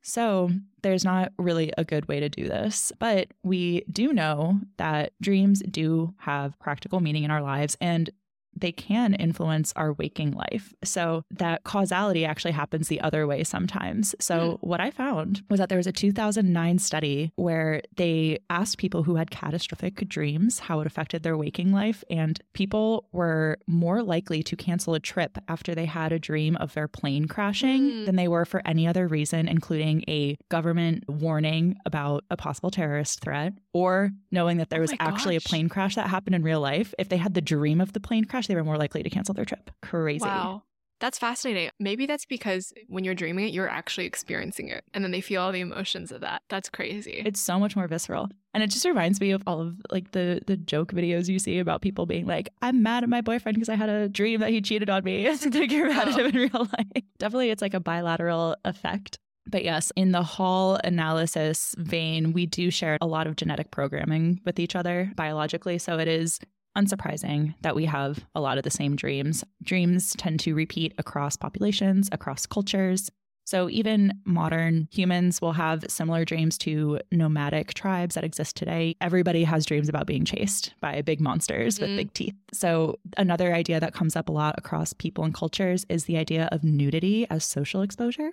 So, 0.02 0.50
there's 0.82 1.06
not 1.06 1.32
really 1.38 1.72
a 1.78 1.84
good 1.86 2.08
way 2.08 2.20
to 2.20 2.28
do 2.28 2.48
this, 2.48 2.92
but 2.98 3.28
we 3.44 3.84
do 3.92 4.14
know 4.14 4.60
that 4.78 5.14
dreams 5.22 5.62
do 5.70 6.16
have 6.18 6.58
practical 6.60 7.00
meaning 7.02 7.24
in 7.24 7.30
our 7.30 7.42
lives. 7.42 7.78
And 7.80 8.10
they 8.56 8.72
can 8.72 9.14
influence 9.16 9.74
our 9.76 9.94
waking 9.94 10.32
life. 10.32 10.74
So 10.84 11.24
that 11.32 11.64
causality 11.64 12.26
actually 12.26 12.52
happens 12.52 12.88
the 12.88 13.02
other 13.02 13.26
way 13.28 13.44
sometimes. 13.44 14.16
So, 14.20 14.34
mm. 14.34 14.58
what 14.62 14.82
I 14.82 14.92
found 14.92 15.42
was 15.50 15.60
that 15.60 15.70
there 15.70 15.78
was 15.78 15.88
a 15.88 15.92
2009 15.92 16.80
study 16.80 17.32
where 17.36 17.82
they 17.96 18.40
asked 18.50 18.78
people 18.78 19.04
who 19.04 19.16
had 19.16 19.32
catastrophic 19.32 20.08
dreams 20.08 20.60
how 20.60 20.80
it 20.82 20.88
affected 20.88 21.24
their 21.24 21.38
waking 21.38 21.72
life. 21.72 22.04
And 22.10 22.40
people 22.54 23.08
were 23.12 23.58
more 23.68 24.04
likely 24.04 24.44
to 24.44 24.56
cancel 24.56 24.94
a 24.94 25.00
trip 25.00 25.38
after 25.48 25.74
they 25.74 25.86
had 25.86 26.12
a 26.12 26.20
dream 26.20 26.56
of 26.58 26.74
their 26.74 26.88
plane 26.88 27.28
crashing 27.28 27.92
mm. 27.92 28.06
than 28.06 28.16
they 28.16 28.28
were 28.28 28.46
for 28.46 28.62
any 28.66 28.88
other 28.88 29.08
reason, 29.08 29.48
including 29.48 30.04
a 30.08 30.38
government 30.50 31.04
warning 31.08 31.78
about 31.86 32.24
a 32.30 32.38
possible 32.38 32.72
terrorist 32.72 33.22
threat 33.22 33.54
or 33.74 34.12
knowing 34.32 34.58
that 34.58 34.70
there 34.70 34.80
oh 34.80 34.82
was 34.82 34.94
actually 35.00 35.36
gosh. 35.36 35.46
a 35.46 35.50
plane 35.50 35.70
crash 35.70 35.96
that 35.96 36.08
happened 36.08 36.36
in 36.36 36.44
real 36.44 36.60
life. 36.60 36.94
If 37.00 37.10
they 37.10 37.18
had 37.18 37.34
the 37.34 37.42
dream 37.42 37.80
of 37.82 37.94
the 37.94 38.00
plane 38.00 38.26
crash, 38.26 38.41
they 38.48 38.56
were 38.56 38.64
more 38.64 38.78
likely 38.78 39.04
to 39.04 39.10
cancel 39.10 39.34
their 39.34 39.46
trip. 39.46 39.72
Crazy. 39.82 40.26
Wow. 40.26 40.64
That's 41.02 41.18
fascinating. 41.18 41.72
Maybe 41.80 42.06
that's 42.06 42.26
because 42.26 42.72
when 42.88 43.04
you're 43.04 43.16
dreaming 43.16 43.48
it, 43.48 43.54
you're 43.54 43.68
actually 43.68 44.06
experiencing 44.06 44.68
it. 44.68 44.84
And 44.94 45.04
then 45.04 45.10
they 45.10 45.20
feel 45.20 45.42
all 45.42 45.52
the 45.52 45.60
emotions 45.60 46.12
of 46.12 46.22
that. 46.22 46.44
That's 46.48 46.70
crazy. 46.70 47.24
It's 47.26 47.40
so 47.40 47.60
much 47.60 47.76
more 47.76 47.88
visceral. 47.88 48.30
And 48.54 48.62
it 48.62 48.70
just 48.70 48.86
reminds 48.86 49.20
me 49.20 49.32
of 49.32 49.42
all 49.48 49.62
of 49.62 49.76
like 49.90 50.12
the 50.12 50.42
the 50.46 50.58
joke 50.58 50.92
videos 50.92 51.28
you 51.28 51.40
see 51.40 51.58
about 51.58 51.82
people 51.82 52.06
being 52.06 52.28
like, 52.28 52.50
I'm 52.62 52.84
mad 52.84 53.02
at 53.02 53.10
my 53.10 53.22
boyfriend 53.22 53.56
because 53.56 53.70
I 53.70 53.76
had 53.76 53.90
a 53.90 54.08
dream 54.10 54.42
that 54.42 54.52
he 54.52 54.62
cheated 54.62 54.92
on 54.92 55.04
me. 55.04 55.28
like 55.46 55.72
you're 55.72 55.90
mad 55.90 56.10
at 56.10 56.14
oh. 56.14 56.18
him 56.18 56.26
in 56.28 56.36
real 56.36 56.68
life. 56.78 57.04
Definitely 57.18 57.50
it's 57.50 57.64
like 57.64 57.74
a 57.74 57.80
bilateral 57.80 58.56
effect. 58.64 59.18
But 59.48 59.64
yes, 59.64 59.92
in 59.96 60.12
the 60.12 60.22
Hall 60.22 60.80
analysis 60.84 61.74
vein, 61.80 62.32
we 62.32 62.46
do 62.46 62.70
share 62.70 63.00
a 63.02 63.08
lot 63.08 63.26
of 63.26 63.36
genetic 63.38 63.72
programming 63.72 64.40
with 64.46 64.60
each 64.60 64.76
other 64.76 65.12
biologically. 65.16 65.80
So 65.80 65.98
it 65.98 66.08
is 66.08 66.40
unsurprising 66.78 67.54
that 67.62 67.76
we 67.76 67.86
have 67.86 68.26
a 68.36 68.42
lot 68.42 68.58
of 68.58 68.64
the 68.64 68.70
same 68.70 68.96
dreams. 68.96 69.44
Dreams 69.64 70.16
tend 70.18 70.40
to 70.42 70.56
repeat 70.56 70.94
across 70.98 71.36
populations, 71.36 72.10
across 72.12 72.46
cultures. 72.46 73.10
So 73.44 73.70
even 73.70 74.14
modern 74.26 74.88
humans 74.92 75.42
will 75.42 75.52
have 75.54 75.84
similar 75.90 76.24
dreams 76.24 76.58
to 76.60 77.00
nomadic 77.12 77.74
tribes 77.74 78.16
that 78.16 78.24
exist 78.24 78.56
today. 78.56 78.96
Everybody 79.02 79.44
has 79.44 79.66
dreams 79.66 79.90
about 79.90 80.08
being 80.08 80.26
chased 80.26 80.74
by 80.80 81.02
big 81.02 81.20
monsters 81.20 81.78
mm. 81.78 81.82
with 81.82 81.98
big 81.98 82.14
teeth. 82.14 82.36
So 82.54 83.00
another 83.18 83.54
idea 83.54 83.80
that 83.80 83.94
comes 83.94 84.16
up 84.16 84.30
a 84.30 84.32
lot 84.32 84.56
across 84.58 84.94
people 84.94 85.24
and 85.24 85.34
cultures 85.34 85.86
is 85.90 86.06
the 86.06 86.18
idea 86.18 86.48
of 86.52 86.64
nudity 86.64 87.28
as 87.30 87.44
social 87.44 87.82
exposure. 87.82 88.32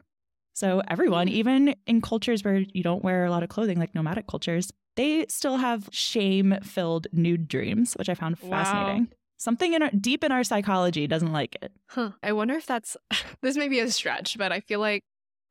So 0.58 0.82
everyone, 0.88 1.28
mm-hmm. 1.28 1.36
even 1.36 1.74
in 1.86 2.00
cultures 2.00 2.42
where 2.42 2.56
you 2.56 2.82
don't 2.82 3.04
wear 3.04 3.24
a 3.24 3.30
lot 3.30 3.44
of 3.44 3.48
clothing, 3.48 3.78
like 3.78 3.94
nomadic 3.94 4.26
cultures, 4.26 4.72
they 4.96 5.24
still 5.28 5.58
have 5.58 5.88
shame-filled 5.92 7.06
nude 7.12 7.46
dreams, 7.46 7.94
which 7.94 8.08
I 8.08 8.14
found 8.14 8.40
fascinating. 8.40 9.02
Wow. 9.02 9.16
Something 9.36 9.74
in 9.74 9.84
our, 9.84 9.90
deep 9.90 10.24
in 10.24 10.32
our 10.32 10.42
psychology 10.42 11.06
doesn't 11.06 11.30
like 11.30 11.56
it. 11.62 11.70
Huh. 11.90 12.10
I 12.24 12.32
wonder 12.32 12.54
if 12.54 12.66
that's 12.66 12.96
this 13.40 13.56
may 13.56 13.68
be 13.68 13.78
a 13.78 13.88
stretch, 13.88 14.36
but 14.36 14.50
I 14.50 14.58
feel 14.58 14.80
like 14.80 15.04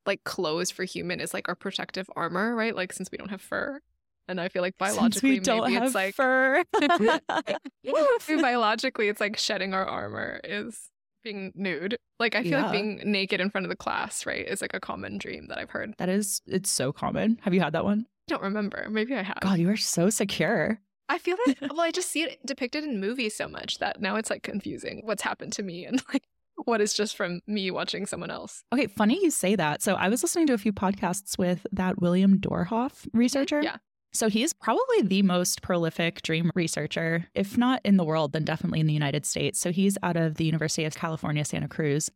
like 0.04 0.24
clothes 0.24 0.70
for 0.70 0.84
human 0.84 1.20
is 1.20 1.32
like 1.32 1.48
our 1.48 1.54
protective 1.54 2.10
armor, 2.14 2.54
right? 2.54 2.76
Like 2.76 2.92
since 2.92 3.10
we 3.10 3.16
don't 3.16 3.30
have 3.30 3.40
fur. 3.40 3.80
And 4.28 4.38
I 4.38 4.48
feel 4.48 4.60
like 4.60 4.76
biologically 4.76 5.36
Since 5.36 5.48
we 5.48 5.52
don't 5.52 5.62
maybe 5.62 5.74
have 5.76 5.84
it's 5.84 5.94
like 5.94 6.14
fur. 6.16 6.64
biologically 8.42 9.08
it's 9.08 9.22
like 9.22 9.38
shedding 9.38 9.72
our 9.72 9.86
armor 9.86 10.38
is 10.44 10.90
being 11.22 11.52
nude. 11.54 11.98
Like 12.18 12.34
I 12.34 12.42
feel 12.42 12.52
yeah. 12.52 12.62
like 12.64 12.72
being 12.72 13.00
naked 13.04 13.40
in 13.40 13.50
front 13.50 13.64
of 13.64 13.70
the 13.70 13.76
class, 13.76 14.26
right, 14.26 14.46
is 14.46 14.60
like 14.60 14.74
a 14.74 14.80
common 14.80 15.18
dream 15.18 15.46
that 15.48 15.58
I've 15.58 15.70
heard. 15.70 15.94
That 15.98 16.08
is 16.08 16.40
it's 16.46 16.70
so 16.70 16.92
common. 16.92 17.38
Have 17.42 17.54
you 17.54 17.60
had 17.60 17.72
that 17.74 17.84
one? 17.84 18.06
I 18.28 18.34
don't 18.34 18.42
remember. 18.42 18.88
Maybe 18.90 19.14
I 19.14 19.22
have. 19.22 19.40
God, 19.40 19.58
you 19.58 19.70
are 19.70 19.76
so 19.76 20.10
secure. 20.10 20.80
I 21.08 21.18
feel 21.18 21.36
like 21.46 21.58
well, 21.62 21.80
I 21.80 21.90
just 21.90 22.10
see 22.10 22.22
it 22.22 22.44
depicted 22.44 22.84
in 22.84 23.00
movies 23.00 23.34
so 23.34 23.48
much 23.48 23.78
that 23.78 24.00
now 24.00 24.16
it's 24.16 24.30
like 24.30 24.42
confusing 24.42 25.02
what's 25.04 25.22
happened 25.22 25.52
to 25.54 25.62
me 25.62 25.84
and 25.86 26.02
like 26.12 26.24
what 26.64 26.80
is 26.80 26.92
just 26.92 27.16
from 27.16 27.40
me 27.46 27.70
watching 27.70 28.04
someone 28.04 28.30
else. 28.30 28.64
Okay, 28.72 28.88
funny 28.88 29.18
you 29.22 29.30
say 29.30 29.54
that. 29.56 29.82
So 29.82 29.94
I 29.94 30.08
was 30.08 30.22
listening 30.22 30.48
to 30.48 30.54
a 30.54 30.58
few 30.58 30.72
podcasts 30.72 31.38
with 31.38 31.66
that 31.72 32.00
William 32.00 32.38
Domhoff 32.38 33.06
researcher. 33.12 33.62
Yeah. 33.62 33.76
So 34.18 34.28
he's 34.28 34.52
probably 34.52 35.02
the 35.02 35.22
most 35.22 35.62
prolific 35.62 36.22
dream 36.22 36.50
researcher, 36.56 37.28
if 37.34 37.56
not 37.56 37.80
in 37.84 37.98
the 37.98 38.04
world, 38.04 38.32
then 38.32 38.44
definitely 38.44 38.80
in 38.80 38.88
the 38.88 38.92
United 38.92 39.24
States. 39.24 39.60
So 39.60 39.70
he's 39.70 39.96
out 40.02 40.16
of 40.16 40.34
the 40.34 40.44
University 40.44 40.84
of 40.84 40.96
California, 40.96 41.44
Santa 41.44 41.68
Cruz. 41.68 42.10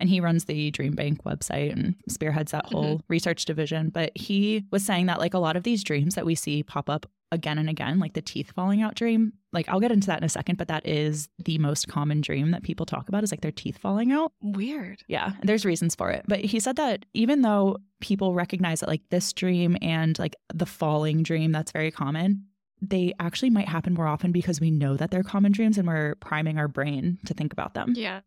And 0.00 0.08
he 0.08 0.18
runs 0.18 0.46
the 0.46 0.72
Dream 0.72 0.96
Bank 0.96 1.22
website 1.22 1.70
and 1.70 1.94
spearheads 2.08 2.50
that 2.50 2.66
whole 2.66 2.96
mm-hmm. 2.96 3.06
research 3.06 3.44
division. 3.44 3.90
But 3.90 4.10
he 4.16 4.64
was 4.72 4.84
saying 4.84 5.06
that, 5.06 5.20
like, 5.20 5.34
a 5.34 5.38
lot 5.38 5.54
of 5.54 5.62
these 5.62 5.84
dreams 5.84 6.16
that 6.16 6.26
we 6.26 6.34
see 6.34 6.64
pop 6.64 6.90
up 6.90 7.06
again 7.34 7.58
and 7.58 7.68
again, 7.68 7.98
like 7.98 8.14
the 8.14 8.22
teeth 8.22 8.52
falling 8.52 8.80
out 8.80 8.94
dream. 8.94 9.32
Like 9.52 9.68
I'll 9.68 9.80
get 9.80 9.92
into 9.92 10.06
that 10.06 10.18
in 10.18 10.24
a 10.24 10.28
second, 10.28 10.56
but 10.56 10.68
that 10.68 10.86
is 10.86 11.28
the 11.44 11.58
most 11.58 11.88
common 11.88 12.20
dream 12.20 12.50
that 12.52 12.62
people 12.62 12.86
talk 12.86 13.08
about 13.08 13.22
is 13.22 13.30
like 13.30 13.42
their 13.42 13.52
teeth 13.52 13.78
falling 13.78 14.12
out. 14.12 14.32
Weird. 14.40 15.02
Yeah, 15.06 15.32
there's 15.42 15.64
reasons 15.64 15.94
for 15.94 16.10
it. 16.10 16.24
But 16.26 16.40
he 16.40 16.60
said 16.60 16.76
that 16.76 17.04
even 17.12 17.42
though 17.42 17.78
people 18.00 18.34
recognize 18.34 18.80
that 18.80 18.88
like 18.88 19.02
this 19.10 19.32
dream 19.32 19.76
and 19.82 20.18
like 20.18 20.34
the 20.52 20.66
falling 20.66 21.22
dream 21.22 21.52
that's 21.52 21.72
very 21.72 21.90
common, 21.90 22.46
they 22.80 23.12
actually 23.20 23.50
might 23.50 23.68
happen 23.68 23.94
more 23.94 24.06
often 24.06 24.32
because 24.32 24.60
we 24.60 24.70
know 24.70 24.96
that 24.96 25.10
they're 25.10 25.22
common 25.22 25.52
dreams 25.52 25.78
and 25.78 25.86
we're 25.86 26.14
priming 26.16 26.58
our 26.58 26.68
brain 26.68 27.18
to 27.26 27.34
think 27.34 27.52
about 27.52 27.74
them. 27.74 27.92
Yeah. 27.96 28.20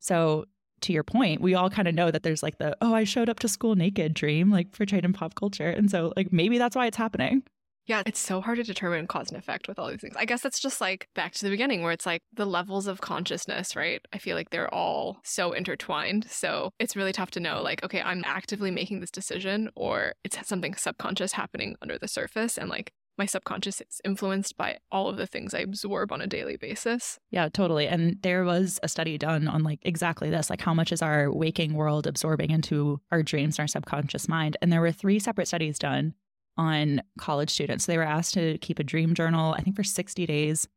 So 0.00 0.46
to 0.82 0.92
your 0.92 1.04
point, 1.04 1.40
we 1.40 1.54
all 1.54 1.70
kind 1.70 1.88
of 1.88 1.94
know 1.94 2.10
that 2.10 2.22
there's 2.22 2.42
like 2.42 2.58
the, 2.58 2.76
oh, 2.80 2.94
I 2.94 3.04
showed 3.04 3.28
up 3.28 3.38
to 3.40 3.48
school 3.48 3.74
naked 3.74 4.14
dream, 4.14 4.50
like 4.50 4.72
portrayed 4.72 5.04
in 5.04 5.12
pop 5.12 5.34
culture. 5.34 5.68
And 5.68 5.90
so, 5.90 6.12
like, 6.16 6.32
maybe 6.32 6.58
that's 6.58 6.76
why 6.76 6.86
it's 6.86 6.96
happening. 6.96 7.42
Yeah, 7.86 8.02
it's 8.06 8.20
so 8.20 8.40
hard 8.40 8.58
to 8.58 8.64
determine 8.64 9.06
cause 9.06 9.30
and 9.30 9.38
effect 9.38 9.66
with 9.68 9.78
all 9.78 9.90
these 9.90 10.00
things. 10.00 10.14
I 10.16 10.24
guess 10.24 10.40
that's 10.40 10.60
just 10.60 10.80
like 10.80 11.08
back 11.14 11.32
to 11.34 11.44
the 11.44 11.50
beginning 11.50 11.82
where 11.82 11.92
it's 11.92 12.06
like 12.06 12.22
the 12.32 12.46
levels 12.46 12.86
of 12.86 13.00
consciousness, 13.00 13.74
right? 13.74 14.00
I 14.12 14.18
feel 14.18 14.36
like 14.36 14.50
they're 14.50 14.72
all 14.72 15.20
so 15.24 15.52
intertwined. 15.52 16.26
So 16.30 16.70
it's 16.78 16.96
really 16.96 17.12
tough 17.12 17.32
to 17.32 17.40
know, 17.40 17.60
like, 17.60 17.82
okay, 17.82 18.00
I'm 18.00 18.22
actively 18.24 18.70
making 18.70 19.00
this 19.00 19.10
decision 19.10 19.70
or 19.74 20.14
it's 20.24 20.46
something 20.46 20.74
subconscious 20.74 21.32
happening 21.32 21.76
under 21.82 21.98
the 21.98 22.08
surface. 22.08 22.56
And 22.56 22.68
like 22.70 22.92
my 23.18 23.26
subconscious 23.26 23.80
is 23.80 24.00
influenced 24.04 24.56
by 24.56 24.78
all 24.90 25.08
of 25.08 25.16
the 25.16 25.26
things 25.26 25.52
I 25.52 25.60
absorb 25.60 26.12
on 26.12 26.20
a 26.20 26.26
daily 26.26 26.56
basis. 26.56 27.18
Yeah, 27.30 27.48
totally. 27.48 27.86
And 27.86 28.16
there 28.22 28.44
was 28.44 28.80
a 28.82 28.88
study 28.88 29.18
done 29.18 29.48
on 29.48 29.62
like 29.62 29.80
exactly 29.82 30.30
this, 30.30 30.48
like 30.48 30.62
how 30.62 30.72
much 30.72 30.92
is 30.92 31.02
our 31.02 31.30
waking 31.30 31.74
world 31.74 32.06
absorbing 32.06 32.50
into 32.50 33.00
our 33.10 33.22
dreams 33.22 33.58
and 33.58 33.64
our 33.64 33.68
subconscious 33.68 34.28
mind. 34.28 34.56
And 34.62 34.72
there 34.72 34.80
were 34.80 34.92
three 34.92 35.18
separate 35.18 35.48
studies 35.48 35.78
done 35.78 36.14
on 36.56 37.02
college 37.18 37.50
students. 37.50 37.86
They 37.86 37.96
were 37.96 38.02
asked 38.02 38.34
to 38.34 38.58
keep 38.58 38.78
a 38.78 38.84
dream 38.84 39.14
journal, 39.14 39.54
I 39.54 39.62
think 39.62 39.76
for 39.76 39.84
60 39.84 40.26
days. 40.26 40.68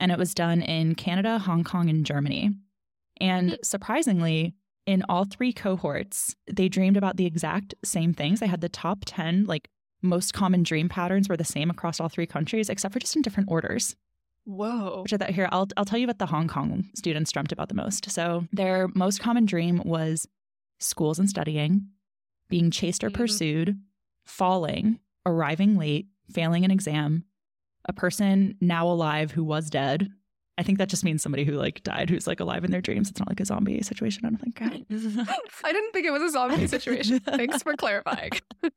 And 0.00 0.10
it 0.12 0.18
was 0.18 0.34
done 0.34 0.62
in 0.62 0.94
Canada, 0.94 1.38
Hong 1.38 1.64
Kong, 1.64 1.88
and 1.88 2.04
Germany. 2.04 2.50
And 3.20 3.58
surprisingly, 3.62 4.54
in 4.86 5.04
all 5.08 5.24
three 5.24 5.52
cohorts, 5.52 6.34
they 6.50 6.68
dreamed 6.68 6.96
about 6.96 7.16
the 7.16 7.26
exact 7.26 7.74
same 7.84 8.12
things. 8.12 8.40
They 8.40 8.46
had 8.46 8.60
the 8.60 8.68
top 8.68 9.00
10, 9.06 9.44
like 9.44 9.68
most 10.02 10.34
common 10.34 10.62
dream 10.62 10.88
patterns 10.88 11.28
were 11.28 11.36
the 11.36 11.44
same 11.44 11.70
across 11.70 12.00
all 12.00 12.08
three 12.08 12.26
countries, 12.26 12.68
except 12.68 12.92
for 12.92 13.00
just 13.00 13.16
in 13.16 13.22
different 13.22 13.50
orders. 13.50 13.96
Whoa. 14.44 15.00
Which 15.02 15.12
I 15.14 15.16
thought 15.16 15.30
here, 15.30 15.48
I'll, 15.50 15.68
I'll 15.76 15.86
tell 15.86 15.98
you 15.98 16.06
what 16.06 16.18
the 16.18 16.26
Hong 16.26 16.48
Kong 16.48 16.90
students 16.94 17.32
dreamt 17.32 17.52
about 17.52 17.70
the 17.70 17.74
most. 17.74 18.10
So 18.10 18.46
their 18.52 18.88
most 18.94 19.20
common 19.20 19.46
dream 19.46 19.80
was 19.84 20.28
schools 20.80 21.18
and 21.18 21.30
studying, 21.30 21.88
being 22.50 22.70
chased 22.70 23.02
or 23.02 23.08
mm-hmm. 23.08 23.22
pursued, 23.22 23.78
falling, 24.26 24.98
arriving 25.26 25.76
late, 25.76 26.06
failing 26.30 26.64
an 26.64 26.70
exam, 26.70 27.24
a 27.86 27.92
person 27.92 28.56
now 28.60 28.86
alive 28.86 29.30
who 29.30 29.44
was 29.44 29.70
dead. 29.70 30.10
I 30.56 30.62
think 30.62 30.78
that 30.78 30.88
just 30.88 31.04
means 31.04 31.20
somebody 31.20 31.44
who 31.44 31.54
like 31.54 31.82
died 31.82 32.08
who's 32.08 32.28
like 32.28 32.38
alive 32.38 32.64
in 32.64 32.70
their 32.70 32.80
dreams. 32.80 33.10
It's 33.10 33.18
not 33.18 33.28
like 33.28 33.40
a 33.40 33.44
zombie 33.44 33.82
situation. 33.82 34.24
I 34.24 34.28
don't 34.28 34.38
think. 34.38 34.62
I 35.64 35.72
didn't 35.72 35.92
think 35.92 36.06
it 36.06 36.12
was 36.12 36.22
a 36.22 36.30
zombie 36.30 36.66
situation. 36.68 37.18
Thanks 37.18 37.62
for 37.62 37.74
clarifying. 37.74 38.30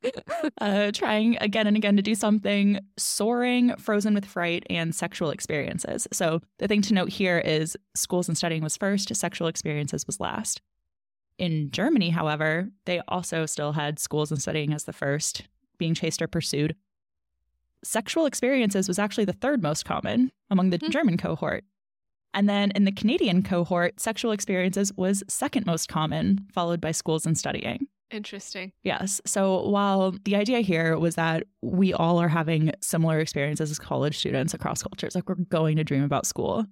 uh, 0.62 0.92
trying 0.92 1.38
again 1.40 1.68
and 1.68 1.78
again 1.78 1.96
to 1.96 2.02
do 2.02 2.16
something, 2.16 2.80
soaring, 2.98 3.76
frozen 3.78 4.16
with 4.16 4.26
fright, 4.26 4.66
and 4.72 4.96
sexual 4.96 5.30
experiences. 5.30 6.08
So 6.12 6.42
the 6.58 6.68
thing 6.68 6.82
to 6.84 6.96
note 6.96 7.10
here 7.10 7.38
is 7.38 7.78
schools 7.94 8.28
and 8.28 8.36
studying 8.36 8.64
was 8.64 8.76
first, 8.76 9.16
sexual 9.16 9.48
experiences 9.48 10.08
was 10.08 10.20
last. 10.20 10.62
In 11.38 11.70
Germany, 11.70 12.10
however, 12.10 12.70
they 12.86 13.02
also 13.08 13.46
still 13.46 13.74
had 13.74 14.00
schools 14.00 14.32
and 14.32 14.42
studying 14.42 14.74
as 14.74 14.86
the 14.86 14.94
first, 14.94 15.44
being 15.78 15.94
chased 15.94 16.22
or 16.22 16.28
pursued. 16.28 16.76
sexual 17.84 18.26
experiences 18.26 18.88
was 18.88 18.98
actually 19.00 19.24
the 19.24 19.34
third 19.34 19.62
most 19.62 19.86
common 19.86 20.32
among 20.50 20.72
the 20.72 20.78
Hmm. 20.78 20.90
German 20.90 21.18
cohort. 21.18 21.64
And 22.34 22.50
then 22.50 22.72
in 22.72 22.86
the 22.86 22.92
Canadian 22.92 23.44
cohort, 23.44 24.00
sexual 24.00 24.32
experiences 24.32 24.92
was 24.98 25.24
second 25.30 25.66
most 25.66 25.88
common, 25.88 26.40
followed 26.52 26.82
by 26.82 26.92
schools 26.92 27.26
and 27.26 27.38
studying. 27.38 27.88
Interesting. 28.10 28.72
Yes. 28.84 29.22
So 29.26 29.68
while 29.70 30.16
the 30.26 30.36
idea 30.36 30.62
here 30.62 30.98
was 30.98 31.16
that 31.16 31.44
we 31.62 31.94
all 31.94 32.20
are 32.20 32.28
having 32.28 32.72
similar 32.82 33.20
experiences 33.20 33.70
as 33.70 33.80
college 33.80 34.18
students 34.18 34.54
across 34.54 34.82
cultures, 34.82 35.14
like 35.14 35.30
we're 35.30 35.36
going 35.36 35.78
to 35.78 35.84
dream 35.84 36.04
about 36.04 36.26
school. 36.26 36.66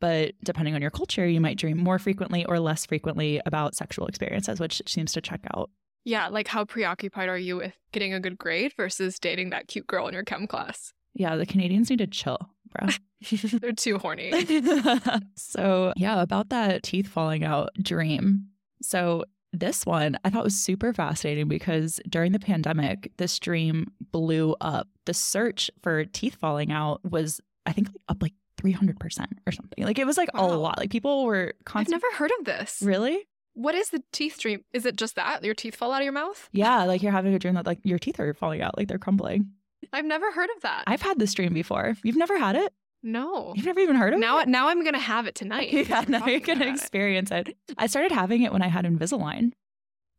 But 0.00 0.34
depending 0.44 0.74
on 0.74 0.82
your 0.82 0.90
culture, 0.90 1.26
you 1.26 1.40
might 1.40 1.58
dream 1.58 1.78
more 1.78 1.98
frequently 1.98 2.44
or 2.46 2.58
less 2.60 2.84
frequently 2.84 3.40
about 3.46 3.74
sexual 3.76 4.06
experiences, 4.06 4.60
which 4.60 4.82
seems 4.86 5.12
to 5.12 5.20
check 5.20 5.40
out. 5.54 5.70
Yeah, 6.08 6.28
like 6.28 6.48
how 6.48 6.64
preoccupied 6.64 7.28
are 7.28 7.36
you 7.36 7.58
with 7.58 7.74
getting 7.92 8.14
a 8.14 8.20
good 8.20 8.38
grade 8.38 8.72
versus 8.74 9.18
dating 9.18 9.50
that 9.50 9.68
cute 9.68 9.86
girl 9.86 10.08
in 10.08 10.14
your 10.14 10.22
chem 10.22 10.46
class? 10.46 10.94
Yeah, 11.12 11.36
the 11.36 11.44
Canadians 11.44 11.90
need 11.90 11.98
to 11.98 12.06
chill, 12.06 12.38
bro. 12.70 12.88
They're 13.60 13.72
too 13.72 13.98
horny. 13.98 14.32
so, 15.36 15.92
yeah, 15.96 16.22
about 16.22 16.48
that 16.48 16.82
teeth 16.82 17.08
falling 17.08 17.44
out 17.44 17.70
dream. 17.82 18.46
So, 18.80 19.24
this 19.52 19.84
one 19.84 20.16
I 20.24 20.30
thought 20.30 20.44
was 20.44 20.54
super 20.54 20.94
fascinating 20.94 21.46
because 21.46 22.00
during 22.08 22.32
the 22.32 22.38
pandemic, 22.38 23.12
this 23.18 23.38
dream 23.38 23.88
blew 24.10 24.56
up. 24.62 24.88
The 25.04 25.12
search 25.12 25.70
for 25.82 26.06
teeth 26.06 26.36
falling 26.36 26.72
out 26.72 27.00
was, 27.04 27.38
I 27.66 27.72
think, 27.72 27.88
like 27.88 28.02
up 28.08 28.22
like 28.22 28.34
300% 28.62 29.26
or 29.46 29.52
something. 29.52 29.84
Like, 29.84 29.98
it 29.98 30.06
was 30.06 30.16
like 30.16 30.30
a 30.32 30.46
lot. 30.46 30.78
Like, 30.78 30.90
people 30.90 31.26
were 31.26 31.52
constantly. 31.64 31.96
I've 31.96 32.02
never 32.02 32.16
heard 32.16 32.30
of 32.38 32.46
this. 32.46 32.80
Really? 32.82 33.27
What 33.58 33.74
is 33.74 33.90
the 33.90 34.02
teeth 34.12 34.38
dream? 34.38 34.62
Is 34.72 34.86
it 34.86 34.96
just 34.96 35.16
that 35.16 35.42
your 35.44 35.54
teeth 35.54 35.74
fall 35.74 35.90
out 35.92 36.00
of 36.00 36.04
your 36.04 36.12
mouth? 36.12 36.48
Yeah, 36.52 36.84
like 36.84 37.02
you're 37.02 37.10
having 37.10 37.34
a 37.34 37.40
dream 37.40 37.54
that 37.54 37.66
like 37.66 37.80
your 37.82 37.98
teeth 37.98 38.20
are 38.20 38.32
falling 38.32 38.62
out, 38.62 38.78
like 38.78 38.86
they're 38.86 38.98
crumbling. 39.00 39.50
I've 39.92 40.04
never 40.04 40.30
heard 40.30 40.48
of 40.56 40.62
that. 40.62 40.84
I've 40.86 41.02
had 41.02 41.18
this 41.18 41.34
dream 41.34 41.52
before. 41.54 41.96
You've 42.04 42.16
never 42.16 42.38
had 42.38 42.54
it? 42.54 42.72
no. 43.02 43.52
You've 43.56 43.66
never 43.66 43.80
even 43.80 43.96
heard 43.96 44.14
of 44.14 44.20
Now, 44.20 44.38
it? 44.38 44.48
now 44.48 44.68
I'm 44.68 44.84
gonna 44.84 44.98
have 44.98 45.26
it 45.26 45.34
tonight. 45.34 45.72
yeah, 45.88 46.04
now 46.08 46.26
you're 46.26 46.40
gonna 46.40 46.60
about 46.60 46.68
it. 46.68 46.74
experience 46.74 47.30
it. 47.32 47.56
I 47.76 47.86
started 47.88 48.12
having 48.12 48.42
it 48.42 48.52
when 48.52 48.62
I 48.62 48.68
had 48.68 48.84
Invisalign 48.84 49.52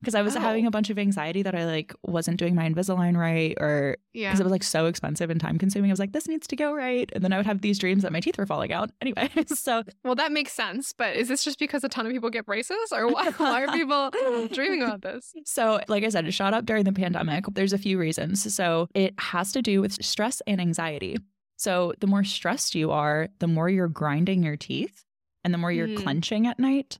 because 0.02 0.16
I 0.16 0.22
was 0.22 0.36
Oh. 0.36 0.40
having 0.40 0.66
a 0.66 0.72
bunch 0.72 0.90
of 0.90 0.98
anxiety 0.98 1.42
that 1.44 1.56
I 1.56 1.66
like 1.66 1.94
wasn't 2.04 2.38
doing 2.38 2.56
my 2.56 2.70
Invisalign 2.70 3.18
right, 3.18 3.56
or 3.60 3.98
Yeah. 4.14 4.30
because 4.30 4.40
it 4.40 4.44
was 4.44 4.52
like 4.52 4.64
so 4.64 4.86
expensive 4.86 5.30
and 5.30 5.40
time 5.42 5.58
consuming. 5.58 5.92
I 5.92 5.94
was 5.94 6.00
like, 6.00 6.14
this 6.14 6.28
needs 6.28 6.48
to 6.48 6.56
go 6.56 6.74
right, 6.74 7.10
and 7.14 7.24
then 7.24 7.34
I 7.34 7.38
would 7.38 7.46
have 7.46 7.62
these 7.62 7.78
dreams 7.80 8.04
that 8.04 8.12
my 8.12 8.20
teeth 8.20 8.38
were 8.38 8.46
falling 8.46 8.72
out. 8.72 8.92
Anyway, 9.02 9.30
so 9.48 9.84
Well, 10.04 10.16
that 10.16 10.32
makes 10.32 10.54
sense. 10.54 10.94
But 10.94 11.16
is 11.16 11.28
this 11.28 11.44
just 11.44 11.60
because 11.60 11.84
a 11.84 11.90
ton 11.90 12.06
of 12.06 12.12
people 12.12 12.30
get 12.30 12.46
braces, 12.46 12.92
or 12.92 13.08
why, 13.14 13.32
why 13.32 13.64
are 13.64 13.68
people 13.74 14.12
dreaming 14.50 14.84
about 14.84 15.02
this? 15.02 15.34
So, 15.46 15.80
like 15.88 16.04
I 16.04 16.10
said, 16.10 16.26
it 16.26 16.32
shot 16.32 16.54
up 16.54 16.66
during 16.66 16.84
the 16.86 16.94
pandemic. 16.94 17.46
There's 17.54 17.74
a 17.74 17.78
few 17.78 17.98
reasons. 17.98 18.54
So, 18.54 18.88
it 18.94 19.14
has 19.20 19.52
to 19.54 19.62
do 19.62 19.82
with 19.82 19.94
stress 20.04 20.42
and 20.48 20.60
anxiety. 20.62 21.18
So, 21.58 21.94
the 22.00 22.08
more 22.08 22.24
stressed 22.24 22.76
you 22.76 22.92
are, 22.92 23.28
the 23.40 23.48
more 23.48 23.70
you're 23.70 23.88
grinding 23.90 24.44
your 24.44 24.56
teeth 24.56 25.04
and 25.44 25.54
the 25.54 25.58
more 25.58 25.72
you're 25.72 25.88
Hmm. 25.88 25.96
clenching 25.98 26.48
at 26.48 26.58
night. 26.60 27.00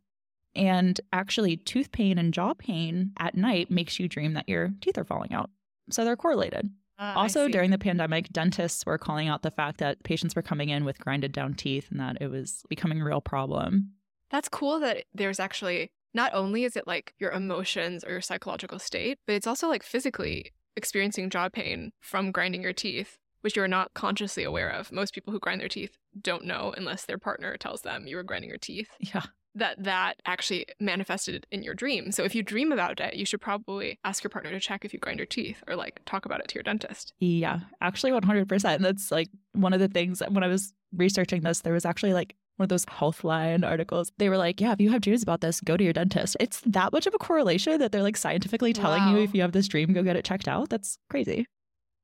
And 0.56 1.00
actually, 1.14 1.58
tooth 1.58 1.92
pain 1.92 2.18
and 2.18 2.34
jaw 2.34 2.54
pain 2.54 3.12
at 3.18 3.36
night 3.36 3.70
makes 3.70 4.00
you 4.00 4.08
dream 4.08 4.34
that 4.34 4.50
your 4.50 4.72
teeth 4.82 4.98
are 4.98 5.06
falling 5.06 5.34
out. 5.34 5.50
So, 5.90 6.04
they're 6.04 6.16
correlated. 6.18 6.70
Ah, 6.98 7.14
I 7.14 7.22
also, 7.22 7.48
during 7.48 7.72
the 7.72 7.78
pandemic, 7.78 8.30
dentists 8.30 8.86
were 8.86 8.98
calling 8.98 9.28
out 9.30 9.42
the 9.42 9.52
fact 9.52 9.78
that 9.80 10.04
patients 10.04 10.36
were 10.36 10.42
coming 10.42 10.70
in 10.70 10.84
with 10.84 11.00
grinded 11.00 11.32
down 11.32 11.54
teeth 11.54 11.90
and 11.92 12.00
that 12.00 12.18
it 12.20 12.28
was 12.28 12.64
becoming 12.68 13.02
a 13.02 13.06
real 13.06 13.22
problem. 13.22 13.94
That's 14.30 14.50
cool 14.50 14.80
that 14.82 15.06
there's 15.14 15.40
actually 15.40 15.92
not 16.14 16.34
only 16.34 16.64
is 16.66 16.76
it 16.76 16.88
like 16.88 17.14
your 17.20 17.32
emotions 17.32 18.04
or 18.04 18.12
your 18.12 18.22
psychological 18.22 18.80
state, 18.80 19.18
but 19.26 19.34
it's 19.34 19.48
also 19.48 19.68
like 19.70 19.84
physically 19.84 20.52
experiencing 20.76 21.30
jaw 21.30 21.50
pain 21.50 21.92
from 22.02 22.32
grinding 22.32 22.62
your 22.64 22.74
teeth, 22.74 23.18
which 23.42 23.56
you're 23.56 23.68
not 23.68 23.94
consciously 23.94 24.44
aware 24.44 24.70
of. 24.70 24.92
Most 24.92 25.14
people 25.14 25.32
who 25.32 25.40
grind 25.40 25.62
their 25.62 25.68
teeth 25.68 25.98
don't 26.22 26.46
know 26.46 26.74
unless 26.76 27.06
their 27.06 27.18
partner 27.18 27.56
tells 27.58 27.82
them 27.82 28.08
you 28.08 28.16
were 28.18 28.24
grinding 28.24 28.50
your 28.50 28.60
teeth 28.60 28.90
Yeah. 29.00 29.24
That 29.60 29.84
that 29.84 30.22
actually 30.26 30.66
manifested 30.80 31.46
in 31.52 31.64
your 31.64 31.74
dream. 31.74 32.12
So 32.12 32.24
if 32.24 32.34
you 32.34 32.44
dream 32.44 32.72
about 32.72 33.00
it, 33.00 33.16
you 33.16 33.26
should 33.26 33.42
probably 33.42 34.00
ask 34.04 34.24
your 34.24 34.30
partner 34.30 34.52
to 34.52 34.60
check 34.60 34.84
if 34.84 34.94
you 34.94 35.00
grind 35.00 35.20
your 35.20 35.26
teeth 35.26 35.64
or 35.68 35.76
like 35.76 36.02
talk 36.06 36.26
about 36.26 36.40
it 36.40 36.48
to 36.50 36.56
your 36.56 36.64
dentist. 36.64 37.14
Yeah, 37.20 37.60
actually 37.82 38.12
100%. 38.12 38.80
That's 38.80 39.12
like 39.12 39.30
one 39.54 39.74
of 39.74 39.80
the 39.80 39.88
things 39.88 40.22
when 40.28 40.44
I 40.44 40.48
was 40.48 40.74
researching 40.96 41.42
this, 41.42 41.62
there 41.62 41.74
was 41.74 41.86
actually 41.86 42.14
like 42.14 42.36
one 42.58 42.66
of 42.66 42.70
those 42.70 42.86
Healthline 42.86 43.66
articles. 43.66 44.12
They 44.18 44.28
were 44.28 44.38
like, 44.38 44.60
yeah, 44.60 44.74
if 44.74 44.82
you 44.82 44.90
have 44.90 45.02
dreams 45.02 45.24
about 45.24 45.42
this, 45.42 45.62
go 45.62 45.78
to 45.78 45.84
your 45.84 45.94
dentist. 45.94 46.36
It's 46.40 46.62
that 46.66 46.92
much 46.92 47.08
of 47.08 47.14
a 47.14 47.18
correlation 47.18 47.80
that 47.80 47.92
they're 47.92 48.04
like 48.04 48.18
scientifically 48.18 48.74
telling 48.74 49.08
you 49.10 49.24
if 49.24 49.34
you 49.34 49.42
have 49.42 49.54
this 49.54 49.68
dream, 49.68 49.94
go 49.94 50.04
get 50.04 50.18
it 50.18 50.26
checked 50.26 50.48
out. 50.48 50.70
That's 50.70 50.98
crazy. 51.10 51.46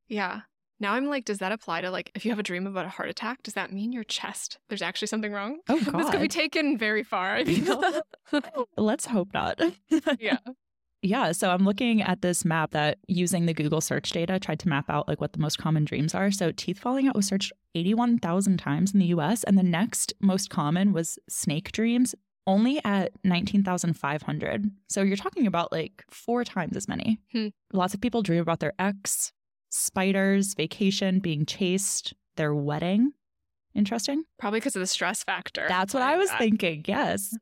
Yeah. 0.07 0.41
Now 0.79 0.93
I'm 0.93 1.05
like, 1.05 1.25
does 1.25 1.37
that 1.39 1.51
apply 1.51 1.81
to 1.81 1.91
like 1.91 2.11
if 2.15 2.25
you 2.25 2.31
have 2.31 2.39
a 2.39 2.43
dream 2.43 2.67
about 2.67 2.85
a 2.85 2.89
heart 2.89 3.09
attack? 3.09 3.43
Does 3.43 3.53
that 3.53 3.71
mean 3.71 3.91
your 3.91 4.03
chest 4.03 4.59
there's 4.69 4.81
actually 4.81 5.07
something 5.07 5.31
wrong? 5.31 5.59
Oh, 5.69 5.81
God, 5.83 5.93
this 5.99 6.09
could 6.09 6.21
be 6.21 6.27
taken 6.27 6.77
very 6.77 7.03
far. 7.03 7.35
I 7.35 7.45
feel. 7.45 8.01
Let's 8.77 9.05
hope 9.05 9.29
not. 9.33 9.59
yeah. 10.19 10.37
Yeah, 11.01 11.33
so 11.33 11.51
I'm 11.51 11.65
looking 11.65 12.01
at 12.01 12.23
this 12.23 12.43
map 12.43 12.71
that 12.71 12.97
using 13.07 13.45
the 13.45 13.53
Google 13.53 13.79
search 13.79 14.09
data 14.09 14.39
tried 14.39 14.59
to 14.61 14.69
map 14.69 14.89
out 14.89 15.07
like 15.07 15.21
what 15.21 15.33
the 15.33 15.39
most 15.39 15.59
common 15.59 15.85
dreams 15.85 16.15
are. 16.15 16.31
So 16.31 16.51
teeth 16.51 16.79
falling 16.79 17.07
out 17.07 17.15
was 17.15 17.27
searched 17.27 17.53
81,000 17.75 18.57
times 18.57 18.91
in 18.91 18.99
the 18.99 19.05
US 19.07 19.43
and 19.43 19.57
the 19.57 19.63
next 19.63 20.13
most 20.19 20.49
common 20.49 20.93
was 20.93 21.19
snake 21.29 21.71
dreams 21.71 22.15
only 22.47 22.83
at 22.83 23.11
19,500. 23.23 24.71
So 24.89 25.01
you're 25.01 25.15
talking 25.15 25.47
about 25.47 25.71
like 25.71 26.03
four 26.09 26.43
times 26.43 26.75
as 26.75 26.87
many. 26.87 27.19
Hmm. 27.31 27.49
Lots 27.73 27.93
of 27.93 28.01
people 28.01 28.21
dream 28.21 28.41
about 28.41 28.59
their 28.59 28.73
ex, 28.79 29.31
spiders, 29.75 30.53
vacation, 30.53 31.19
being 31.19 31.45
chased, 31.45 32.13
their 32.37 32.53
wedding. 32.53 33.11
Interesting. 33.73 34.23
Probably 34.39 34.59
because 34.59 34.75
of 34.75 34.79
the 34.79 34.87
stress 34.87 35.23
factor. 35.23 35.65
That's 35.67 35.93
what 35.93 36.03
I 36.03 36.15
was 36.15 36.29
that. 36.29 36.39
thinking. 36.39 36.85
Yes. 36.87 37.35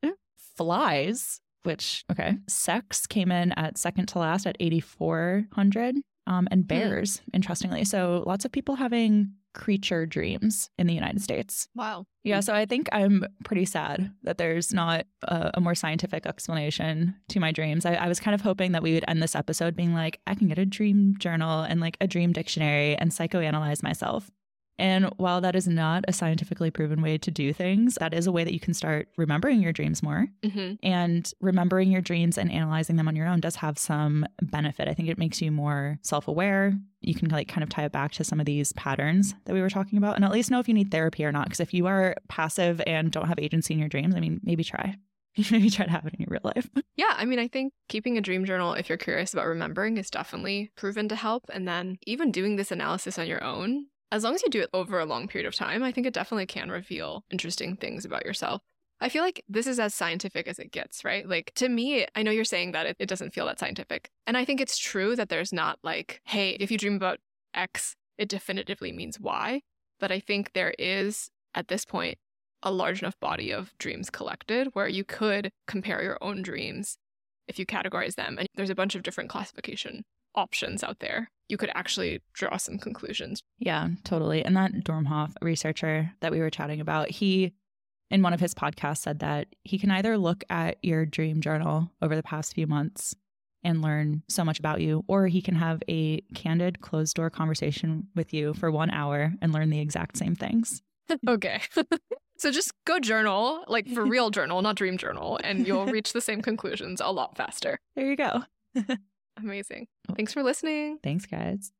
Flies, 0.57 1.39
which, 1.63 2.03
okay. 2.11 2.37
Sex 2.47 3.05
came 3.05 3.31
in 3.31 3.51
at 3.53 3.77
second 3.77 4.07
to 4.07 4.19
last 4.19 4.47
at 4.47 4.57
8,400. 4.59 5.97
Um, 6.25 6.47
and 6.51 6.65
bears, 6.65 7.21
interestingly. 7.33 7.83
So 7.83 8.23
lots 8.25 8.45
of 8.45 8.51
people 8.53 8.75
having 8.75 9.33
creature 9.53 10.05
dreams 10.05 10.69
in 10.77 10.87
the 10.87 10.93
United 10.93 11.21
States. 11.21 11.67
Wow. 11.75 12.05
Yeah. 12.23 12.39
So 12.39 12.53
I 12.53 12.65
think 12.65 12.89
I'm 12.91 13.25
pretty 13.43 13.65
sad 13.65 14.11
that 14.23 14.37
there's 14.37 14.73
not 14.73 15.05
a, 15.23 15.51
a 15.55 15.61
more 15.61 15.75
scientific 15.75 16.25
explanation 16.25 17.15
to 17.29 17.39
my 17.39 17.51
dreams. 17.51 17.85
I, 17.85 17.93
I 17.95 18.07
was 18.07 18.19
kind 18.19 18.35
of 18.35 18.41
hoping 18.41 18.71
that 18.71 18.83
we 18.83 18.93
would 18.93 19.05
end 19.07 19.21
this 19.21 19.35
episode 19.35 19.75
being 19.75 19.93
like, 19.93 20.19
I 20.25 20.35
can 20.35 20.47
get 20.47 20.57
a 20.57 20.65
dream 20.65 21.15
journal 21.17 21.63
and 21.63 21.79
like 21.79 21.97
a 22.01 22.07
dream 22.07 22.33
dictionary 22.33 22.95
and 22.95 23.11
psychoanalyze 23.11 23.83
myself. 23.83 24.31
And 24.79 25.05
while 25.17 25.39
that 25.41 25.55
is 25.55 25.67
not 25.67 26.03
a 26.07 26.13
scientifically 26.13 26.71
proven 26.71 27.01
way 27.01 27.17
to 27.19 27.29
do 27.31 27.53
things, 27.53 27.95
that 27.95 28.13
is 28.13 28.25
a 28.27 28.31
way 28.31 28.43
that 28.43 28.53
you 28.53 28.59
can 28.59 28.73
start 28.73 29.07
remembering 29.17 29.61
your 29.61 29.71
dreams 29.71 30.01
more. 30.01 30.27
hmm 30.43 30.73
And 30.81 31.31
remembering 31.41 31.91
your 31.91 32.01
dreams 32.01 32.37
and 32.37 32.51
analyzing 32.51 32.95
them 32.95 33.07
on 33.07 33.15
your 33.15 33.27
own 33.27 33.39
does 33.39 33.57
have 33.57 33.77
some 33.77 34.25
benefit. 34.41 34.87
I 34.87 34.93
think 34.93 35.09
it 35.09 35.17
makes 35.17 35.41
you 35.41 35.51
more 35.51 35.99
self 36.01 36.27
aware. 36.27 36.73
You 37.01 37.13
can 37.13 37.29
like 37.29 37.47
kind 37.47 37.63
of 37.63 37.69
tie 37.69 37.85
it 37.85 37.91
back 37.91 38.13
to 38.13 38.23
some 38.23 38.39
of 38.39 38.45
these 38.45 38.73
patterns 38.73 39.35
that 39.45 39.53
we 39.53 39.61
were 39.61 39.69
talking 39.69 39.97
about 39.97 40.15
and 40.15 40.25
at 40.25 40.31
least 40.31 40.49
know 40.49 40.59
if 40.59 40.67
you 40.67 40.73
need 40.73 40.89
therapy 40.91 41.23
or 41.25 41.31
not. 41.31 41.45
Because 41.45 41.59
if 41.59 41.73
you 41.73 41.85
are 41.85 42.15
passive 42.29 42.81
and 42.87 43.11
don't 43.11 43.27
have 43.27 43.39
agency 43.39 43.73
in 43.73 43.79
your 43.79 43.89
dreams, 43.89 44.15
I 44.15 44.19
mean, 44.21 44.39
maybe 44.43 44.63
try. 44.63 44.95
maybe 45.51 45.69
try 45.69 45.85
to 45.85 45.91
have 45.91 46.05
it 46.05 46.13
in 46.13 46.21
your 46.21 46.29
real 46.29 46.41
life. 46.43 46.69
Yeah, 46.95 47.15
I 47.17 47.25
mean, 47.25 47.39
I 47.39 47.47
think 47.47 47.73
keeping 47.89 48.19
a 48.19 48.21
dream 48.21 48.45
journal, 48.45 48.73
if 48.73 48.87
you're 48.87 48.99
curious 48.99 49.33
about 49.33 49.47
remembering, 49.47 49.97
is 49.97 50.11
definitely 50.11 50.71
proven 50.75 51.09
to 51.09 51.15
help. 51.15 51.45
And 51.51 51.67
then 51.67 51.97
even 52.05 52.31
doing 52.31 52.55
this 52.55 52.71
analysis 52.71 53.17
on 53.17 53.25
your 53.27 53.43
own, 53.43 53.87
as 54.13 54.23
long 54.23 54.35
as 54.35 54.43
you 54.43 54.49
do 54.49 54.61
it 54.61 54.69
over 54.73 54.99
a 54.99 55.05
long 55.05 55.27
period 55.27 55.47
of 55.47 55.55
time, 55.55 55.81
I 55.81 55.91
think 55.91 56.05
it 56.05 56.13
definitely 56.13 56.45
can 56.45 56.69
reveal 56.69 57.25
interesting 57.31 57.75
things 57.75 58.05
about 58.05 58.27
yourself. 58.27 58.61
I 59.01 59.09
feel 59.09 59.23
like 59.23 59.43
this 59.49 59.65
is 59.65 59.79
as 59.79 59.95
scientific 59.95 60.47
as 60.47 60.59
it 60.59 60.71
gets, 60.71 61.03
right? 61.03 61.27
Like 61.27 61.51
to 61.55 61.67
me, 61.67 62.05
I 62.15 62.21
know 62.21 62.29
you're 62.29 62.45
saying 62.45 62.73
that 62.73 62.85
it, 62.85 62.95
it 62.99 63.09
doesn't 63.09 63.33
feel 63.33 63.47
that 63.47 63.57
scientific. 63.57 64.11
And 64.27 64.37
I 64.37 64.45
think 64.45 64.61
it's 64.61 64.77
true 64.77 65.15
that 65.15 65.29
there's 65.29 65.51
not 65.51 65.79
like, 65.83 66.21
hey, 66.25 66.51
if 66.59 66.69
you 66.69 66.77
dream 66.77 66.95
about 66.95 67.17
X, 67.55 67.95
it 68.19 68.29
definitively 68.29 68.91
means 68.91 69.19
Y. 69.19 69.61
But 69.99 70.11
I 70.11 70.19
think 70.19 70.53
there 70.53 70.75
is, 70.77 71.31
at 71.55 71.67
this 71.67 71.83
point, 71.83 72.19
a 72.61 72.71
large 72.71 73.01
enough 73.01 73.19
body 73.19 73.51
of 73.51 73.73
dreams 73.79 74.11
collected 74.11 74.69
where 74.73 74.87
you 74.87 75.03
could 75.03 75.51
compare 75.65 76.03
your 76.03 76.19
own 76.21 76.43
dreams 76.43 76.97
if 77.47 77.57
you 77.57 77.65
categorize 77.65 78.13
them. 78.13 78.37
And 78.37 78.47
there's 78.53 78.69
a 78.69 78.75
bunch 78.75 78.93
of 78.93 79.01
different 79.01 79.31
classification 79.31 80.03
options 80.35 80.83
out 80.83 80.99
there. 80.99 81.29
You 81.49 81.57
could 81.57 81.71
actually 81.75 82.21
draw 82.33 82.57
some 82.57 82.77
conclusions. 82.77 83.43
Yeah, 83.59 83.89
totally. 84.03 84.43
And 84.43 84.55
that 84.55 84.73
Domhoff 84.83 85.33
researcher 85.41 86.11
that 86.21 86.31
we 86.31 86.39
were 86.39 86.49
chatting 86.49 86.79
about, 86.79 87.09
he, 87.09 87.53
in 88.09 88.21
one 88.21 88.33
of 88.33 88.39
his 88.39 88.53
podcasts, 88.53 88.99
said 88.99 89.19
that 89.19 89.47
he 89.63 89.77
can 89.77 89.91
either 89.91 90.17
look 90.17 90.43
at 90.49 90.77
your 90.81 91.05
dream 91.05 91.41
journal 91.41 91.91
over 92.01 92.15
the 92.15 92.23
past 92.23 92.53
few 92.53 92.65
months 92.65 93.15
and 93.63 93.81
learn 93.81 94.23
so 94.27 94.43
much 94.43 94.59
about 94.59 94.81
you, 94.81 95.03
or 95.07 95.27
he 95.27 95.41
can 95.41 95.55
have 95.55 95.81
a 95.89 96.21
candid, 96.33 96.81
closed 96.81 97.15
door 97.15 97.29
conversation 97.29 98.07
with 98.15 98.33
you 98.33 98.53
for 98.53 98.71
one 98.71 98.89
hour 98.91 99.33
and 99.41 99.53
learn 99.53 99.69
the 99.69 99.79
exact 99.79 100.17
same 100.17 100.35
things. 100.35 100.81
okay. 101.27 101.61
so 102.37 102.51
just 102.51 102.73
go 102.85 102.99
journal, 102.99 103.63
like 103.67 103.87
for 103.87 104.05
real 104.05 104.29
journal, 104.29 104.61
not 104.61 104.75
dream 104.75 104.97
journal, 104.97 105.39
and 105.43 105.67
you'll 105.67 105.85
reach 105.85 106.13
the 106.13 106.21
same 106.21 106.41
conclusions 106.41 107.01
a 107.01 107.11
lot 107.11 107.37
faster. 107.37 107.79
There 107.95 108.09
you 108.09 108.15
go. 108.15 108.43
Amazing. 109.37 109.87
Oh. 110.09 110.13
Thanks 110.15 110.33
for 110.33 110.43
listening. 110.43 110.99
Thanks, 111.03 111.25
guys. 111.25 111.71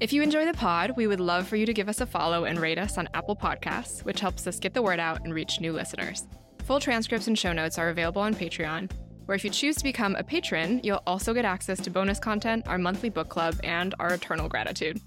If 0.00 0.12
you 0.12 0.22
enjoy 0.22 0.46
the 0.46 0.54
pod, 0.54 0.92
we 0.96 1.08
would 1.08 1.18
love 1.18 1.48
for 1.48 1.56
you 1.56 1.66
to 1.66 1.74
give 1.74 1.88
us 1.88 2.00
a 2.00 2.06
follow 2.06 2.44
and 2.44 2.60
rate 2.60 2.78
us 2.78 2.98
on 2.98 3.08
Apple 3.14 3.34
Podcasts, 3.34 4.04
which 4.04 4.20
helps 4.20 4.46
us 4.46 4.60
get 4.60 4.72
the 4.72 4.80
word 4.80 5.00
out 5.00 5.24
and 5.24 5.34
reach 5.34 5.60
new 5.60 5.72
listeners. 5.72 6.28
Full 6.66 6.78
transcripts 6.78 7.26
and 7.26 7.36
show 7.36 7.52
notes 7.52 7.78
are 7.78 7.88
available 7.88 8.22
on 8.22 8.32
Patreon, 8.32 8.92
where 9.26 9.34
if 9.34 9.42
you 9.42 9.50
choose 9.50 9.74
to 9.74 9.82
become 9.82 10.14
a 10.14 10.22
patron, 10.22 10.80
you'll 10.84 11.02
also 11.04 11.34
get 11.34 11.44
access 11.44 11.80
to 11.80 11.90
bonus 11.90 12.20
content, 12.20 12.68
our 12.68 12.78
monthly 12.78 13.10
book 13.10 13.28
club, 13.28 13.58
and 13.64 13.92
our 13.98 14.14
eternal 14.14 14.48
gratitude. 14.48 15.00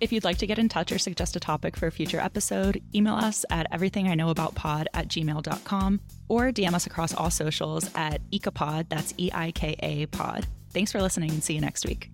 If 0.00 0.12
you'd 0.12 0.24
like 0.24 0.38
to 0.38 0.46
get 0.46 0.58
in 0.58 0.68
touch 0.68 0.92
or 0.92 0.98
suggest 0.98 1.34
a 1.36 1.40
topic 1.40 1.76
for 1.76 1.86
a 1.86 1.92
future 1.92 2.20
episode, 2.20 2.82
email 2.94 3.14
us 3.14 3.44
at 3.50 3.70
everythingiknowaboutpod 3.72 4.86
at 4.94 5.08
gmail.com 5.08 6.00
or 6.28 6.52
DM 6.52 6.74
us 6.74 6.86
across 6.86 7.14
all 7.14 7.30
socials 7.30 7.90
at 7.94 8.20
EikaPod, 8.30 8.88
that's 8.88 9.12
E 9.18 9.30
I 9.32 9.50
K 9.52 9.74
A 9.80 10.06
pod. 10.06 10.46
Thanks 10.70 10.92
for 10.92 11.00
listening 11.02 11.30
and 11.30 11.42
see 11.42 11.54
you 11.54 11.60
next 11.60 11.84
week. 11.86 12.10